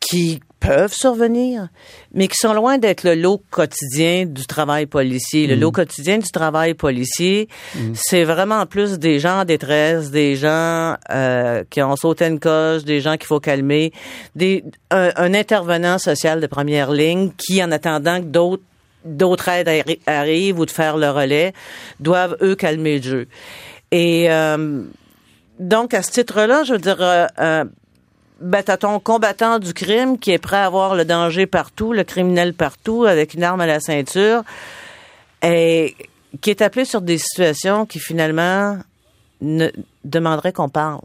qui 0.00 0.40
peuvent 0.60 0.92
survenir, 0.92 1.68
mais 2.12 2.28
qui 2.28 2.36
sont 2.36 2.52
loin 2.52 2.78
d'être 2.78 3.02
le 3.04 3.14
lot 3.14 3.42
quotidien 3.50 4.26
du 4.26 4.46
travail 4.46 4.86
policier. 4.86 5.46
Le 5.46 5.54
lot 5.54 5.70
quotidien 5.72 6.18
du 6.18 6.30
travail 6.30 6.74
policier, 6.74 7.48
c'est 7.94 8.24
vraiment 8.24 8.66
plus 8.66 8.98
des 8.98 9.18
gens 9.18 9.40
en 9.40 9.44
détresse, 9.44 10.10
des 10.10 10.36
gens 10.36 10.96
euh, 11.10 11.64
qui 11.70 11.82
ont 11.82 11.96
sauté 11.96 12.26
une 12.26 12.40
coche, 12.40 12.84
des 12.84 13.00
gens 13.00 13.16
qu'il 13.16 13.26
faut 13.26 13.40
calmer, 13.40 13.92
des, 14.34 14.64
un, 14.90 15.10
un 15.16 15.34
intervenant 15.34 15.98
social 15.98 16.40
de 16.40 16.46
première 16.46 16.90
ligne 16.90 17.30
qui, 17.36 17.62
en 17.62 17.72
attendant 17.72 18.20
que 18.20 18.26
d'autres 18.26 18.62
d'autres 19.04 19.48
aides 19.48 19.68
arri- 19.68 20.00
arrivent 20.06 20.58
ou 20.58 20.66
de 20.66 20.70
faire 20.70 20.96
le 20.96 21.08
relais, 21.10 21.52
doivent, 22.00 22.36
eux, 22.42 22.56
calmer 22.56 22.96
le 22.96 23.02
jeu. 23.02 23.28
Et 23.90 24.30
euh, 24.30 24.82
donc, 25.58 25.94
à 25.94 26.02
ce 26.02 26.10
titre-là, 26.10 26.64
je 26.64 26.74
veux 26.74 26.78
dire, 26.78 27.00
euh, 27.00 27.26
euh, 27.38 27.64
ben, 28.40 28.62
t'as 28.62 28.76
ton 28.76 28.98
combattant 29.00 29.58
du 29.58 29.72
crime 29.72 30.18
qui 30.18 30.32
est 30.32 30.38
prêt 30.38 30.58
à 30.58 30.68
voir 30.68 30.94
le 30.94 31.04
danger 31.04 31.46
partout, 31.46 31.92
le 31.92 32.04
criminel 32.04 32.52
partout, 32.54 33.04
avec 33.04 33.34
une 33.34 33.42
arme 33.42 33.60
à 33.60 33.66
la 33.66 33.80
ceinture, 33.80 34.42
et 35.42 35.94
qui 36.40 36.50
est 36.50 36.62
appelé 36.62 36.84
sur 36.84 37.00
des 37.00 37.18
situations 37.18 37.86
qui, 37.86 37.98
finalement, 37.98 38.78
ne 39.40 39.68
demanderaient 40.04 40.52
qu'on 40.52 40.68
parle. 40.68 41.00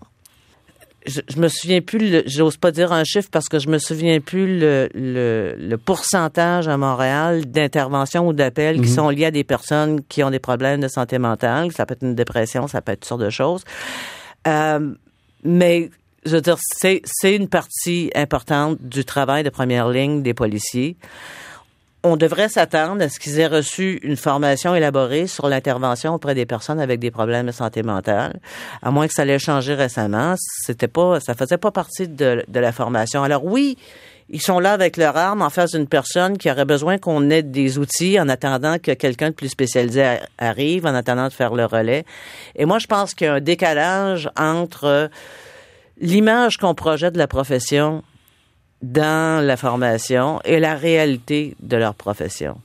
Je, 1.06 1.22
je 1.28 1.40
me 1.40 1.48
souviens 1.48 1.82
plus, 1.82 2.24
j'ose 2.28 2.58
pas 2.58 2.72
dire 2.72 2.92
un 2.92 3.04
chiffre 3.04 3.30
parce 3.32 3.50
que 3.50 3.58
je 3.58 3.70
me 3.70 3.80
souviens 3.80 4.20
plus 4.20 4.60
le, 4.60 4.88
le, 4.94 5.56
le 5.58 5.78
pourcentage 5.78 6.68
à 6.68 6.78
Montréal 6.78 7.46
d'interventions 7.46 8.28
ou 8.28 8.34
d'appels 8.34 8.82
qui 8.82 8.90
sont 8.90 9.10
liés 9.10 9.26
à 9.26 9.32
des 9.32 9.44
personnes 9.44 10.02
qui 10.10 10.24
ont 10.24 10.30
des 10.30 10.40
problèmes 10.40 10.80
de 10.80 10.88
santé 10.88 11.18
mentale. 11.18 11.72
Ça 11.72 11.86
peut 11.86 11.94
être 11.94 12.04
une 12.04 12.16
dépression, 12.16 12.68
ça 12.68 12.82
peut 12.82 12.92
être 12.92 13.00
toutes 13.00 13.10
sortes 13.10 13.22
de 13.22 13.30
choses. 13.32 13.64
Euh, 14.48 14.94
mais 15.44 15.90
je 16.26 16.36
veux 16.36 16.42
dire, 16.42 16.58
c'est, 16.60 17.02
c'est 17.04 17.36
une 17.36 17.48
partie 17.48 18.12
importante 18.14 18.78
du 18.82 19.04
travail 19.04 19.44
de 19.44 19.50
première 19.50 19.90
ligne 19.90 20.22
des 20.22 20.34
policiers. 20.36 20.98
On 22.04 22.18
devrait 22.18 22.50
s'attendre 22.50 23.04
à 23.04 23.10
ce 23.10 23.20
qu'ils 23.20 23.40
aient 23.40 23.48
reçu 23.48 24.00
une 24.02 24.16
formation 24.16 24.74
élaborée 24.74 25.28
sur 25.28 25.48
l'intervention 25.48 26.16
auprès 26.16 26.34
des 26.34 26.48
personnes 26.48 26.80
avec 26.80 27.00
des 27.00 27.12
problèmes 27.12 27.46
de 27.46 27.52
santé 27.52 27.84
mentale. 27.84 28.40
À 28.82 28.90
moins 28.90 29.08
que 29.08 29.14
ça 29.14 29.24
l'ait 29.24 29.38
changé 29.38 29.76
récemment, 29.76 30.34
c'était 30.66 30.88
pas, 30.88 31.20
ça 31.20 31.36
faisait 31.36 31.60
pas 31.60 31.70
partie 31.70 32.08
de, 32.08 32.44
de 32.48 32.60
la 32.60 32.72
formation. 32.72 33.22
Alors 33.22 33.46
oui, 33.46 33.78
ils 34.34 34.42
sont 34.42 34.60
là 34.60 34.72
avec 34.72 34.96
leur 34.96 35.18
arme 35.18 35.42
en 35.42 35.50
face 35.50 35.72
d'une 35.72 35.88
personne 35.88 36.38
qui 36.38 36.50
aurait 36.50 36.66
besoin 36.66 36.98
qu'on 36.98 37.30
ait 37.30 37.44
des 37.44 37.78
outils 37.78 38.20
en 38.20 38.30
attendant 38.30 38.80
que 38.80 38.94
quelqu'un 38.94 39.30
de 39.30 39.36
plus 39.36 39.50
spécialisé 39.50 40.20
arrive, 40.38 40.86
en 40.86 40.96
attendant 40.96 41.28
de 41.28 41.34
faire 41.34 41.54
le 41.54 41.66
relais. 41.66 42.06
Et 42.56 42.66
moi, 42.66 42.80
je 42.80 42.88
pense 42.88 43.14
qu'il 43.14 43.28
y 43.28 43.30
a 43.30 43.34
un 43.36 43.42
décalage 43.42 44.30
entre 44.38 45.10
l'image 46.00 46.58
qu'on 46.58 46.74
projette 46.74 47.14
de 47.14 47.20
la 47.20 47.28
profession 47.28 48.04
dans 48.82 49.46
la 49.46 49.58
formation 49.58 50.39
et 50.44 50.60
la 50.60 50.76
réalité 50.76 51.56
de 51.62 51.78
leur 51.78 51.94
profession. 51.96 52.58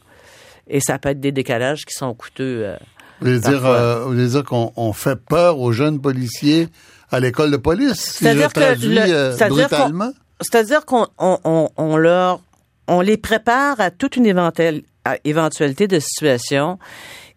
Et 0.68 0.80
ça 0.80 0.98
peut 0.98 1.10
être 1.10 1.20
des 1.20 1.32
décalages 1.32 1.84
qui 1.84 1.94
sont 1.94 2.12
coûteux. 2.14 2.62
euh, 2.64 2.76
Vous 3.20 3.26
voulez 3.28 3.40
dire, 3.40 3.64
euh, 3.66 4.00
vous 4.04 4.12
voulez 4.12 4.28
dire 4.28 4.44
qu'on 4.44 4.72
on 4.76 4.92
fait 4.92 5.16
peur 5.16 5.58
aux 5.60 5.72
jeunes 5.72 6.00
policiers 6.00 6.68
à 7.10 7.20
l'école 7.20 7.50
de 7.50 7.56
police, 7.56 8.00
si 8.18 8.24
je 8.24 8.46
traduis 8.48 8.94
le- 8.96 9.02
euh, 9.12 9.48
brutalement? 9.48 10.12
C'est-à-dire 10.40 10.84
qu'on 10.84 11.06
on, 11.18 11.38
on, 11.44 11.68
on 11.76 11.96
leur 11.96 12.40
on 12.88 13.00
les 13.00 13.16
prépare 13.16 13.80
à 13.80 13.90
toute 13.90 14.16
une 14.16 14.26
éventuelle- 14.26 14.82
à 15.04 15.16
éventualité 15.24 15.86
de 15.88 15.98
situations 16.00 16.78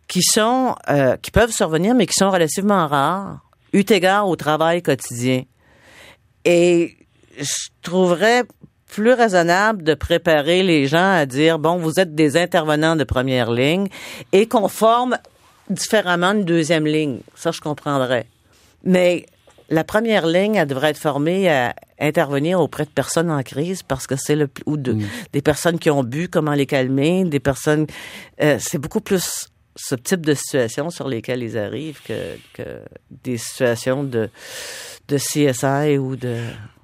qui 0.08 0.22
sont 0.24 0.76
euh, 0.89 1.15
qui 1.18 1.32
peuvent 1.32 1.52
survenir 1.52 1.94
mais 1.96 2.08
qui 2.08 2.13
sont 2.18 2.30
relativement 2.32 2.88
rares 2.88 3.39
eu 3.74 3.84
égard 3.89 4.28
au 4.28 4.36
travail 4.36 4.82
quotidien. 4.82 5.44
Et 6.46 6.98
je 7.38 7.70
trouverais 7.84 8.44
plus 8.89 9.13
raisonnable 9.13 9.84
de 9.84 9.93
préparer 9.93 10.63
les 10.63 10.86
gens 10.88 11.12
à 11.13 11.25
dire 11.25 11.60
bon 11.60 11.78
vous 11.78 11.99
êtes 11.99 12.13
des 12.15 12.36
intervenants 12.38 12.95
de 12.97 13.04
première 13.06 13.52
ligne 13.52 13.88
et 14.34 14.47
qu'on 14.47 14.67
forme 14.67 15.17
différemment 15.69 16.32
une 16.32 16.43
deuxième 16.43 16.86
ligne. 16.86 17.19
Ça 17.36 17.52
je 17.52 17.62
comprendrais. 17.62 18.25
Mais 18.84 19.25
la 19.69 19.84
première 19.84 20.25
ligne, 20.25 20.56
elle 20.56 20.67
devrait 20.67 20.89
être 20.89 20.97
formée 20.97 21.47
à 21.49 21.75
intervenir 21.99 22.60
auprès 22.60 22.86
de 22.86 22.89
personnes 22.89 23.30
en 23.30 23.43
crise 23.43 23.84
parce 23.84 24.08
que 24.08 24.15
c'est 24.17 24.36
le 24.36 24.47
plus- 24.47 24.63
ou 24.65 24.78
de, 24.78 24.97
des 25.34 25.41
personnes 25.41 25.78
qui 25.78 25.89
ont 25.91 26.04
bu, 26.04 26.28
comment 26.28 26.54
les 26.54 26.65
calmer, 26.65 27.23
des 27.25 27.39
personnes. 27.39 27.86
euh, 28.41 28.58
c'est 28.60 28.80
beaucoup 28.80 29.02
plus 29.02 29.47
ce 29.75 29.95
type 29.95 30.25
de 30.25 30.34
situation 30.34 30.89
sur 30.89 31.08
lesquelles 31.08 31.43
ils 31.43 31.58
arrivent 31.58 32.02
que, 32.04 32.36
que 32.54 32.80
des 33.23 33.38
situations 33.38 34.04
de 34.04 34.30
de 35.10 35.17
CSI 35.17 35.97
ou 35.97 36.15
de 36.15 36.38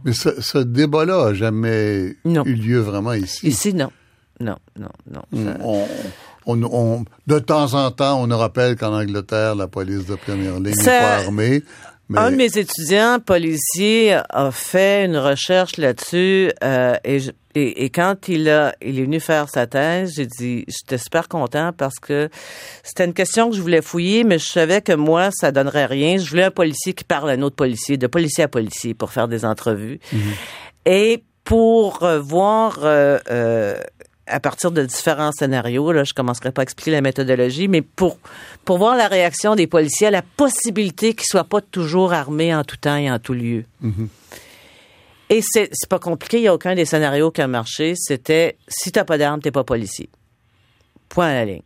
Mais 0.06 0.14
ce, 0.14 0.40
ce 0.42 0.60
débat-là 0.60 1.26
n'a 1.26 1.34
jamais 1.34 2.16
Non. 2.26 2.44
eu 2.46 2.54
lieu 2.54 2.80
vraiment 2.80 3.14
ici. 3.14 3.48
ici 3.48 3.74
non 3.74 3.92
non 4.40 4.56
non 4.80 4.90
non. 5.12 5.22
Ça- 5.44 5.58
On, 5.64 5.86
on, 6.46 6.64
on- 6.64 7.06
de 7.28 7.40
temps 7.40 7.74
en 7.74 7.90
temps, 7.92 8.22
on 8.22 8.28
nous 8.28 8.38
rappelle 8.38 8.76
qu'en 8.76 8.94
Angleterre, 8.94 9.56
la 9.56 9.68
police 9.68 10.06
de 10.06 10.16
première 10.16 10.60
ligne 10.60 10.76
n'est 10.78 10.86
pas 10.86 11.18
armée. 11.24 11.64
Mais 12.08 12.20
Un 12.20 12.30
de 12.32 12.36
mes 12.36 12.56
étudiants 12.58 13.18
policiers 13.20 14.14
a 14.30 14.52
fait 14.52 15.06
une 15.06 15.18
recherche 15.18 15.78
là-dessus 15.78 16.52
euh, 16.64 16.96
et, 17.04 17.20
je- 17.20 17.32
et, 17.56 17.86
et 17.86 17.90
quand 17.90 18.28
il 18.28 18.50
a 18.50 18.76
il 18.82 19.00
est 19.00 19.04
venu 19.04 19.20
faire 19.20 19.50
sa 19.50 19.66
thèse, 19.66 20.14
j'ai 20.16 20.28
dit 20.28 20.66
j'étais 20.68 20.98
super 20.98 21.28
content 21.28 21.72
parce 21.76 22.00
que 22.00 22.30
c'était 22.84 23.06
une 23.06 23.14
question 23.14 23.50
que 23.50 23.56
je 23.56 23.62
voulais 23.62 23.82
fouiller, 23.82 24.24
mais 24.24 24.38
je 24.38 24.46
savais 24.46 24.82
que 24.82 24.94
moi 24.94 25.30
ça 25.32 25.52
donnerait 25.52 25.86
rien. 25.86 26.18
Je 26.18 26.30
voulais 26.30 26.44
un 26.44 26.52
policier 26.52 26.94
qui 26.94 27.04
parle 27.04 27.30
à 27.30 27.34
un 27.34 27.42
autre 27.42 27.56
policier, 27.56 27.98
de 27.98 28.08
policier 28.08 28.44
à 28.44 28.48
policier 28.48 28.94
pour 28.94 29.12
faire 29.12 29.28
des 29.28 29.46
entrevues 29.46 30.00
et 30.86 31.24
pour 31.44 32.04
euh, 32.04 32.20
voir 32.20 32.80
euh, 32.84 33.20
euh, 33.30 33.78
à 34.28 34.40
partir 34.40 34.72
de 34.72 34.84
différents 34.84 35.32
scénarios, 35.32 35.92
là, 35.92 36.04
je 36.04 36.14
commencerai 36.14 36.52
pas 36.52 36.62
à 36.62 36.64
expliquer 36.64 36.92
la 36.92 37.02
méthodologie, 37.02 37.68
mais 37.68 37.82
pour 37.82 38.18
pour 38.66 38.80
voir 38.80 38.96
la 38.98 39.08
réaction 39.08 39.56
des 39.56 39.68
policiers 39.68 40.08
à 40.08 40.12
la 40.12 40.24
possibilité 40.24 41.14
qu'ils 41.14 41.28
soient 41.28 41.44
pas 41.44 41.62
toujours 41.62 42.12
armés 42.12 42.54
en 42.54 42.64
tout 42.64 42.78
temps 42.78 42.98
et 42.98 43.10
en 43.12 43.20
tout 43.20 43.34
lieu. 43.34 43.66
Et 45.30 45.42
c'est 45.42 45.70
c'est 45.74 45.90
pas 45.90 46.00
compliqué, 46.00 46.38
il 46.38 46.44
y 46.44 46.48
a 46.48 46.54
aucun 46.54 46.76
des 46.76 46.86
scénarios 46.86 47.32
qui 47.32 47.42
a 47.42 47.48
marché. 47.48 47.94
C'était 47.96 48.58
si 48.68 48.92
t'as 48.92 49.06
pas 49.06 49.18
d'arme, 49.18 49.42
t'es 49.42 49.52
pas 49.52 49.64
policier. 49.64 50.10
Point 51.10 51.28
à 51.30 51.34
la 51.34 51.46
ligne. 51.46 51.62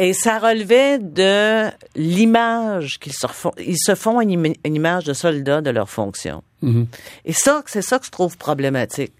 Et 0.00 0.12
ça 0.12 0.38
relevait 0.38 1.00
de 1.00 1.68
l'image 1.96 3.00
qu'ils 3.00 3.12
se 3.12 3.26
font. 3.26 3.50
Ils 3.58 3.78
se 3.78 3.96
font 3.96 4.20
une, 4.20 4.30
ima- 4.30 4.56
une 4.64 4.74
image 4.76 5.04
de 5.04 5.12
soldat 5.12 5.60
de 5.60 5.70
leur 5.70 5.90
fonction. 5.90 6.44
Et 7.24 7.32
ça, 7.32 7.62
c'est 7.66 7.82
ça 7.82 7.98
que 7.98 8.06
je 8.06 8.10
trouve 8.12 8.36
problématique. 8.36 9.12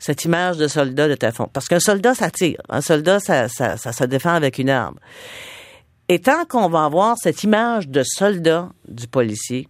Cette 0.00 0.24
image 0.24 0.56
de 0.56 0.66
soldat 0.66 1.08
de 1.08 1.14
ta 1.14 1.30
fonction. 1.30 1.50
Parce 1.52 1.68
qu'un 1.68 1.78
soldat, 1.80 2.14
ça 2.16 2.30
tire. 2.30 2.60
Un 2.68 2.80
soldat, 2.80 3.20
ça, 3.20 3.48
ça, 3.48 3.76
ça 3.76 3.92
se 3.92 4.02
défend 4.04 4.34
avec 4.34 4.58
une 4.58 4.68
arme. 4.70 4.96
Et 6.08 6.18
tant 6.20 6.44
qu'on 6.44 6.68
va 6.68 6.84
avoir 6.84 7.16
cette 7.18 7.44
image 7.44 7.88
de 7.88 8.02
soldat 8.04 8.68
du 8.88 9.06
policier, 9.06 9.68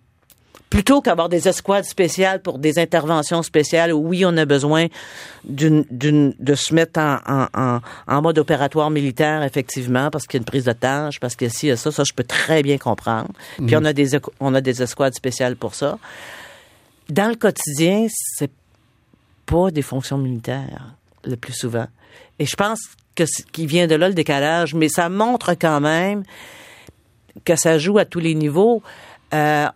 plutôt 0.70 1.00
qu'avoir 1.00 1.28
des 1.28 1.48
escouades 1.48 1.84
spéciales 1.84 2.42
pour 2.42 2.58
des 2.58 2.78
interventions 2.78 3.42
spéciales 3.42 3.92
où 3.92 4.08
oui, 4.08 4.24
on 4.24 4.36
a 4.36 4.44
besoin 4.44 4.86
d'une, 5.44 5.84
d'une, 5.90 6.34
de 6.38 6.54
se 6.54 6.74
mettre 6.74 6.98
en, 6.98 7.18
en, 7.54 7.80
en, 8.08 8.22
mode 8.22 8.38
opératoire 8.38 8.90
militaire, 8.90 9.42
effectivement, 9.42 10.10
parce 10.10 10.26
qu'il 10.26 10.38
y 10.38 10.40
a 10.40 10.42
une 10.42 10.46
prise 10.46 10.64
de 10.64 10.72
tâche, 10.72 11.20
parce 11.20 11.36
que 11.36 11.48
si, 11.48 11.74
ça, 11.76 11.92
ça, 11.92 12.02
je 12.04 12.12
peux 12.12 12.24
très 12.24 12.62
bien 12.62 12.78
comprendre. 12.78 13.30
Puis 13.64 13.76
on 13.76 13.84
a 13.84 13.92
des, 13.92 14.18
on 14.40 14.54
a 14.54 14.60
des 14.60 14.82
escouades 14.82 15.14
spéciales 15.14 15.56
pour 15.56 15.74
ça. 15.74 15.98
Dans 17.08 17.28
le 17.28 17.36
quotidien, 17.36 18.06
c'est 18.10 18.50
pas 19.46 19.70
des 19.70 19.82
fonctions 19.82 20.18
militaires, 20.18 20.94
le 21.24 21.36
plus 21.36 21.52
souvent. 21.52 21.86
Et 22.38 22.46
je 22.46 22.56
pense 22.56 22.80
que 23.14 23.24
qu'il 23.52 23.66
vient 23.66 23.86
de 23.86 23.94
là 23.94 24.08
le 24.08 24.14
décalage, 24.14 24.74
mais 24.74 24.88
ça 24.88 25.08
montre 25.08 25.54
quand 25.54 25.80
même 25.80 26.24
que 27.44 27.56
ça 27.56 27.78
joue 27.78 27.98
à 27.98 28.04
tous 28.04 28.20
les 28.20 28.34
niveaux. 28.34 28.82
Euh, 29.36 29.66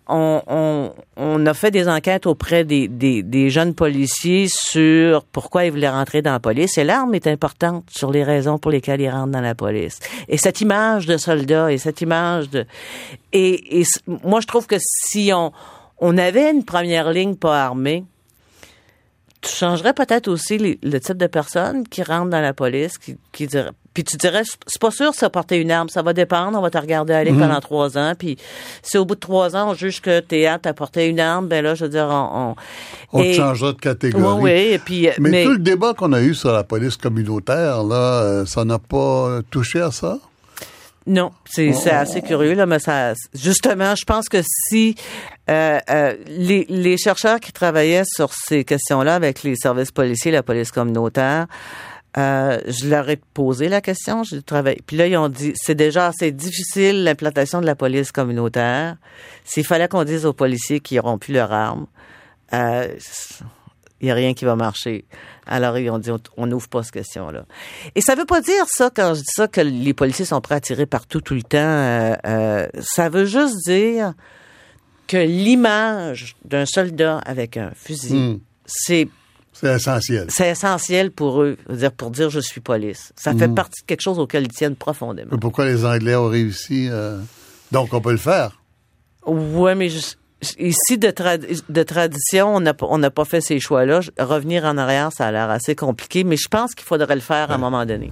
on, 1.17 1.47
a 1.47 1.55
fait 1.55 1.71
des 1.71 1.89
enquêtes 1.89 2.27
auprès 2.27 2.65
des, 2.65 3.51
jeunes 3.51 3.75
policiers 3.75 4.47
sur 4.49 5.25
pourquoi 5.25 5.65
ils 5.65 5.71
voulaient 5.71 5.91
rentrer 5.91 6.23
dans 6.23 6.33
la 6.33 6.41
police. 6.41 6.79
Et 6.79 6.85
l'arme 6.85 7.15
est 7.15 7.27
importante 7.27 7.85
sur 7.91 8.11
les 8.11 8.25
raisons 8.25 8.59
pour 8.59 8.71
lesquelles 8.71 9.01
ils 9.01 9.11
rentrent 9.11 9.33
dans 9.33 9.41
la 9.41 9.55
police. 9.55 9.99
Et 10.29 10.39
cette 10.39 10.61
image 10.61 11.07
de 11.07 11.17
soldat 11.17 11.73
et 11.73 11.79
cette 11.79 12.01
image 12.01 12.49
de... 12.51 12.65
Et, 13.33 13.83
moi, 14.07 14.41
je 14.41 14.47
trouve 14.47 14.67
que 14.67 14.77
si 14.79 15.31
on, 15.35 16.19
avait 16.19 16.51
une 16.51 16.65
première 16.65 17.11
ligne 17.11 17.35
pas 17.35 17.65
armée, 17.65 18.05
tu 19.43 19.51
changerais 19.55 19.95
peut-être 19.95 20.29
aussi 20.29 20.79
le 20.83 21.01
type 21.01 21.17
de 21.17 21.27
personnes 21.27 21.87
qui 21.87 22.03
rentrent 22.03 22.31
dans 22.31 22.41
la 22.41 22.53
police, 22.53 22.99
qui, 22.99 23.17
qui 23.33 23.47
dirait, 23.47 23.71
puis 23.93 24.05
tu 24.05 24.17
dirais, 24.17 24.43
c'est 24.45 24.81
pas 24.81 24.91
sûr 24.91 25.15
ça 25.15 25.31
porter 25.31 25.57
une 25.59 25.71
arme, 25.71 25.89
ça 25.89 26.03
va 26.03 26.13
dépendre, 26.13 26.59
on 26.59 26.63
va 26.63 26.71
te 26.71 26.79
regarder 26.79 27.13
aller 27.13 27.33
pendant 27.33 27.61
trois 27.61 27.99
ans, 27.99 28.15
puis 28.19 28.37
si 28.83 28.99
au 28.99 29.05
bout 29.05 29.15
de 29.17 29.21
trois 29.21 29.57
ans 29.57 29.71
on 29.71 29.75
juge 29.75 30.01
que 30.01 30.21
t'es 30.21 30.47
apte 30.47 30.67
à 30.67 30.75
porter 30.75 31.09
une 31.09 31.21
arme, 31.21 31.49
ben 31.49 31.65
là, 31.65 31.75
je 31.75 31.85
veux 31.85 31.91
dire, 31.91 32.07
on... 32.11 32.55
on, 33.13 33.21
on 33.21 33.23
et- 33.23 33.35
changera 33.35 33.73
de 33.73 33.79
catégorie. 33.79 34.43
Oui, 34.43 34.53
oui, 34.53 34.73
et 34.73 34.79
puis... 34.79 35.09
euh, 35.09 35.13
Mais, 35.19 35.31
mais 35.31 35.45
tout 35.45 35.53
le 35.53 35.59
débat 35.59 35.95
qu'on 35.95 36.13
a 36.13 36.21
eu 36.21 36.35
sur 36.35 36.53
la 36.53 36.65
police 36.65 36.97
communautaire, 36.97 37.83
là, 37.83 38.23
euh, 38.23 38.47
ça 38.47 38.65
n'a 38.65 38.79
pas 38.79 39.41
touché 39.51 39.81
à 39.81 39.91
ça? 39.91 40.19
Non, 41.07 41.33
c'est 41.49 41.73
c'est 41.73 41.91
assez 41.91 42.21
curieux 42.21 42.55
là, 42.55 42.67
mais 42.67 42.79
ça, 42.79 43.15
justement, 43.35 43.95
je 43.97 44.05
pense 44.05 44.29
que 44.29 44.43
si 44.45 44.95
euh, 45.49 45.79
euh, 45.89 46.15
les, 46.29 46.67
les 46.69 46.99
chercheurs 46.99 47.41
qui 47.41 47.53
travaillaient 47.53 48.05
sur 48.05 48.31
ces 48.35 48.65
questions-là 48.65 49.15
avec 49.15 49.43
les 49.43 49.57
services 49.57 49.91
policiers, 49.91 50.31
la 50.31 50.43
police 50.43 50.71
communautaire, 50.71 51.47
euh, 52.17 52.59
je 52.67 52.89
leur 52.89 53.09
ai 53.09 53.17
posé 53.17 53.69
la 53.69 53.81
question, 53.81 54.25
j'ai 54.25 54.43
travaillé. 54.43 54.83
Puis 54.87 54.97
là, 54.97 55.07
ils 55.07 55.17
ont 55.17 55.29
dit, 55.29 55.53
c'est 55.55 55.75
déjà 55.75 56.09
assez 56.09 56.33
difficile 56.33 57.05
l'implantation 57.05 57.61
de 57.61 57.67
la 57.67 57.77
police 57.77 58.11
communautaire. 58.11 58.97
S'il 59.45 59.65
fallait 59.65 59.89
qu'on 59.89 60.05
dise 60.05 60.27
aux 60.27 60.33
policiers 60.33 60.81
qu'ils 60.81 60.97
n'auront 60.97 61.19
plus 61.19 61.35
leurs 61.35 61.53
armes, 61.53 61.87
euh, 62.53 62.89
il 64.01 64.07
n'y 64.07 64.11
a 64.11 64.15
rien 64.15 64.35
qui 64.35 64.45
va 64.45 64.57
marcher. 64.57 65.05
Alors, 65.47 65.79
ils 65.79 65.91
ont 65.91 65.99
dit, 65.99 66.11
on 66.37 66.47
n'ouvre 66.47 66.69
pas 66.69 66.83
cette 66.83 66.95
question-là. 66.95 67.45
Et 67.95 68.01
ça 68.01 68.15
veut 68.15 68.25
pas 68.25 68.41
dire 68.41 68.65
ça, 68.67 68.91
quand 68.95 69.15
je 69.15 69.21
dis 69.21 69.33
ça, 69.33 69.47
que 69.47 69.61
les 69.61 69.95
policiers 69.95 70.25
sont 70.25 70.41
prêts 70.41 70.55
à 70.57 70.61
tirer 70.61 70.87
partout 70.87 71.21
tout 71.21 71.35
le 71.35 71.43
temps. 71.43 71.59
Euh, 71.59 72.15
euh, 72.27 72.67
ça 72.81 73.09
veut 73.09 73.27
juste 73.27 73.57
dire 73.67 74.15
que 75.07 75.17
l'image 75.17 76.37
d'un 76.45 76.67
soldat 76.67 77.19
avec 77.27 77.57
un 77.57 77.73
fusil, 77.75 78.15
Hmm. 78.15 78.39
c'est 78.65 79.09
C'est 79.61 79.75
essentiel. 79.75 80.27
c'est 80.31 80.51
essentiel 80.51 81.11
pour 81.11 81.43
eux, 81.43 81.57
dire 81.69 81.93
pour 81.93 82.11
dire 82.11 82.31
je 82.31 82.41
suis 82.41 82.61
police. 82.61 83.13
Ça 83.17 83.35
fait 83.35 83.49
Mhm. 83.49 83.55
partie 83.55 83.83
de 83.83 83.87
quelque 83.87 84.01
chose 84.01 84.19
auquel 84.19 84.45
ils 84.45 84.49
tiennent 84.49 84.77
profondément. 84.77 85.29
Mais 85.33 85.39
Pourquoi 85.39 85.67
les 85.67 85.85
Anglais 85.85 86.15
ont 86.17 86.29
réussi? 86.29 86.89
euh, 86.91 87.19
Donc, 87.73 87.93
on 87.93 88.01
peut 88.01 88.11
le 88.13 88.17
faire? 88.17 88.61
Ouais, 89.27 89.75
mais 89.75 89.91
je- 89.91 90.17
ici 90.59 90.99
de, 90.99 91.11
trad- 91.11 91.47
de 91.69 91.83
tradition, 91.83 92.57
on 92.57 92.61
n'a 92.61 92.75
pas- 92.75 92.87
on 92.89 92.99
n'a 92.99 93.11
pas 93.11 93.25
fait 93.25 93.41
ces 93.41 93.61
choix-là. 93.61 94.01
Revenir 94.19 94.65
en 94.65 94.77
arrière, 94.79 95.11
ça 95.13 95.27
a 95.27 95.31
l'air 95.33 95.51
assez 95.51 95.75
compliqué, 95.77 96.25
mais 96.25 96.37
je 96.37 96.49
pense 96.49 96.75
qu'il 96.75 96.87
faudrait 96.87 97.15
le 97.15 97.21
faire 97.21 97.51
à 97.51 97.55
un 97.55 97.59
moment 97.59 97.85
donné. 97.87 98.11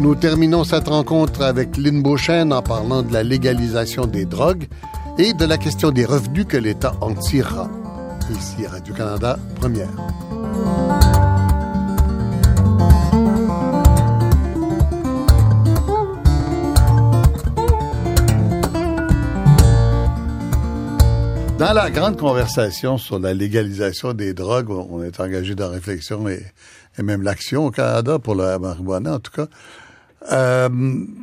Nous 0.00 0.14
terminons 0.14 0.64
cette 0.64 0.88
rencontre 0.88 1.42
avec 1.42 1.76
Lynn 1.76 2.02
Beauchesne 2.02 2.54
en 2.54 2.62
parlant 2.62 3.02
de 3.02 3.12
la 3.12 3.22
légalisation 3.22 4.06
des 4.06 4.24
drogues 4.24 4.66
et 5.18 5.34
de 5.34 5.44
la 5.44 5.58
question 5.58 5.90
des 5.90 6.06
revenus 6.06 6.46
que 6.48 6.56
l'État 6.56 6.94
en 7.02 7.12
tirera. 7.12 7.68
Ici, 8.30 8.66
Radio-Canada, 8.66 9.38
première. 9.56 9.90
Dans 21.58 21.74
la 21.74 21.90
grande 21.90 22.16
conversation 22.16 22.96
sur 22.96 23.18
la 23.18 23.34
légalisation 23.34 24.14
des 24.14 24.32
drogues, 24.32 24.70
on 24.70 25.02
est 25.02 25.20
engagé 25.20 25.54
dans 25.54 25.66
la 25.66 25.72
réflexion 25.72 26.26
et 26.26 26.42
même 27.02 27.20
l'action 27.20 27.66
au 27.66 27.70
Canada 27.70 28.18
pour 28.18 28.34
la 28.34 28.58
marijuana, 28.58 29.16
en 29.16 29.18
tout 29.18 29.32
cas. 29.32 29.46
Euh, 30.30 30.68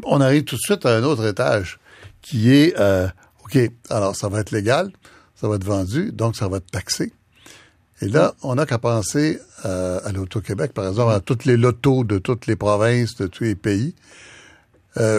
on 0.05 0.21
arrive 0.21 0.43
tout 0.43 0.55
de 0.55 0.61
suite 0.61 0.85
à 0.85 0.95
un 0.95 1.03
autre 1.03 1.25
étage 1.25 1.79
qui 2.21 2.53
est, 2.53 2.79
euh, 2.79 3.07
OK, 3.45 3.57
alors 3.89 4.15
ça 4.15 4.27
va 4.27 4.39
être 4.39 4.51
légal, 4.51 4.91
ça 5.35 5.47
va 5.47 5.55
être 5.55 5.63
vendu, 5.63 6.11
donc 6.11 6.35
ça 6.35 6.47
va 6.47 6.57
être 6.57 6.71
taxé. 6.71 7.13
Et 8.01 8.07
là, 8.07 8.33
on 8.43 8.55
n'a 8.55 8.65
qu'à 8.65 8.77
penser 8.77 9.39
euh, 9.65 9.99
à 10.03 10.11
l'Auto-Québec, 10.11 10.73
par 10.73 10.87
exemple, 10.87 11.11
à 11.11 11.19
toutes 11.19 11.45
les 11.45 11.57
lotos 11.57 12.03
de 12.03 12.19
toutes 12.19 12.45
les 12.45 12.55
provinces, 12.55 13.15
de 13.15 13.27
tous 13.27 13.43
les 13.43 13.55
pays, 13.55 13.95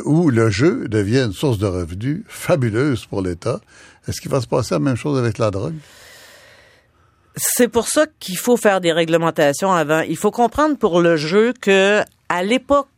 où 0.05 0.29
le 0.31 0.51
jeu 0.51 0.89
devient 0.89 1.21
une 1.21 1.33
source 1.33 1.59
de 1.59 1.67
revenus 1.67 2.25
fabuleuse 2.27 3.07
pour 3.07 3.23
l'État. 3.23 3.61
Est-ce 4.09 4.21
qu'il 4.21 4.29
va 4.29 4.41
se 4.41 4.49
passer 4.49 4.75
la 4.75 4.81
même 4.81 4.97
chose 4.97 5.17
avec 5.17 5.39
la 5.39 5.53
drogue? 5.53 5.77
C'est 7.37 7.69
pour 7.69 7.87
ça 7.87 8.07
qu'il 8.19 8.37
faut 8.37 8.57
faire 8.57 8.81
des 8.81 8.93
réglementations 8.93 9.73
avant. 9.73 10.01
Il 10.01 10.17
faut 10.17 10.33
comprendre 10.33 10.77
pour 10.77 11.01
le 11.01 11.17
jeu 11.17 11.53
que 11.53 12.03
à 12.29 12.43
l'époque 12.43 12.89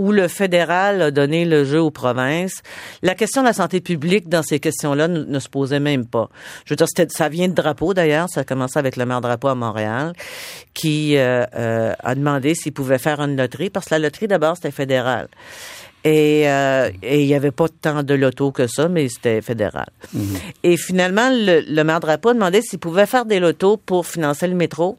où 0.00 0.12
le 0.12 0.28
fédéral 0.28 1.02
a 1.02 1.10
donné 1.10 1.44
le 1.44 1.62
jeu 1.62 1.78
aux 1.78 1.90
provinces, 1.90 2.62
la 3.02 3.14
question 3.14 3.42
de 3.42 3.46
la 3.48 3.52
santé 3.52 3.82
publique 3.82 4.30
dans 4.30 4.42
ces 4.42 4.58
questions-là 4.58 5.08
ne, 5.08 5.24
ne 5.24 5.38
se 5.38 5.50
posait 5.50 5.78
même 5.78 6.06
pas. 6.06 6.30
Je 6.64 6.72
veux 6.72 6.76
dire, 6.76 6.86
ça 7.10 7.28
vient 7.28 7.48
de 7.48 7.52
Drapeau 7.52 7.92
d'ailleurs, 7.92 8.26
ça 8.30 8.40
a 8.40 8.44
commencé 8.44 8.78
avec 8.78 8.96
le 8.96 9.04
maire 9.04 9.20
Drapeau 9.20 9.48
à 9.48 9.54
Montréal, 9.54 10.14
qui 10.72 11.18
euh, 11.18 11.44
euh, 11.54 11.92
a 12.02 12.14
demandé 12.14 12.54
s'il 12.54 12.72
pouvait 12.72 12.96
faire 12.96 13.20
une 13.20 13.36
loterie, 13.36 13.68
parce 13.68 13.86
que 13.86 13.94
la 13.94 13.98
loterie 13.98 14.26
d'abord 14.26 14.56
c'était 14.56 14.70
fédéral. 14.70 15.28
Et 16.02 16.48
euh, 16.48 16.88
et 17.02 17.20
il 17.20 17.26
y 17.26 17.34
avait 17.34 17.50
pas 17.50 17.66
tant 17.68 18.02
de 18.02 18.14
lotos 18.14 18.52
que 18.52 18.66
ça, 18.66 18.88
mais 18.88 19.10
c'était 19.10 19.42
fédéral. 19.42 19.90
Et 20.62 20.78
finalement, 20.78 21.28
le, 21.30 21.60
le 21.60 21.84
maire 21.84 22.00
Drapeau 22.00 22.30
a 22.30 22.34
demandé 22.34 22.62
s'il 22.62 22.78
pouvait 22.78 23.04
faire 23.04 23.26
des 23.26 23.38
lotos 23.38 23.76
pour 23.76 24.06
financer 24.06 24.48
le 24.48 24.54
métro 24.54 24.96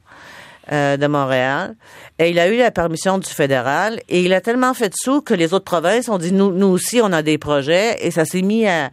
euh, 0.71 0.97
de 0.97 1.07
Montréal. 1.07 1.75
Et 2.19 2.29
il 2.29 2.39
a 2.39 2.47
eu 2.49 2.57
la 2.57 2.71
permission 2.71 3.17
du 3.17 3.29
fédéral. 3.29 3.99
Et 4.09 4.21
il 4.23 4.33
a 4.33 4.41
tellement 4.41 4.73
fait 4.73 4.89
de 4.89 4.95
sous 4.95 5.21
que 5.21 5.33
les 5.33 5.53
autres 5.53 5.65
provinces 5.65 6.09
ont 6.09 6.17
dit, 6.17 6.31
nous, 6.31 6.51
nous 6.51 6.67
aussi, 6.67 6.99
on 7.01 7.11
a 7.11 7.21
des 7.21 7.37
projets. 7.37 7.97
Et 8.05 8.11
ça 8.11 8.25
s'est 8.25 8.41
mis 8.41 8.67
à, 8.67 8.91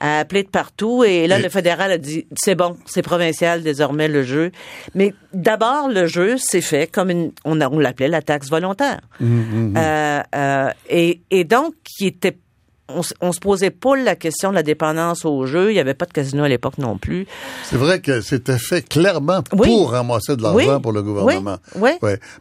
à 0.00 0.20
appeler 0.20 0.44
de 0.44 0.48
partout. 0.48 1.04
Et 1.04 1.26
là, 1.26 1.38
Et- 1.38 1.42
le 1.42 1.48
fédéral 1.48 1.92
a 1.92 1.98
dit, 1.98 2.26
c'est 2.36 2.54
bon, 2.54 2.76
c'est 2.86 3.02
provincial 3.02 3.62
désormais 3.62 4.08
le 4.08 4.22
jeu. 4.22 4.50
Mais 4.94 5.12
d'abord, 5.32 5.88
le 5.88 6.06
jeu 6.06 6.36
s'est 6.38 6.60
fait 6.62 6.86
comme 6.90 7.10
une, 7.10 7.32
on, 7.44 7.60
on 7.60 7.78
l'appelait 7.78 8.08
la 8.08 8.22
taxe 8.22 8.48
volontaire. 8.48 9.00
Euh, 9.20 10.22
euh, 10.34 10.70
et, 10.88 11.20
et 11.30 11.44
donc, 11.44 11.74
qui 11.84 12.06
était 12.06 12.38
on, 12.88 13.32
se 13.32 13.40
posait 13.40 13.70
pas 13.70 13.96
la 13.96 14.16
question 14.16 14.50
de 14.50 14.54
la 14.54 14.62
dépendance 14.62 15.24
au 15.24 15.46
jeu. 15.46 15.70
Il 15.70 15.76
y 15.76 15.80
avait 15.80 15.94
pas 15.94 16.06
de 16.06 16.12
casino 16.12 16.44
à 16.44 16.48
l'époque 16.48 16.78
non 16.78 16.96
plus. 16.98 17.26
C'est 17.64 17.76
vrai 17.76 18.00
que 18.00 18.20
c'était 18.20 18.58
fait 18.58 18.82
clairement 18.82 19.42
Oui. 19.52 19.68
pour 19.68 19.90
ramasser 19.92 20.36
de 20.36 20.42
l'argent 20.42 20.76
Oui. 20.76 20.82
pour 20.82 20.92
le 20.92 21.02
gouvernement. 21.02 21.58
Oui. 21.76 21.90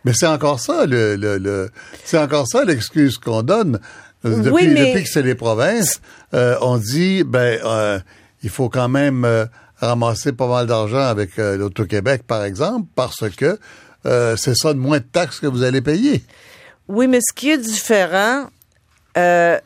Mais 0.05 0.13
c'est 0.13 0.27
encore 0.27 0.59
ça, 0.59 0.85
le, 0.85 1.15
le, 1.15 1.37
le- 1.37 1.69
c'est 2.05 2.17
encore 2.17 2.47
ça 2.47 2.63
l'excuse 2.63 3.17
qu'on 3.17 3.41
donne. 3.43 3.79
Euh, 4.25 4.37
Depuis, 4.37 4.51
Oui, 4.51 4.67
mais- 4.67 4.87
depuis 4.91 5.03
que 5.03 5.09
c'est 5.09 5.21
les 5.21 5.35
provinces, 5.35 6.01
euh, 6.33 6.55
on 6.61 6.77
dit 6.77 7.23
ben 7.23 7.59
euh, 7.63 7.99
il 8.41 8.49
faut 8.49 8.69
quand 8.69 8.89
même 8.89 9.25
euh, 9.25 9.45
ramasser 9.79 10.31
pas 10.31 10.47
mal 10.47 10.65
d'argent 10.65 11.01
avec 11.01 11.37
l'Auto-Québec, 11.37 12.23
par 12.25 12.43
exemple, 12.43 12.87
parce 12.95 13.29
que 13.29 13.59
c'est 14.37 14.55
ça 14.55 14.73
de 14.73 14.79
moins 14.79 14.99
de 14.99 15.03
taxes 15.03 15.39
que 15.39 15.47
vous 15.47 15.63
allez 15.63 15.81
payer. 15.81 16.23
Oui, 16.87 17.07
mais 17.07 17.19
ce 17.19 17.33
qui 17.33 17.49
est 17.51 17.57
différent, 17.57 18.45
euh, 19.17 19.59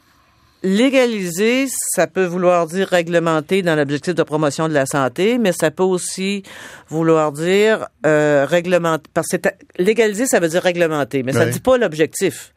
légaliser, 0.63 1.67
ça 1.95 2.07
peut 2.07 2.25
vouloir 2.25 2.67
dire 2.67 2.87
réglementer 2.87 3.61
dans 3.61 3.75
l'objectif 3.75 4.13
de 4.15 4.23
promotion 4.23 4.67
de 4.67 4.73
la 4.73 4.85
santé, 4.85 5.37
mais 5.37 5.51
ça 5.51 5.71
peut 5.71 5.83
aussi 5.83 6.43
vouloir 6.89 7.31
dire 7.31 7.87
euh, 8.05 8.45
réglementer. 8.47 9.09
Parce 9.13 9.27
que 9.27 9.37
légaliser, 9.77 10.25
ça 10.27 10.39
veut 10.39 10.49
dire 10.49 10.61
réglementer, 10.61 11.23
mais 11.23 11.33
ça 11.33 11.45
ne 11.45 11.51
dit 11.51 11.59
pas 11.59 11.77
l'objectif. 11.77 12.53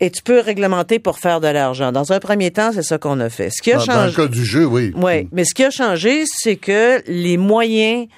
Et 0.00 0.10
tu 0.10 0.22
peux 0.22 0.40
réglementer 0.40 0.98
pour 0.98 1.18
faire 1.18 1.40
de 1.40 1.46
l'argent. 1.46 1.92
Dans 1.92 2.12
un 2.12 2.18
premier 2.18 2.50
temps, 2.50 2.72
c'est 2.72 2.82
ça 2.82 2.98
qu'on 2.98 3.20
a 3.20 3.30
fait. 3.30 3.50
Ce 3.50 3.62
qui 3.62 3.72
a 3.72 3.76
Dans, 3.78 3.86
dans 3.86 3.92
le 4.04 4.10
changé. 4.10 4.16
cas 4.16 4.26
du 4.26 4.44
jeu, 4.44 4.66
oui. 4.66 4.92
Oui, 4.96 5.28
mais 5.32 5.44
ce 5.44 5.54
qui 5.54 5.64
a 5.64 5.70
changé, 5.70 6.24
c'est 6.26 6.56
que 6.56 7.00
les 7.06 7.36
moyens 7.36 8.08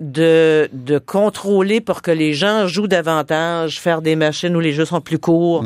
de, 0.00 0.68
de 0.72 0.98
contrôler 0.98 1.80
pour 1.80 2.02
que 2.02 2.12
les 2.12 2.32
gens 2.32 2.68
jouent 2.68 2.86
davantage, 2.86 3.80
faire 3.80 4.00
des 4.00 4.14
machines 4.14 4.54
où 4.54 4.60
les 4.60 4.72
jeux 4.72 4.84
sont 4.84 5.00
plus 5.00 5.18
courts, 5.18 5.64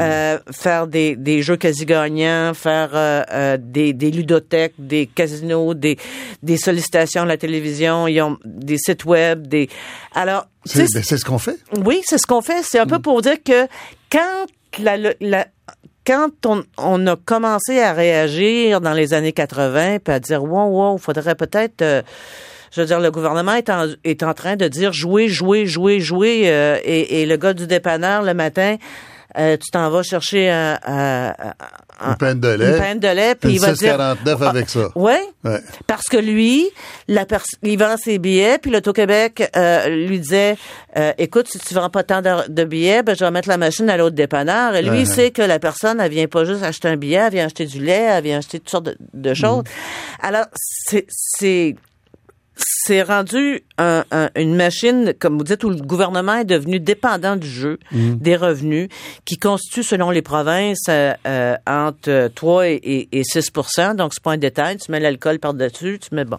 euh, 0.00 0.38
faire 0.50 0.88
des, 0.88 1.14
des 1.14 1.42
jeux 1.42 1.56
quasi 1.56 1.86
gagnants, 1.86 2.54
faire 2.54 2.90
euh, 2.94 3.22
euh, 3.32 3.56
des, 3.60 3.92
des 3.92 4.10
ludothèques, 4.10 4.74
des 4.78 5.06
casinos, 5.06 5.74
des, 5.74 5.96
des 6.42 6.56
sollicitations 6.56 7.22
à 7.22 7.26
la 7.26 7.36
télévision, 7.36 8.08
ils 8.08 8.20
ont 8.20 8.36
des 8.44 8.78
sites 8.78 9.04
web, 9.04 9.46
des... 9.46 9.68
Alors, 10.12 10.46
C'est 10.64 10.92
ben, 10.92 11.02
c'est 11.04 11.16
ce 11.16 11.24
qu'on 11.24 11.38
fait. 11.38 11.58
oui, 11.84 12.00
c'est 12.04 12.18
ce 12.18 12.26
qu'on 12.26 12.42
fait. 12.42 12.62
C'est 12.64 12.80
un 12.80 12.86
peu 12.86 12.98
pour 12.98 13.22
dire 13.22 13.40
que 13.44 13.68
quand 14.10 14.46
la, 14.80 14.96
la- 15.20 15.46
quand 16.04 16.30
on, 16.46 16.64
on 16.78 17.06
a 17.06 17.16
commencé 17.16 17.80
à 17.80 17.92
réagir 17.92 18.80
dans 18.80 18.94
les 18.94 19.12
années 19.14 19.32
80, 19.32 19.98
puis 19.98 20.14
à 20.14 20.18
dire 20.18 20.42
wow, 20.42 20.66
wow, 20.92 20.98
faudrait 20.98 21.34
peut-être 21.34 21.82
euh, 21.82 22.02
je 22.72 22.80
veux 22.80 22.86
dire, 22.86 23.00
le 23.00 23.10
gouvernement 23.10 23.54
est 23.54 23.70
en, 23.70 23.86
est 24.04 24.22
en 24.22 24.34
train 24.34 24.56
de 24.56 24.68
dire 24.68 24.92
jouer, 24.92 25.28
jouer, 25.28 25.66
jouer, 25.66 26.00
jouer, 26.00 26.42
euh, 26.46 26.78
et, 26.84 27.22
et 27.22 27.26
le 27.26 27.36
gars 27.36 27.54
du 27.54 27.66
dépanneur 27.66 28.22
le 28.22 28.34
matin, 28.34 28.76
euh, 29.38 29.56
tu 29.58 29.70
t'en 29.70 29.90
vas 29.90 30.02
chercher 30.02 30.50
un, 30.50 30.78
un- 30.86 31.34
un- 32.00 32.10
Une 32.10 32.16
peine 32.16 32.40
de 32.40 32.48
lait. 32.48 32.70
une 32.70 32.78
peine 32.78 32.98
de 33.00 33.08
lait, 33.08 33.34
puis 33.34 33.52
il 33.54 33.60
va 33.60 33.72
dire 33.72 33.94
6,49 33.98 34.42
avec 34.48 34.70
ça. 34.70 34.88
oui, 34.94 35.12
Ouais. 35.44 35.60
parce 35.86 36.04
que 36.10 36.16
lui, 36.16 36.66
la 37.08 37.26
pers- 37.26 37.42
il 37.62 37.78
vend 37.78 37.96
ses 38.02 38.18
billets, 38.18 38.58
puis 38.58 38.70
l'Auto-Québec 38.70 39.50
euh, 39.56 39.88
lui 40.06 40.18
disait, 40.20 40.56
euh, 40.96 41.12
écoute, 41.18 41.46
si 41.48 41.58
tu 41.58 41.74
vends 41.74 41.90
pas 41.90 42.04
tant 42.04 42.22
de, 42.22 42.48
de 42.48 42.64
billets, 42.64 43.02
ben, 43.02 43.14
je 43.14 43.24
vais 43.24 43.30
mettre 43.30 43.48
la 43.48 43.58
machine 43.58 43.90
à 43.90 43.96
l'autre 43.96 44.16
dépanneur. 44.16 44.74
Et 44.76 44.82
lui, 44.82 44.90
Ouais. 44.90 45.00
il 45.00 45.06
sait 45.06 45.30
que 45.30 45.42
la 45.42 45.58
personne, 45.58 46.00
elle 46.00 46.10
vient 46.10 46.26
pas 46.28 46.44
juste 46.44 46.62
acheter 46.62 46.88
un 46.88 46.96
billet, 46.96 47.16
elle 47.26 47.32
vient 47.32 47.46
acheter 47.46 47.66
du 47.66 47.80
lait, 47.84 48.06
elle 48.10 48.24
vient 48.24 48.38
acheter 48.38 48.60
toutes 48.60 48.70
sortes 48.70 48.86
de, 48.86 48.96
de 49.12 49.34
choses. 49.34 49.64
Alors, 50.22 50.46
c'est... 51.10 51.76
c'est 52.60 53.02
rendu 53.02 53.62
un- 53.78 54.04
un- 54.10 54.30
une 54.36 54.56
machine, 54.56 55.14
comme 55.18 55.38
vous 55.38 55.44
dites, 55.44 55.62
où 55.64 55.70
le 55.70 55.76
gouvernement 55.76 56.34
est 56.38 56.44
devenu 56.44 56.80
dépendant 56.80 57.36
du 57.36 57.48
jeu, 57.48 57.78
des 57.92 58.34
revenus, 58.36 58.88
qui 59.24 59.36
constitue, 59.38 59.82
selon 59.82 60.10
les 60.10 60.22
provinces, 60.22 60.86
euh, 60.88 61.14
euh, 61.26 61.56
entre 61.66 62.28
3 62.34 62.68
et, 62.68 62.74
et, 62.82 63.08
et 63.18 63.24
6 63.24 63.50
Donc, 63.96 64.12
c'est 64.14 64.22
pas 64.22 64.32
un 64.32 64.38
détail. 64.38 64.76
Tu 64.78 64.90
mets 64.90 65.00
l'alcool 65.00 65.38
par-dessus, 65.38 65.98
tu 66.00 66.14
mets 66.14 66.24
bon. 66.24 66.38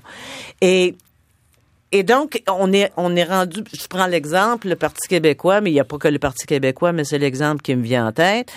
Et 0.61 0.95
et 1.91 2.03
donc, 2.03 2.39
on 2.47 2.71
est, 2.71 2.91
on 2.97 3.15
est 3.15 3.23
rendu, 3.23 3.63
je 3.73 3.87
prends 3.87 4.05
l'exemple, 4.05 4.67
le 4.69 4.75
Parti 4.75 5.07
québécois, 5.07 5.59
mais 5.59 5.71
il 5.71 5.73
n'y 5.73 5.79
a 5.79 5.83
pas 5.85 5.97
que 5.97 6.07
le 6.07 6.19
Parti 6.19 6.45
québécois, 6.45 6.91
mais 6.91 7.03
c'est 7.03 7.17
l'exemple 7.17 7.63
qui 7.63 7.75
me 7.75 7.81
vient 7.81 8.05
en 8.07 8.11
tête. 8.11 8.51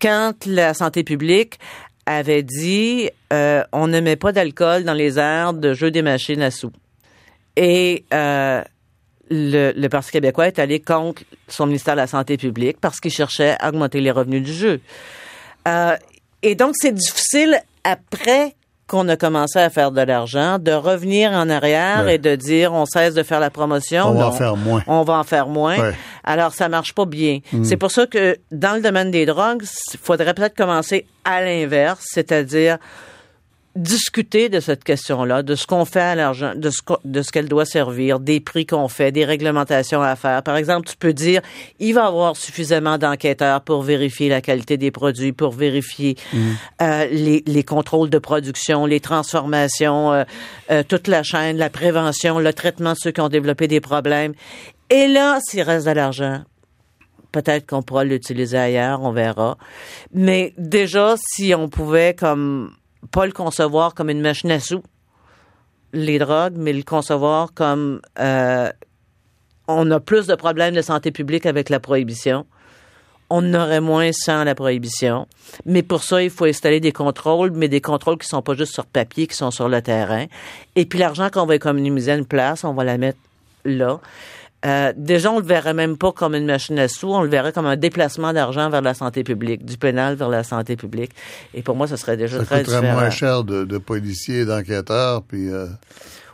Quand 0.00 0.32
la 0.46 0.74
santé 0.74 1.04
publique 1.04 1.60
avait 2.06 2.42
dit, 2.42 3.08
euh, 3.32 3.62
on 3.70 3.86
ne 3.86 4.00
met 4.00 4.16
pas 4.16 4.32
d'alcool 4.32 4.82
dans 4.82 4.94
les 4.94 5.16
aires 5.20 5.52
de 5.52 5.74
jeu 5.74 5.92
des 5.92 6.02
machines 6.02 6.42
à 6.42 6.50
sous. 6.50 6.72
Et 7.56 8.04
euh, 8.12 8.62
le, 9.30 9.72
le, 9.76 9.88
Parti 9.88 10.10
québécois 10.10 10.46
est 10.46 10.58
allé 10.58 10.80
contre 10.80 11.22
son 11.48 11.66
ministère 11.66 11.94
de 11.94 12.00
la 12.00 12.06
Santé 12.06 12.36
publique 12.36 12.78
parce 12.80 13.00
qu'il 13.00 13.10
cherchait 13.10 13.56
à 13.60 13.68
augmenter 13.68 14.00
les 14.00 14.10
revenus 14.10 14.42
du 14.42 14.52
jeu. 14.52 14.80
Euh, 15.68 15.96
et 16.42 16.54
donc, 16.54 16.74
c'est 16.76 16.92
difficile 16.92 17.60
après 17.84 18.54
qu'on 18.86 19.08
a 19.08 19.16
commencé 19.16 19.58
à 19.58 19.70
faire 19.70 19.90
de 19.90 20.02
l'argent, 20.02 20.58
de 20.58 20.72
revenir 20.72 21.30
en 21.30 21.48
arrière 21.48 22.08
et 22.08 22.18
de 22.18 22.34
dire 22.36 22.74
on 22.74 22.84
cesse 22.84 23.14
de 23.14 23.22
faire 23.22 23.40
la 23.40 23.48
promotion. 23.48 24.04
On 24.08 24.14
va 24.14 24.26
en 24.26 24.32
faire 24.32 24.56
moins. 24.56 24.82
On 24.86 25.02
va 25.02 25.14
en 25.14 25.24
faire 25.24 25.46
moins. 25.46 25.92
Alors 26.24 26.52
ça 26.52 26.68
marche 26.68 26.92
pas 26.92 27.06
bien. 27.06 27.38
Mm. 27.52 27.64
C'est 27.64 27.78
pour 27.78 27.90
ça 27.90 28.06
que 28.06 28.36
dans 28.50 28.74
le 28.74 28.82
domaine 28.82 29.10
des 29.10 29.24
drogues, 29.24 29.64
il 29.94 29.98
faudrait 29.98 30.34
peut-être 30.34 30.56
commencer 30.56 31.06
à 31.24 31.42
l'inverse, 31.42 32.04
c'est-à-dire 32.12 32.76
discuter 33.74 34.50
de 34.50 34.60
cette 34.60 34.84
question-là, 34.84 35.42
de 35.42 35.54
ce 35.54 35.66
qu'on 35.66 35.84
fait 35.84 36.00
à 36.00 36.14
l'argent, 36.14 36.52
de 36.54 36.68
ce, 36.68 36.80
de 37.04 37.22
ce 37.22 37.32
qu'elle 37.32 37.48
doit 37.48 37.64
servir, 37.64 38.20
des 38.20 38.38
prix 38.40 38.66
qu'on 38.66 38.88
fait, 38.88 39.12
des 39.12 39.24
réglementations 39.24 40.02
à 40.02 40.14
faire. 40.14 40.42
Par 40.42 40.56
exemple, 40.56 40.88
tu 40.88 40.96
peux 40.96 41.14
dire, 41.14 41.40
il 41.78 41.94
va 41.94 42.04
y 42.04 42.06
avoir 42.06 42.36
suffisamment 42.36 42.98
d'enquêteurs 42.98 43.62
pour 43.62 43.82
vérifier 43.82 44.28
la 44.28 44.42
qualité 44.42 44.76
des 44.76 44.90
produits, 44.90 45.32
pour 45.32 45.52
vérifier 45.52 46.16
mm. 46.32 46.38
euh, 46.82 47.06
les, 47.10 47.42
les, 47.46 47.62
contrôles 47.62 48.10
de 48.10 48.18
production, 48.18 48.84
les 48.84 49.00
transformations, 49.00 50.12
euh, 50.12 50.24
euh, 50.70 50.82
toute 50.86 51.08
la 51.08 51.22
chaîne, 51.22 51.56
la 51.56 51.70
prévention, 51.70 52.38
le 52.38 52.52
traitement 52.52 52.92
de 52.92 52.98
ceux 52.98 53.10
qui 53.10 53.22
ont 53.22 53.30
développé 53.30 53.68
des 53.68 53.80
problèmes. 53.80 54.34
Et 54.90 55.08
là, 55.08 55.38
s'il 55.42 55.62
reste 55.62 55.86
de 55.86 55.92
l'argent, 55.92 56.42
peut-être 57.32 57.66
qu'on 57.66 57.82
pourra 57.82 58.04
l'utiliser 58.04 58.58
ailleurs, 58.58 59.02
on 59.02 59.12
verra. 59.12 59.56
Mais 60.12 60.52
déjà, 60.58 61.14
si 61.16 61.54
on 61.54 61.70
pouvait 61.70 62.14
comme 62.14 62.72
pas 63.10 63.26
le 63.26 63.32
concevoir 63.32 63.94
comme 63.94 64.10
une 64.10 64.20
machine 64.20 64.50
à 64.50 64.60
sous, 64.60 64.82
les 65.92 66.18
drogues, 66.18 66.54
mais 66.56 66.72
le 66.72 66.82
concevoir 66.82 67.52
comme 67.54 68.00
euh, 68.18 68.70
on 69.68 69.90
a 69.90 70.00
plus 70.00 70.26
de 70.26 70.34
problèmes 70.34 70.74
de 70.74 70.82
santé 70.82 71.10
publique 71.10 71.46
avec 71.46 71.68
la 71.68 71.80
prohibition. 71.80 72.46
On 73.30 73.54
en 73.54 73.54
aurait 73.54 73.80
moins 73.80 74.10
sans 74.12 74.44
la 74.44 74.54
prohibition. 74.54 75.26
Mais 75.64 75.82
pour 75.82 76.02
ça, 76.02 76.22
il 76.22 76.28
faut 76.28 76.44
installer 76.44 76.80
des 76.80 76.92
contrôles, 76.92 77.52
mais 77.52 77.68
des 77.68 77.80
contrôles 77.80 78.18
qui 78.18 78.28
sont 78.28 78.42
pas 78.42 78.54
juste 78.54 78.74
sur 78.74 78.84
papier, 78.84 79.26
qui 79.26 79.36
sont 79.36 79.50
sur 79.50 79.68
le 79.68 79.80
terrain. 79.80 80.26
Et 80.76 80.84
puis 80.84 80.98
l'argent 80.98 81.30
qu'on 81.30 81.46
va 81.46 81.54
économiser 81.54 82.12
à 82.12 82.16
une 82.16 82.26
place, 82.26 82.64
on 82.64 82.74
va 82.74 82.84
la 82.84 82.98
mettre 82.98 83.18
là. 83.64 84.00
Euh, 84.64 84.92
déjà, 84.96 85.32
on 85.32 85.38
le 85.38 85.44
verrait 85.44 85.74
même 85.74 85.96
pas 85.96 86.12
comme 86.12 86.34
une 86.34 86.46
machine 86.46 86.78
à 86.78 86.88
sous, 86.88 87.08
on 87.08 87.22
le 87.22 87.28
verrait 87.28 87.52
comme 87.52 87.66
un 87.66 87.76
déplacement 87.76 88.32
d'argent 88.32 88.70
vers 88.70 88.82
la 88.82 88.94
santé 88.94 89.24
publique, 89.24 89.64
du 89.64 89.76
pénal 89.76 90.14
vers 90.14 90.28
la 90.28 90.44
santé 90.44 90.76
publique. 90.76 91.12
Et 91.54 91.62
pour 91.62 91.76
moi, 91.76 91.86
ce 91.86 91.96
serait 91.96 92.16
déjà 92.16 92.38
ça 92.38 92.44
très 92.44 92.62
coûterait 92.62 92.92
moins 92.92 93.10
cher 93.10 93.44
de, 93.44 93.64
de 93.64 93.78
policiers 93.78 94.40
et 94.40 94.44
d'enquêteurs, 94.44 95.22
puis... 95.22 95.50
Euh... 95.50 95.66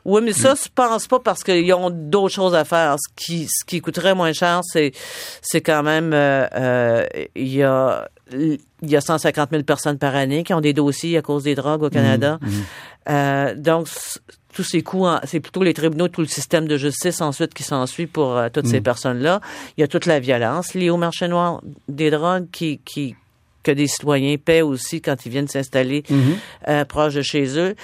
Oui, 0.04 0.22
mais 0.24 0.32
ça, 0.32 0.54
je 0.54 0.68
pense 0.74 1.06
pas 1.06 1.18
parce 1.18 1.44
qu'ils 1.44 1.70
ont 1.74 1.90
d'autres 1.90 2.32
choses 2.32 2.54
à 2.54 2.64
faire. 2.64 2.96
Ce 2.98 3.12
qui, 3.14 3.46
ce 3.46 3.62
qui 3.66 3.82
coûterait 3.82 4.14
moins 4.14 4.32
cher, 4.32 4.60
c'est, 4.62 4.92
c'est 5.42 5.60
quand 5.60 5.82
même, 5.82 6.12
euh, 6.14 6.46
euh 6.54 7.04
il 7.34 7.54
y 7.54 7.62
a, 7.62 8.08
il 8.32 8.58
y 8.82 8.96
a 8.96 9.02
150 9.02 9.50
000 9.50 9.64
personnes 9.64 9.98
par 9.98 10.16
année 10.16 10.44
qui 10.44 10.54
ont 10.54 10.62
des 10.62 10.72
dossiers 10.72 11.18
à 11.18 11.22
cause 11.22 11.42
des 11.42 11.54
drogues 11.54 11.82
au 11.82 11.90
Canada. 11.90 12.38
Mmh, 12.40 12.46
mmh. 12.46 12.62
Euh, 13.10 13.54
donc, 13.54 13.88
tous 14.58 14.64
ces 14.64 14.82
coûts, 14.82 15.06
c'est 15.22 15.38
plutôt 15.38 15.62
les 15.62 15.72
tribunaux, 15.72 16.08
tout 16.08 16.20
le 16.20 16.26
système 16.26 16.66
de 16.66 16.76
justice 16.76 17.20
ensuite 17.20 17.54
qui 17.54 17.62
s'ensuit 17.62 18.08
pour 18.08 18.36
euh, 18.36 18.48
toutes 18.52 18.66
ces 18.66 18.80
mm. 18.80 18.82
personnes-là. 18.82 19.40
Il 19.76 19.82
y 19.82 19.84
a 19.84 19.86
toute 19.86 20.04
la 20.04 20.18
violence 20.18 20.74
liée 20.74 20.90
au 20.90 20.96
marché 20.96 21.28
noir 21.28 21.62
des 21.86 22.10
drogues 22.10 22.48
qui, 22.50 22.78
qui 22.78 23.14
que 23.62 23.70
des 23.70 23.86
citoyens 23.86 24.36
paient 24.36 24.62
aussi 24.62 25.00
quand 25.00 25.24
ils 25.24 25.30
viennent 25.30 25.46
s'installer 25.46 26.02
mm-hmm. 26.02 26.34
euh, 26.70 26.84
proche 26.86 27.14
de 27.14 27.22
chez 27.22 27.56
eux. 27.56 27.76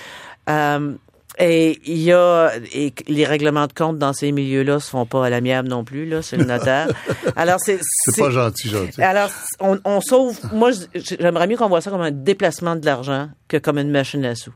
Euh, 0.50 0.94
et 1.38 1.78
il 1.84 2.02
y 2.02 2.12
a 2.12 2.50
et 2.72 2.92
les 3.06 3.24
règlements 3.24 3.68
de 3.68 3.72
compte 3.72 3.96
dans 3.96 4.12
ces 4.12 4.32
milieux-là 4.32 4.80
se 4.80 4.90
font 4.90 5.06
pas 5.06 5.26
à 5.26 5.30
l'amiable 5.30 5.68
non 5.68 5.84
plus 5.84 6.06
là, 6.06 6.22
c'est 6.22 6.36
le 6.36 6.44
notaire. 6.44 6.88
Alors 7.36 7.60
c'est 7.60 7.78
c'est 7.80 8.20
pas 8.20 8.30
gentil 8.30 8.68
gentil. 8.68 9.00
Alors 9.00 9.30
on, 9.60 9.78
on 9.84 10.00
sauve 10.00 10.40
moi 10.52 10.70
j'aimerais 10.92 11.46
mieux 11.46 11.56
qu'on 11.56 11.68
voit 11.68 11.80
ça 11.80 11.92
comme 11.92 12.02
un 12.02 12.10
déplacement 12.10 12.74
de 12.74 12.84
l'argent 12.84 13.28
que 13.46 13.58
comme 13.58 13.78
une 13.78 13.92
machine 13.92 14.24
à 14.24 14.34
sous. 14.34 14.54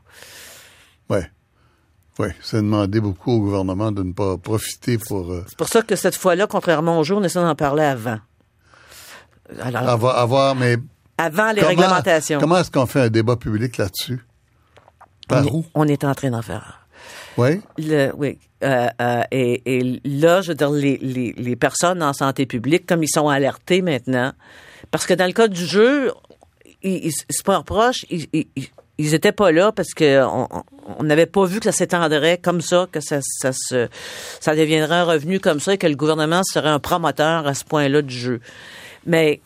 Ouais. 1.09 1.29
Oui, 2.19 2.27
c'est 2.41 2.57
demandé 2.57 2.99
beaucoup 2.99 3.31
au 3.31 3.39
gouvernement 3.39 3.93
de 3.93 4.03
ne 4.03 4.11
pas 4.11 4.37
profiter 4.37 4.97
pour... 4.97 5.31
Euh, 5.31 5.45
c'est 5.47 5.57
pour 5.57 5.69
ça 5.69 5.81
que 5.81 5.95
cette 5.95 6.17
fois-là, 6.17 6.47
contrairement 6.47 6.99
au 6.99 7.03
jour, 7.05 7.19
on 7.19 7.23
essaie 7.23 7.39
d'en 7.39 7.55
parler 7.55 7.83
avant. 7.83 8.19
Alors, 9.61 9.87
avoir, 9.87 10.17
avoir, 10.17 10.55
mais... 10.55 10.75
Avant 11.17 11.53
les 11.53 11.61
réglementations. 11.61 12.41
Comment 12.41 12.57
est-ce 12.57 12.71
qu'on 12.71 12.85
fait 12.85 13.01
un 13.01 13.09
débat 13.09 13.37
public 13.37 13.77
là-dessus? 13.77 14.19
Par 15.29 15.45
on 15.47 15.59
où? 15.59 15.65
on 15.73 15.87
est 15.87 16.03
en 16.03 16.13
train 16.13 16.29
d'en 16.31 16.41
faire 16.41 16.85
Oui? 17.37 17.61
oui. 17.77 18.37
Euh, 18.63 18.89
euh, 19.01 19.23
et, 19.31 19.77
et, 19.79 20.01
là, 20.03 20.41
je 20.41 20.49
veux 20.49 20.55
dire, 20.55 20.71
les, 20.71 20.97
les, 20.97 21.31
les, 21.37 21.55
personnes 21.55 22.03
en 22.03 22.11
santé 22.11 22.45
publique, 22.45 22.85
comme 22.85 23.01
ils 23.01 23.09
sont 23.09 23.29
alertés 23.29 23.81
maintenant, 23.81 24.33
parce 24.91 25.05
que 25.05 25.13
dans 25.13 25.25
le 25.25 25.31
cas 25.31 25.47
du 25.47 25.65
jeu, 25.65 26.11
ils, 26.83 27.05
ils, 27.05 27.11
c'est 27.29 27.45
pas 27.45 27.63
proche, 27.63 28.05
ils, 28.09 28.27
ils 28.33 28.69
étaient 29.13 29.31
pas 29.31 29.51
là 29.51 29.71
parce 29.71 29.93
que 29.93 30.23
on 30.23 31.03
n'avait 31.03 31.25
pas 31.25 31.45
vu 31.45 31.59
que 31.59 31.65
ça 31.65 31.71
s'étendrait 31.71 32.37
comme 32.37 32.61
ça, 32.61 32.87
que 32.91 32.99
ça, 32.99 33.19
ça 33.21 33.51
se, 33.53 33.87
ça 34.39 34.55
deviendrait 34.55 34.95
un 34.95 35.03
revenu 35.03 35.39
comme 35.39 35.59
ça 35.59 35.73
et 35.73 35.77
que 35.77 35.87
le 35.87 35.95
gouvernement 35.95 36.41
serait 36.43 36.69
un 36.69 36.79
promoteur 36.79 37.47
à 37.47 37.53
ce 37.53 37.63
point-là 37.63 38.01
du 38.01 38.15
jeu. 38.15 38.41
Mais 39.05 39.41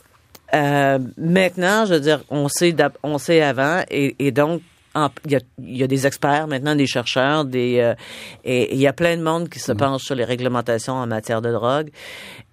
euh, 0.54 1.00
maintenant, 1.18 1.86
je 1.86 1.96
veux 1.96 2.00
dire, 2.00 2.24
on 2.30 2.48
sait, 2.48 2.76
on 3.04 3.18
sait 3.18 3.42
avant 3.42 3.82
et, 3.90 4.16
et 4.20 4.32
donc 4.32 4.62
il 4.96 5.32
y, 5.32 5.36
a, 5.36 5.40
il 5.58 5.78
y, 5.78 5.84
a, 5.84 5.88
des 5.88 6.06
experts 6.06 6.48
maintenant, 6.48 6.76
des 6.76 6.86
chercheurs, 6.86 7.46
des 7.46 7.80
euh, 7.80 7.96
et 8.44 8.74
il 8.74 8.80
y 8.80 8.88
a 8.88 8.94
plein 8.94 9.18
de 9.18 9.24
monde 9.24 9.50
qui 9.50 9.60
se 9.60 9.72
mm. 9.72 9.78
penche 9.78 10.04
sur 10.04 10.16
les 10.16 10.24
réglementations 10.24 10.94
en 10.94 11.08
matière 11.08 11.42
de 11.42 11.52
drogue. 11.52 11.90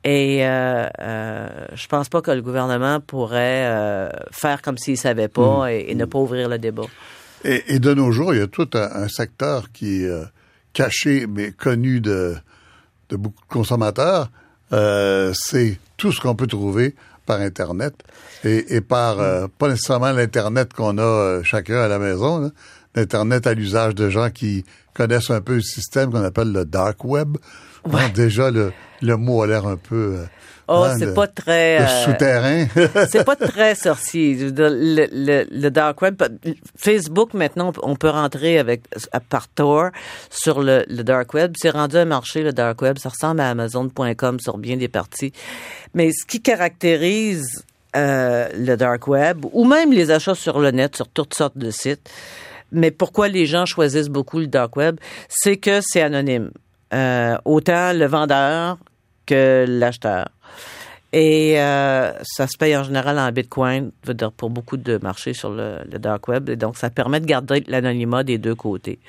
Et 0.02 0.46
euh, 0.46 0.86
euh, 1.00 1.48
je 1.74 1.86
pense 1.86 2.08
pas 2.08 2.22
que 2.22 2.30
le 2.30 2.40
gouvernement 2.40 3.00
pourrait 3.00 3.66
euh, 3.66 4.08
faire 4.30 4.62
comme 4.62 4.78
s'il 4.78 4.96
savait 4.96 5.28
pas 5.28 5.66
mm. 5.66 5.68
et, 5.68 5.94
ne 5.94 6.04
pas 6.06 6.18
ouvrir 6.18 6.48
le 6.48 6.58
débat. 6.58 6.84
Et, 7.44 7.74
et, 7.74 7.78
de 7.78 7.92
nos 7.92 8.10
jours, 8.10 8.34
il 8.34 8.40
y 8.40 8.42
a 8.42 8.46
tout 8.46 8.68
un, 8.74 9.02
un 9.02 9.08
secteur 9.08 9.70
qui 9.72 10.02
est 10.02 10.08
euh, 10.08 10.24
caché 10.72 11.26
mais 11.26 11.52
connu 11.52 12.00
de, 12.00 12.36
de 13.10 13.16
beaucoup 13.16 13.42
de 13.42 13.52
consommateurs. 13.52 14.30
C'est 15.34 15.78
tout 15.96 16.12
ce 16.12 16.20
qu'on 16.20 16.34
peut 16.34 16.46
trouver 16.46 16.94
par 17.26 17.40
Internet 17.40 17.94
et, 18.44 18.76
et 18.76 18.80
par 18.80 19.20
euh, 19.20 19.46
pas 19.58 19.68
nécessairement 19.68 20.12
l'Internet 20.12 20.72
qu'on 20.72 20.98
a 20.98 21.02
euh, 21.02 21.42
chacun 21.42 21.80
à 21.80 21.88
la 21.88 21.98
maison, 21.98 22.50
l'Internet 22.94 23.46
à 23.46 23.54
l'usage 23.54 23.94
de 23.94 24.08
gens 24.08 24.30
qui 24.30 24.64
connaissent 24.94 25.30
un 25.30 25.40
peu 25.40 25.54
le 25.54 25.62
système 25.62 26.10
qu'on 26.10 26.24
appelle 26.24 26.52
le 26.52 26.64
dark 26.64 27.04
web. 27.04 27.36
déjà, 28.14 28.50
le, 28.50 28.72
le 29.02 29.16
mot 29.16 29.42
a 29.42 29.46
l'air 29.46 29.66
un 29.66 29.76
peu... 29.76 30.16
Euh, 30.18 30.24
Oh, 30.72 30.86
c'est 30.96 31.14
pas 31.14 31.26
très. 31.26 31.80
Le 31.80 32.04
souterrain. 32.04 32.66
c'est 33.10 33.24
pas 33.24 33.34
très 33.34 33.74
sorcier. 33.74 34.36
Le, 34.36 34.68
le, 35.10 35.46
le, 35.50 35.70
dark 35.70 36.00
web, 36.00 36.22
Facebook 36.76 37.34
maintenant, 37.34 37.72
on 37.82 37.96
peut 37.96 38.08
rentrer 38.08 38.58
avec 38.58 38.82
par 39.28 39.48
Tor 39.48 39.90
sur 40.30 40.62
le, 40.62 40.84
le 40.88 41.02
dark 41.02 41.34
web. 41.34 41.54
C'est 41.56 41.70
rendu 41.70 41.96
un 41.96 42.04
marché 42.04 42.44
le 42.44 42.52
dark 42.52 42.80
web. 42.82 42.98
Ça 42.98 43.08
ressemble 43.08 43.40
à 43.40 43.50
Amazon.com 43.50 44.38
sur 44.38 44.58
bien 44.58 44.76
des 44.76 44.86
parties. 44.86 45.32
Mais 45.92 46.12
ce 46.12 46.24
qui 46.24 46.40
caractérise 46.40 47.64
euh, 47.96 48.48
le 48.56 48.76
dark 48.76 49.08
web 49.08 49.44
ou 49.52 49.64
même 49.64 49.92
les 49.92 50.12
achats 50.12 50.36
sur 50.36 50.60
le 50.60 50.70
net 50.70 50.94
sur 50.94 51.08
toutes 51.08 51.34
sortes 51.34 51.58
de 51.58 51.72
sites. 51.72 52.08
Mais 52.70 52.92
pourquoi 52.92 53.26
les 53.26 53.46
gens 53.46 53.66
choisissent 53.66 54.08
beaucoup 54.08 54.38
le 54.38 54.46
dark 54.46 54.76
web, 54.76 55.00
c'est 55.28 55.56
que 55.56 55.80
c'est 55.82 56.00
anonyme. 56.00 56.52
Euh, 56.94 57.36
autant 57.44 57.92
le 57.92 58.06
vendeur 58.06 58.78
que 59.26 59.64
l'acheteur. 59.66 60.28
Et 61.12 61.60
euh, 61.60 62.12
ça 62.22 62.46
se 62.46 62.56
paye 62.56 62.76
en 62.76 62.84
général 62.84 63.18
en 63.18 63.32
Bitcoin, 63.32 63.90
pour 64.36 64.50
beaucoup 64.50 64.76
de 64.76 64.98
marchés 65.02 65.34
sur 65.34 65.50
le, 65.50 65.80
dark 65.98 66.28
web. 66.28 66.48
Et 66.48 66.56
donc, 66.56 66.76
ça 66.76 66.88
permet 66.88 67.18
de 67.18 67.26
garder 67.26 67.64
l'anonymat 67.66 68.22
des 68.22 68.38
deux 68.38 68.54
côtés. 68.54 69.00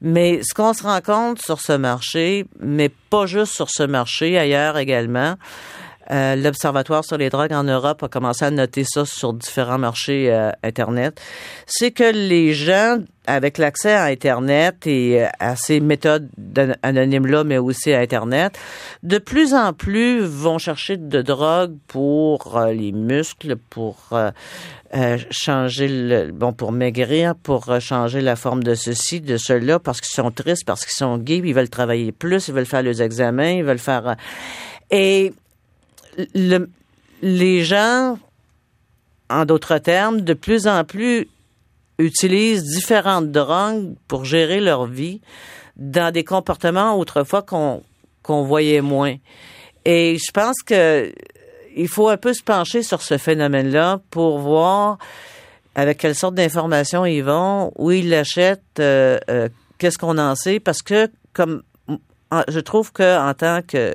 Mais 0.00 0.40
ce 0.42 0.54
qu'on 0.54 0.74
se 0.74 0.82
rend 0.82 1.00
compte 1.00 1.40
sur 1.40 1.60
ce 1.60 1.72
marché, 1.72 2.46
mais 2.58 2.88
pas 2.88 3.26
juste 3.26 3.52
sur 3.52 3.70
ce 3.70 3.84
marché, 3.84 4.36
ailleurs 4.36 4.76
également, 4.76 5.36
Euh, 6.10 6.36
L'Observatoire 6.36 7.04
sur 7.04 7.16
les 7.16 7.30
drogues 7.30 7.52
en 7.52 7.64
Europe 7.64 8.02
a 8.02 8.08
commencé 8.08 8.44
à 8.44 8.50
noter 8.50 8.84
ça 8.84 9.04
sur 9.04 9.32
différents 9.32 9.78
marchés 9.78 10.32
euh, 10.32 10.50
Internet. 10.62 11.20
C'est 11.66 11.90
que 11.90 12.12
les 12.12 12.52
gens, 12.52 12.98
avec 13.26 13.58
l'accès 13.58 13.92
à 13.92 14.04
Internet 14.04 14.86
et 14.86 15.22
euh, 15.22 15.28
à 15.40 15.56
ces 15.56 15.80
méthodes 15.80 16.28
anonymes-là, 16.82 17.44
mais 17.44 17.58
aussi 17.58 17.92
à 17.92 18.00
Internet, 18.00 18.58
de 19.02 19.18
plus 19.18 19.54
en 19.54 19.72
plus 19.72 20.20
vont 20.20 20.58
chercher 20.58 20.96
de 20.96 21.22
drogue 21.22 21.76
pour 21.88 22.60
les 22.72 22.92
muscles, 22.92 23.56
pour 23.56 23.96
changer 25.30 25.88
le, 25.88 26.30
bon, 26.32 26.52
pour 26.52 26.72
maigrir, 26.72 27.34
pour 27.34 27.80
changer 27.80 28.20
la 28.20 28.36
forme 28.36 28.62
de 28.62 28.74
ceci, 28.74 29.20
de 29.20 29.36
cela, 29.36 29.78
parce 29.78 30.00
qu'ils 30.00 30.14
sont 30.14 30.30
tristes, 30.30 30.64
parce 30.64 30.86
qu'ils 30.86 30.96
sont 30.96 31.18
gays, 31.18 31.42
ils 31.44 31.54
veulent 31.54 31.68
travailler 31.68 32.12
plus, 32.12 32.48
ils 32.48 32.54
veulent 32.54 32.66
faire 32.66 32.82
les 32.82 33.02
examens, 33.02 33.50
ils 33.50 33.64
veulent 33.64 33.78
faire, 33.78 34.16
et 34.90 35.32
le, 36.34 36.68
les 37.22 37.64
gens, 37.64 38.18
en 39.30 39.44
d'autres 39.44 39.78
termes, 39.78 40.20
de 40.20 40.34
plus 40.34 40.66
en 40.66 40.84
plus 40.84 41.28
utilisent 41.98 42.64
différentes 42.64 43.30
drogues 43.32 43.94
pour 44.08 44.24
gérer 44.24 44.60
leur 44.60 44.86
vie 44.86 45.20
dans 45.76 46.12
des 46.12 46.24
comportements 46.24 46.98
autrefois 46.98 47.42
qu'on 47.42 47.82
qu'on 48.22 48.42
voyait 48.42 48.80
moins. 48.80 49.14
Et 49.84 50.18
je 50.18 50.32
pense 50.32 50.56
que 50.64 51.12
il 51.76 51.88
faut 51.88 52.08
un 52.08 52.16
peu 52.16 52.32
se 52.32 52.42
pencher 52.42 52.82
sur 52.82 53.02
ce 53.02 53.18
phénomène-là 53.18 54.00
pour 54.10 54.38
voir 54.38 54.98
avec 55.74 55.98
quelle 55.98 56.14
sorte 56.14 56.34
d'informations 56.34 57.04
ils 57.04 57.22
vont, 57.22 57.70
où 57.76 57.90
ils 57.90 58.08
l'achètent, 58.08 58.62
euh, 58.80 59.18
euh, 59.28 59.48
qu'est-ce 59.78 59.98
qu'on 59.98 60.16
en 60.16 60.34
sait, 60.34 60.58
parce 60.58 60.80
que 60.80 61.08
comme 61.34 61.62
je 62.48 62.60
trouve 62.60 62.92
que 62.92 63.18
en 63.18 63.34
tant 63.34 63.60
que, 63.62 63.94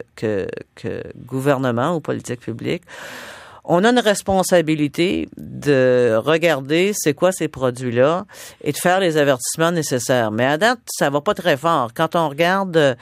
gouvernement 1.26 1.96
ou 1.96 2.00
politique 2.00 2.40
publique, 2.40 2.84
on 3.64 3.84
a 3.84 3.90
une 3.90 4.00
responsabilité 4.00 5.30
de 5.38 6.16
regarder 6.18 6.94
c'est 6.96 7.14
quoi 7.14 7.32
ces 7.32 7.48
produits-là 7.48 8.26
et 8.64 8.72
de 8.72 8.78
faire 8.78 9.00
les 9.00 9.18
avertissements 9.18 9.72
nécessaires. 9.72 10.32
Mais 10.32 10.46
à 10.46 10.58
date, 10.58 10.80
ça 10.88 11.10
va 11.10 11.22
pas 11.22 11.36
très 11.36 11.58
fort. 11.58 11.92
Quand 11.94 12.16
on 12.16 12.30
regarde, 12.30 12.98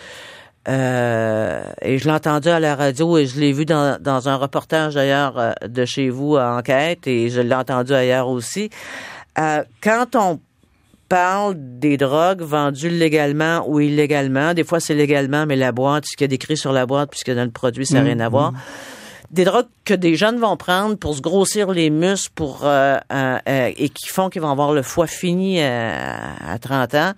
euh, 0.68 1.64
et 1.82 1.98
je 1.98 2.06
l'ai 2.06 2.14
entendu 2.14 2.50
à 2.50 2.60
la 2.60 2.76
radio 2.76 3.18
et 3.18 3.26
je 3.26 3.40
l'ai 3.40 3.54
vu 3.54 3.66
dans, 3.66 3.98
dans 4.02 4.28
un 4.28 4.36
reportage 4.36 4.96
d'ailleurs 4.96 5.40
euh, 5.40 5.54
de 5.66 5.86
chez 5.86 6.10
vous 6.10 6.36
à 6.36 6.58
Enquête 6.58 7.08
et 7.08 7.30
je 7.30 7.40
l'ai 7.40 7.56
entendu 7.56 7.94
ailleurs 7.94 8.28
aussi, 8.28 8.70
euh, 9.40 9.64
quand 9.82 10.16
on 10.16 10.40
parle 11.10 11.56
des 11.58 11.98
drogues 11.98 12.42
vendues 12.42 12.90
légalement 12.90 13.68
ou 13.68 13.80
illégalement. 13.80 14.54
Des 14.54 14.64
fois, 14.64 14.80
c'est 14.80 14.94
légalement, 14.94 15.46
mais 15.46 15.56
la 15.56 15.72
boîte, 15.72 16.06
ce 16.06 16.16
qu'il 16.16 16.26
y 16.26 16.26
a 16.26 16.28
décrit 16.28 16.56
sur 16.56 16.72
la 16.72 16.86
boîte, 16.86 17.10
puisque 17.10 17.32
dans 17.32 17.44
le 17.44 17.52
produit, 17.52 17.86
ça 17.86 17.96
n'a 17.96 18.04
rien 18.04 18.20
à 18.20 18.28
mm-hmm. 18.28 18.32
voir. 18.32 18.54
Des 19.32 19.44
drogues 19.44 19.68
que 19.86 19.94
des 19.94 20.16
jeunes 20.16 20.40
vont 20.40 20.58
prendre 20.58 20.96
pour 20.96 21.16
se 21.16 21.22
grossir 21.22 21.70
les 21.70 21.90
muscles 21.90 22.32
pour 22.34 22.62
euh, 22.64 22.98
euh, 23.12 23.38
euh, 23.48 23.72
et 23.78 23.90
qui 23.90 24.08
font 24.08 24.30
qu'ils 24.30 24.42
vont 24.42 24.50
avoir 24.52 24.74
le 24.74 24.82
foie 24.82 25.06
fini 25.06 25.62
à 25.62 26.58
30 26.60 26.96
ans. 26.96 27.14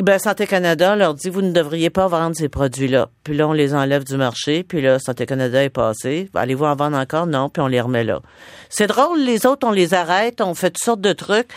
Ben, 0.00 0.20
Santé 0.20 0.46
Canada 0.46 0.94
leur 0.94 1.14
dit, 1.14 1.28
vous 1.28 1.42
ne 1.42 1.50
devriez 1.50 1.90
pas 1.90 2.06
vendre 2.06 2.36
ces 2.36 2.48
produits-là. 2.48 3.08
Puis 3.24 3.36
là, 3.36 3.48
on 3.48 3.52
les 3.52 3.74
enlève 3.74 4.04
du 4.04 4.16
marché. 4.16 4.62
Puis 4.62 4.80
là, 4.80 5.00
Santé 5.00 5.26
Canada 5.26 5.64
est 5.64 5.70
passé. 5.70 6.30
Allez-vous 6.34 6.66
en 6.66 6.76
vendre 6.76 6.96
encore? 6.96 7.26
Non. 7.26 7.48
Puis 7.48 7.60
on 7.60 7.66
les 7.66 7.80
remet 7.80 8.04
là. 8.04 8.20
C'est 8.68 8.86
drôle. 8.86 9.18
Les 9.18 9.44
autres, 9.44 9.66
on 9.66 9.72
les 9.72 9.94
arrête. 9.94 10.40
On 10.40 10.54
fait 10.54 10.70
toutes 10.70 10.84
sortes 10.84 11.00
de 11.00 11.12
trucs. 11.12 11.48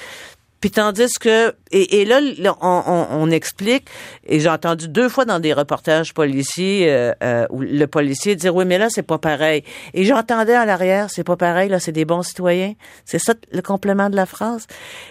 Puis 0.62 0.70
tandis 0.70 1.14
que 1.20 1.54
et, 1.72 2.02
et 2.02 2.06
là, 2.06 2.20
on, 2.62 2.84
on, 2.86 3.08
on, 3.12 3.32
explique 3.32 3.86
et 4.28 4.40
j'ai 4.40 4.50
entendu 4.50 4.88
deux 4.88 5.10
fois 5.10 5.26
dans 5.26 5.40
des 5.40 5.54
reportages 5.54 6.14
policiers 6.14 6.86
euh, 6.90 7.14
euh, 7.24 7.48
où 7.50 7.62
le 7.62 7.86
policier 7.88 8.36
dire 8.36 8.54
oui 8.54 8.66
mais 8.66 8.78
là 8.78 8.88
c'est 8.90 9.04
pas 9.04 9.18
pareil. 9.18 9.64
Et 9.94 10.06
j'entendais 10.06 10.54
à 10.54 10.66
l'arrière 10.66 11.08
c'est 11.10 11.24
pas 11.24 11.36
pareil 11.36 11.70
là 11.70 11.80
c'est 11.80 11.92
des 11.92 12.06
bons 12.06 12.22
citoyens. 12.22 12.74
C'est 13.06 13.20
ça 13.20 13.34
le 13.52 13.62
complément 13.62 14.10
de 14.10 14.16
la 14.16 14.28
phrase. 14.28 14.68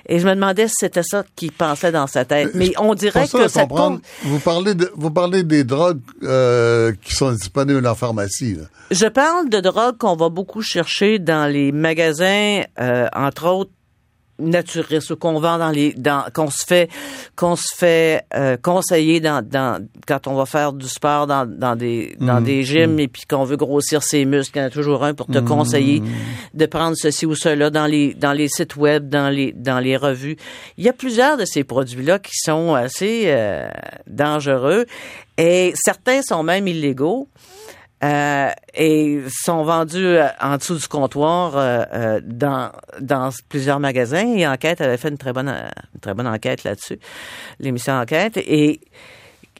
Et 0.06 0.20
je 0.20 0.26
me 0.26 0.34
demandais 0.34 0.68
si 0.68 0.74
c'était 0.78 1.02
ça 1.02 1.24
qu'il 1.34 1.50
pensait 1.50 1.92
dans 1.92 2.06
sa 2.06 2.24
tête. 2.24 2.50
Mais 2.54 2.72
on 2.78 2.94
dirait 2.94 3.26
que 3.26 3.48
ça 3.48 3.66
vous 4.22 4.38
parlez 4.38 4.74
de 4.74 4.90
vous 4.94 5.10
parlez 5.10 5.42
des 5.42 5.64
drogues 5.64 6.00
euh, 6.22 6.92
qui 7.02 7.14
sont 7.14 7.32
disponibles 7.32 7.84
en 7.86 7.94
pharmacie 7.94 8.54
là. 8.54 8.64
je 8.90 9.06
parle 9.06 9.48
de 9.48 9.58
drogues 9.58 9.96
qu'on 9.98 10.14
va 10.14 10.28
beaucoup 10.28 10.62
chercher 10.62 11.18
dans 11.18 11.50
les 11.50 11.72
magasins 11.72 12.62
euh, 12.78 13.08
entre 13.14 13.48
autres 13.48 13.70
naturel, 14.40 15.02
ce 15.02 15.14
qu'on 15.14 15.38
vend 15.38 15.58
dans 15.58 15.70
les, 15.70 15.92
dans, 15.92 16.24
qu'on 16.34 16.50
se 16.50 16.64
fait, 16.64 16.90
qu'on 17.36 17.56
se 17.56 17.74
fait 17.76 18.24
euh, 18.34 18.56
conseiller 18.56 19.20
dans, 19.20 19.46
dans, 19.46 19.84
quand 20.06 20.26
on 20.26 20.34
va 20.34 20.46
faire 20.46 20.72
du 20.72 20.88
sport 20.88 21.26
dans, 21.26 21.46
dans 21.46 21.76
des, 21.76 22.16
dans 22.20 22.40
mmh. 22.40 22.44
des 22.44 22.64
gyms 22.64 22.94
mmh. 22.94 23.00
et 23.00 23.08
puis 23.08 23.22
qu'on 23.28 23.44
veut 23.44 23.56
grossir 23.56 24.02
ses 24.02 24.24
muscles, 24.24 24.58
il 24.58 24.60
y 24.60 24.64
en 24.64 24.66
a 24.68 24.70
toujours 24.70 25.04
un 25.04 25.14
pour 25.14 25.26
te 25.26 25.38
mmh. 25.38 25.44
conseiller 25.44 26.02
de 26.54 26.66
prendre 26.66 26.96
ceci 26.96 27.26
ou 27.26 27.34
cela 27.34 27.70
dans 27.70 27.86
les, 27.86 28.14
dans 28.14 28.32
les 28.32 28.48
sites 28.48 28.76
web, 28.76 29.08
dans 29.08 29.28
les, 29.28 29.52
dans 29.52 29.78
les 29.78 29.96
revues. 29.96 30.36
Il 30.78 30.84
y 30.84 30.88
a 30.88 30.92
plusieurs 30.92 31.36
de 31.36 31.44
ces 31.44 31.64
produits-là 31.64 32.18
qui 32.18 32.34
sont 32.34 32.74
assez 32.74 33.24
euh, 33.26 33.68
dangereux 34.06 34.86
et 35.38 35.72
certains 35.74 36.22
sont 36.22 36.42
même 36.42 36.68
illégaux. 36.68 37.28
Euh, 38.02 38.50
et 38.74 39.20
sont 39.28 39.62
vendus 39.62 39.98
euh, 39.98 40.26
en 40.40 40.56
dessous 40.56 40.76
du 40.76 40.88
comptoir 40.88 41.54
euh, 41.54 41.84
euh, 41.92 42.20
dans, 42.24 42.72
dans 42.98 43.30
plusieurs 43.50 43.78
magasins. 43.78 44.36
Et 44.36 44.46
Enquête 44.46 44.80
avait 44.80 44.96
fait 44.96 45.10
une 45.10 45.18
très 45.18 45.34
bonne, 45.34 45.48
une 45.48 46.00
très 46.00 46.14
bonne 46.14 46.26
enquête 46.26 46.64
là-dessus, 46.64 46.98
l'émission 47.58 47.92
Enquête. 47.92 48.38
Et, 48.38 48.80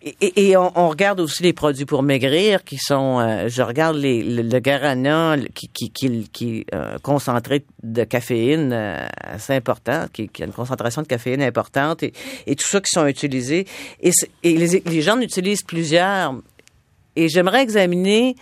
et, 0.03 0.49
et 0.49 0.57
on, 0.57 0.72
on, 0.74 0.88
regarde 0.88 1.20
aussi 1.20 1.43
les 1.43 1.53
produits 1.53 1.84
pour 1.84 2.03
maigrir 2.03 2.64
qui 2.64 2.78
sont, 2.78 3.47
je 3.47 3.61
regarde 3.61 3.97
les, 3.97 4.22
le, 4.22 4.41
le 4.41 4.59
Garana 4.59 5.36
qui, 5.55 5.68
qui, 5.68 5.91
qui, 5.91 6.26
qui 6.32 6.64
concentré 7.03 7.66
de 7.82 8.05
caféine 8.05 8.72
assez 8.72 9.53
important, 9.53 10.07
qui, 10.11 10.30
qui, 10.30 10.43
a 10.43 10.47
une 10.47 10.53
concentration 10.53 11.03
de 11.03 11.07
caféine 11.07 11.43
importante 11.43 12.03
et, 12.03 12.14
et 12.47 12.57
tout 12.57 12.66
ça 12.66 12.80
qui 12.80 12.88
sont 12.88 13.07
utilisés. 13.07 13.66
Et, 14.01 14.12
et 14.43 14.57
les, 14.57 14.82
les 14.86 15.03
gens 15.03 15.20
utilisent 15.20 15.64
plusieurs 15.64 16.34
et 17.17 17.29
j'aimerais 17.29 17.63
examiner 17.63 18.37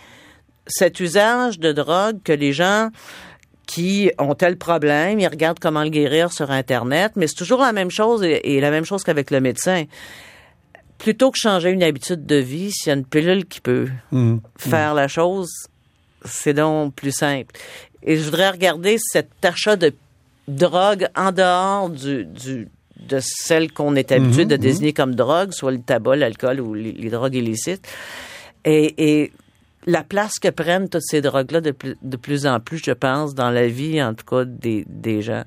cet 0.67 0.99
usage 0.99 1.59
de 1.59 1.71
drogue 1.71 2.19
que 2.23 2.33
les 2.33 2.53
gens 2.53 2.89
qui 3.65 4.11
ont 4.17 4.33
tel 4.33 4.57
problème, 4.57 5.19
ils 5.19 5.27
regardent 5.27 5.59
comment 5.59 5.83
le 5.83 5.89
guérir 5.89 6.31
sur 6.31 6.49
Internet, 6.49 7.11
mais 7.15 7.27
c'est 7.27 7.35
toujours 7.35 7.61
la 7.61 7.71
même 7.71 7.91
chose 7.91 8.23
et, 8.23 8.59
la 8.59 8.71
même 8.71 8.85
chose 8.85 9.03
qu'avec 9.03 9.29
le 9.29 9.41
médecin. 9.41 9.83
Plutôt 10.97 11.31
que 11.31 11.37
changer 11.39 11.69
une 11.69 11.83
habitude 11.83 12.25
de 12.25 12.35
vie, 12.35 12.71
s'il 12.71 12.87
y 12.87 12.91
a 12.91 12.95
une 12.95 13.05
pilule 13.05 13.45
qui 13.45 13.61
peut 13.61 13.87
mmh. 14.11 14.37
faire 14.57 14.93
la 14.95 15.07
chose, 15.07 15.49
c'est 16.25 16.55
donc 16.55 16.95
plus 16.95 17.11
simple. 17.11 17.55
Et 18.01 18.17
je 18.17 18.23
voudrais 18.23 18.49
regarder 18.49 18.97
cet 18.99 19.29
achat 19.43 19.75
de 19.75 19.93
drogue 20.47 21.07
en 21.15 21.31
dehors 21.31 21.89
du, 21.89 22.25
du 22.25 22.67
de 22.99 23.19
celle 23.21 23.71
qu'on 23.71 23.95
est 23.95 24.11
habitué 24.11 24.45
mmh. 24.45 24.47
de 24.49 24.55
mmh. 24.55 24.59
désigner 24.59 24.93
comme 24.93 25.15
drogue, 25.15 25.51
soit 25.51 25.71
le 25.71 25.79
tabac, 25.79 26.15
l'alcool 26.15 26.59
ou 26.59 26.73
les 26.73 27.09
drogues 27.09 27.35
illicites. 27.35 27.87
Et, 28.65 29.31
la 29.85 30.03
place 30.03 30.39
que 30.39 30.49
prennent 30.49 30.89
toutes 30.89 31.05
ces 31.05 31.21
drogues-là 31.21 31.61
de, 31.61 31.71
plus 32.17 32.45
en 32.45 32.59
plus, 32.59 32.79
je 32.83 32.91
pense, 32.91 33.33
dans 33.33 33.49
la 33.49 33.67
vie, 33.67 34.03
en 34.03 34.13
tout 34.13 34.25
cas, 34.25 34.43
des, 34.45 34.85
des 34.87 35.21
gens. 35.21 35.45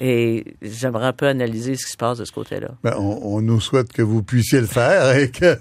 Et 0.00 0.56
j'aimerais 0.62 1.06
un 1.06 1.12
peu 1.12 1.26
analyser 1.26 1.74
ce 1.76 1.84
qui 1.84 1.92
se 1.92 1.96
passe 1.96 2.18
de 2.18 2.24
ce 2.24 2.32
côté-là. 2.32 2.70
Ben, 2.84 2.94
on, 2.96 3.40
nous 3.42 3.60
souhaite 3.60 3.92
que 3.92 4.00
vous 4.02 4.22
puissiez 4.22 4.60
le 4.60 4.66
faire 4.66 5.16
et 5.16 5.30
que, 5.30 5.58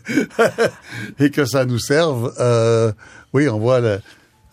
et 1.19 1.31
que 1.31 1.45
ça 1.45 1.65
nous 1.65 1.79
serve. 1.79 2.33
Euh, 2.39 2.91
oui, 3.33 3.49
on 3.49 3.59
voit 3.59 3.81
le, 3.81 3.99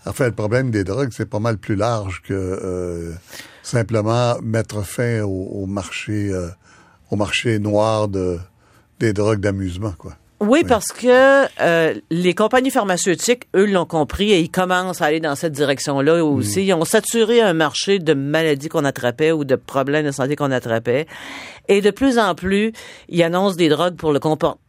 enfin, 0.07 0.27
le 0.27 0.33
problème 0.33 0.71
des 0.71 0.85
drogues, 0.85 1.11
c'est 1.13 1.29
pas 1.29 1.39
mal 1.39 1.59
plus 1.59 1.77
large 1.77 2.23
que 2.23 2.33
euh, 2.33 3.13
simplement 3.63 4.39
mettre 4.43 4.83
fin 4.87 5.21
au, 5.23 5.67
marché, 5.67 6.31
euh, 6.33 6.49
au 7.11 7.17
marché 7.17 7.59
noir 7.59 8.09
de, 8.09 8.39
des 9.01 9.13
drogues 9.13 9.41
d'amusement, 9.41 9.95
quoi. 9.99 10.17
Oui, 10.41 10.65
parce 10.67 10.89
que 10.89 11.47
euh, 11.61 11.95
les 12.11 12.35
compagnies 12.35 12.71
pharmaceutiques, 12.71 13.45
eux, 13.55 13.67
l'ont 13.67 13.87
compris 13.87 14.33
et 14.33 14.41
ils 14.41 14.51
commencent 14.51 15.01
à 15.01 15.07
aller 15.07 15.21
dans 15.21 15.37
cette 15.37 15.53
direction-là 15.53 16.25
aussi. 16.25 16.61
Mm. 16.61 16.63
Ils 16.63 16.75
ont 16.75 16.85
saturé 16.85 17.41
un 17.41 17.55
marché 17.55 17.99
de 17.99 18.15
maladies 18.15 18.69
qu'on 18.69 18.85
attrapait 18.85 19.33
ou 19.33 19.45
de 19.45 19.55
problèmes 19.55 20.07
de 20.07 20.11
santé 20.11 20.37
qu'on 20.37 20.51
attrapait. 20.51 21.07
Et 21.69 21.81
de 21.81 21.91
plus 21.91 22.19
en 22.19 22.35
plus, 22.35 22.73
ils 23.09 23.23
annoncent 23.23 23.57
des 23.57 23.69
drogues 23.69 23.97
pour 23.97 24.13
le 24.13 24.21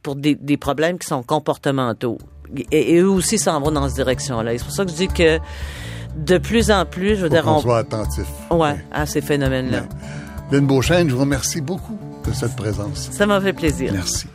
pour 0.03 0.15
des, 0.15 0.35
des 0.35 0.57
problèmes 0.57 0.97
qui 0.99 1.07
sont 1.07 1.23
comportementaux. 1.23 2.19
Et, 2.71 2.99
eux 2.99 3.09
aussi 3.09 3.37
s'en 3.37 3.59
vont 3.59 3.71
dans 3.71 3.87
cette 3.87 3.95
direction-là. 3.95 4.51
c'est 4.57 4.63
pour 4.63 4.73
ça 4.73 4.85
que 4.85 4.91
je 4.91 4.95
dis 4.95 5.07
que 5.07 5.39
de 6.15 6.37
plus 6.37 6.71
en 6.71 6.85
plus, 6.85 7.15
je 7.15 7.23
veux 7.23 7.29
dire, 7.29 7.43
on 7.47 7.59
soit 7.59 7.79
attentif. 7.79 8.25
Ouais, 8.51 8.75
à 8.91 9.05
ces 9.05 9.21
phénomènes-là. 9.21 9.83
Lynn 10.51 10.67
Beauchesne, 10.67 11.09
je 11.09 11.15
vous 11.15 11.21
remercie 11.21 11.59
beaucoup 11.59 11.97
de 12.25 12.31
cette 12.33 12.55
présence. 12.55 13.09
Ça 13.11 13.25
m'a 13.25 13.41
fait 13.41 13.53
plaisir. 13.53 13.91
Merci. 13.93 14.27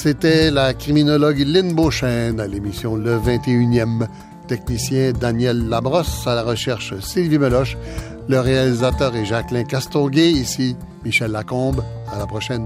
C'était 0.00 0.52
la 0.52 0.74
criminologue 0.74 1.40
Lynn 1.40 1.74
Beauchesne 1.74 2.38
à 2.38 2.46
l'émission 2.46 2.94
Le 2.94 3.18
21e. 3.18 4.06
Technicien 4.46 5.10
Daniel 5.10 5.68
Labrosse 5.68 6.24
à 6.24 6.36
la 6.36 6.44
recherche 6.44 6.94
Sylvie 7.00 7.36
Meloche. 7.36 7.76
Le 8.28 8.38
réalisateur 8.38 9.16
est 9.16 9.24
Jacqueline 9.24 9.66
Castonguay. 9.66 10.30
Ici 10.30 10.76
Michel 11.04 11.32
Lacombe. 11.32 11.82
À 12.12 12.16
la 12.16 12.26
prochaine. 12.28 12.62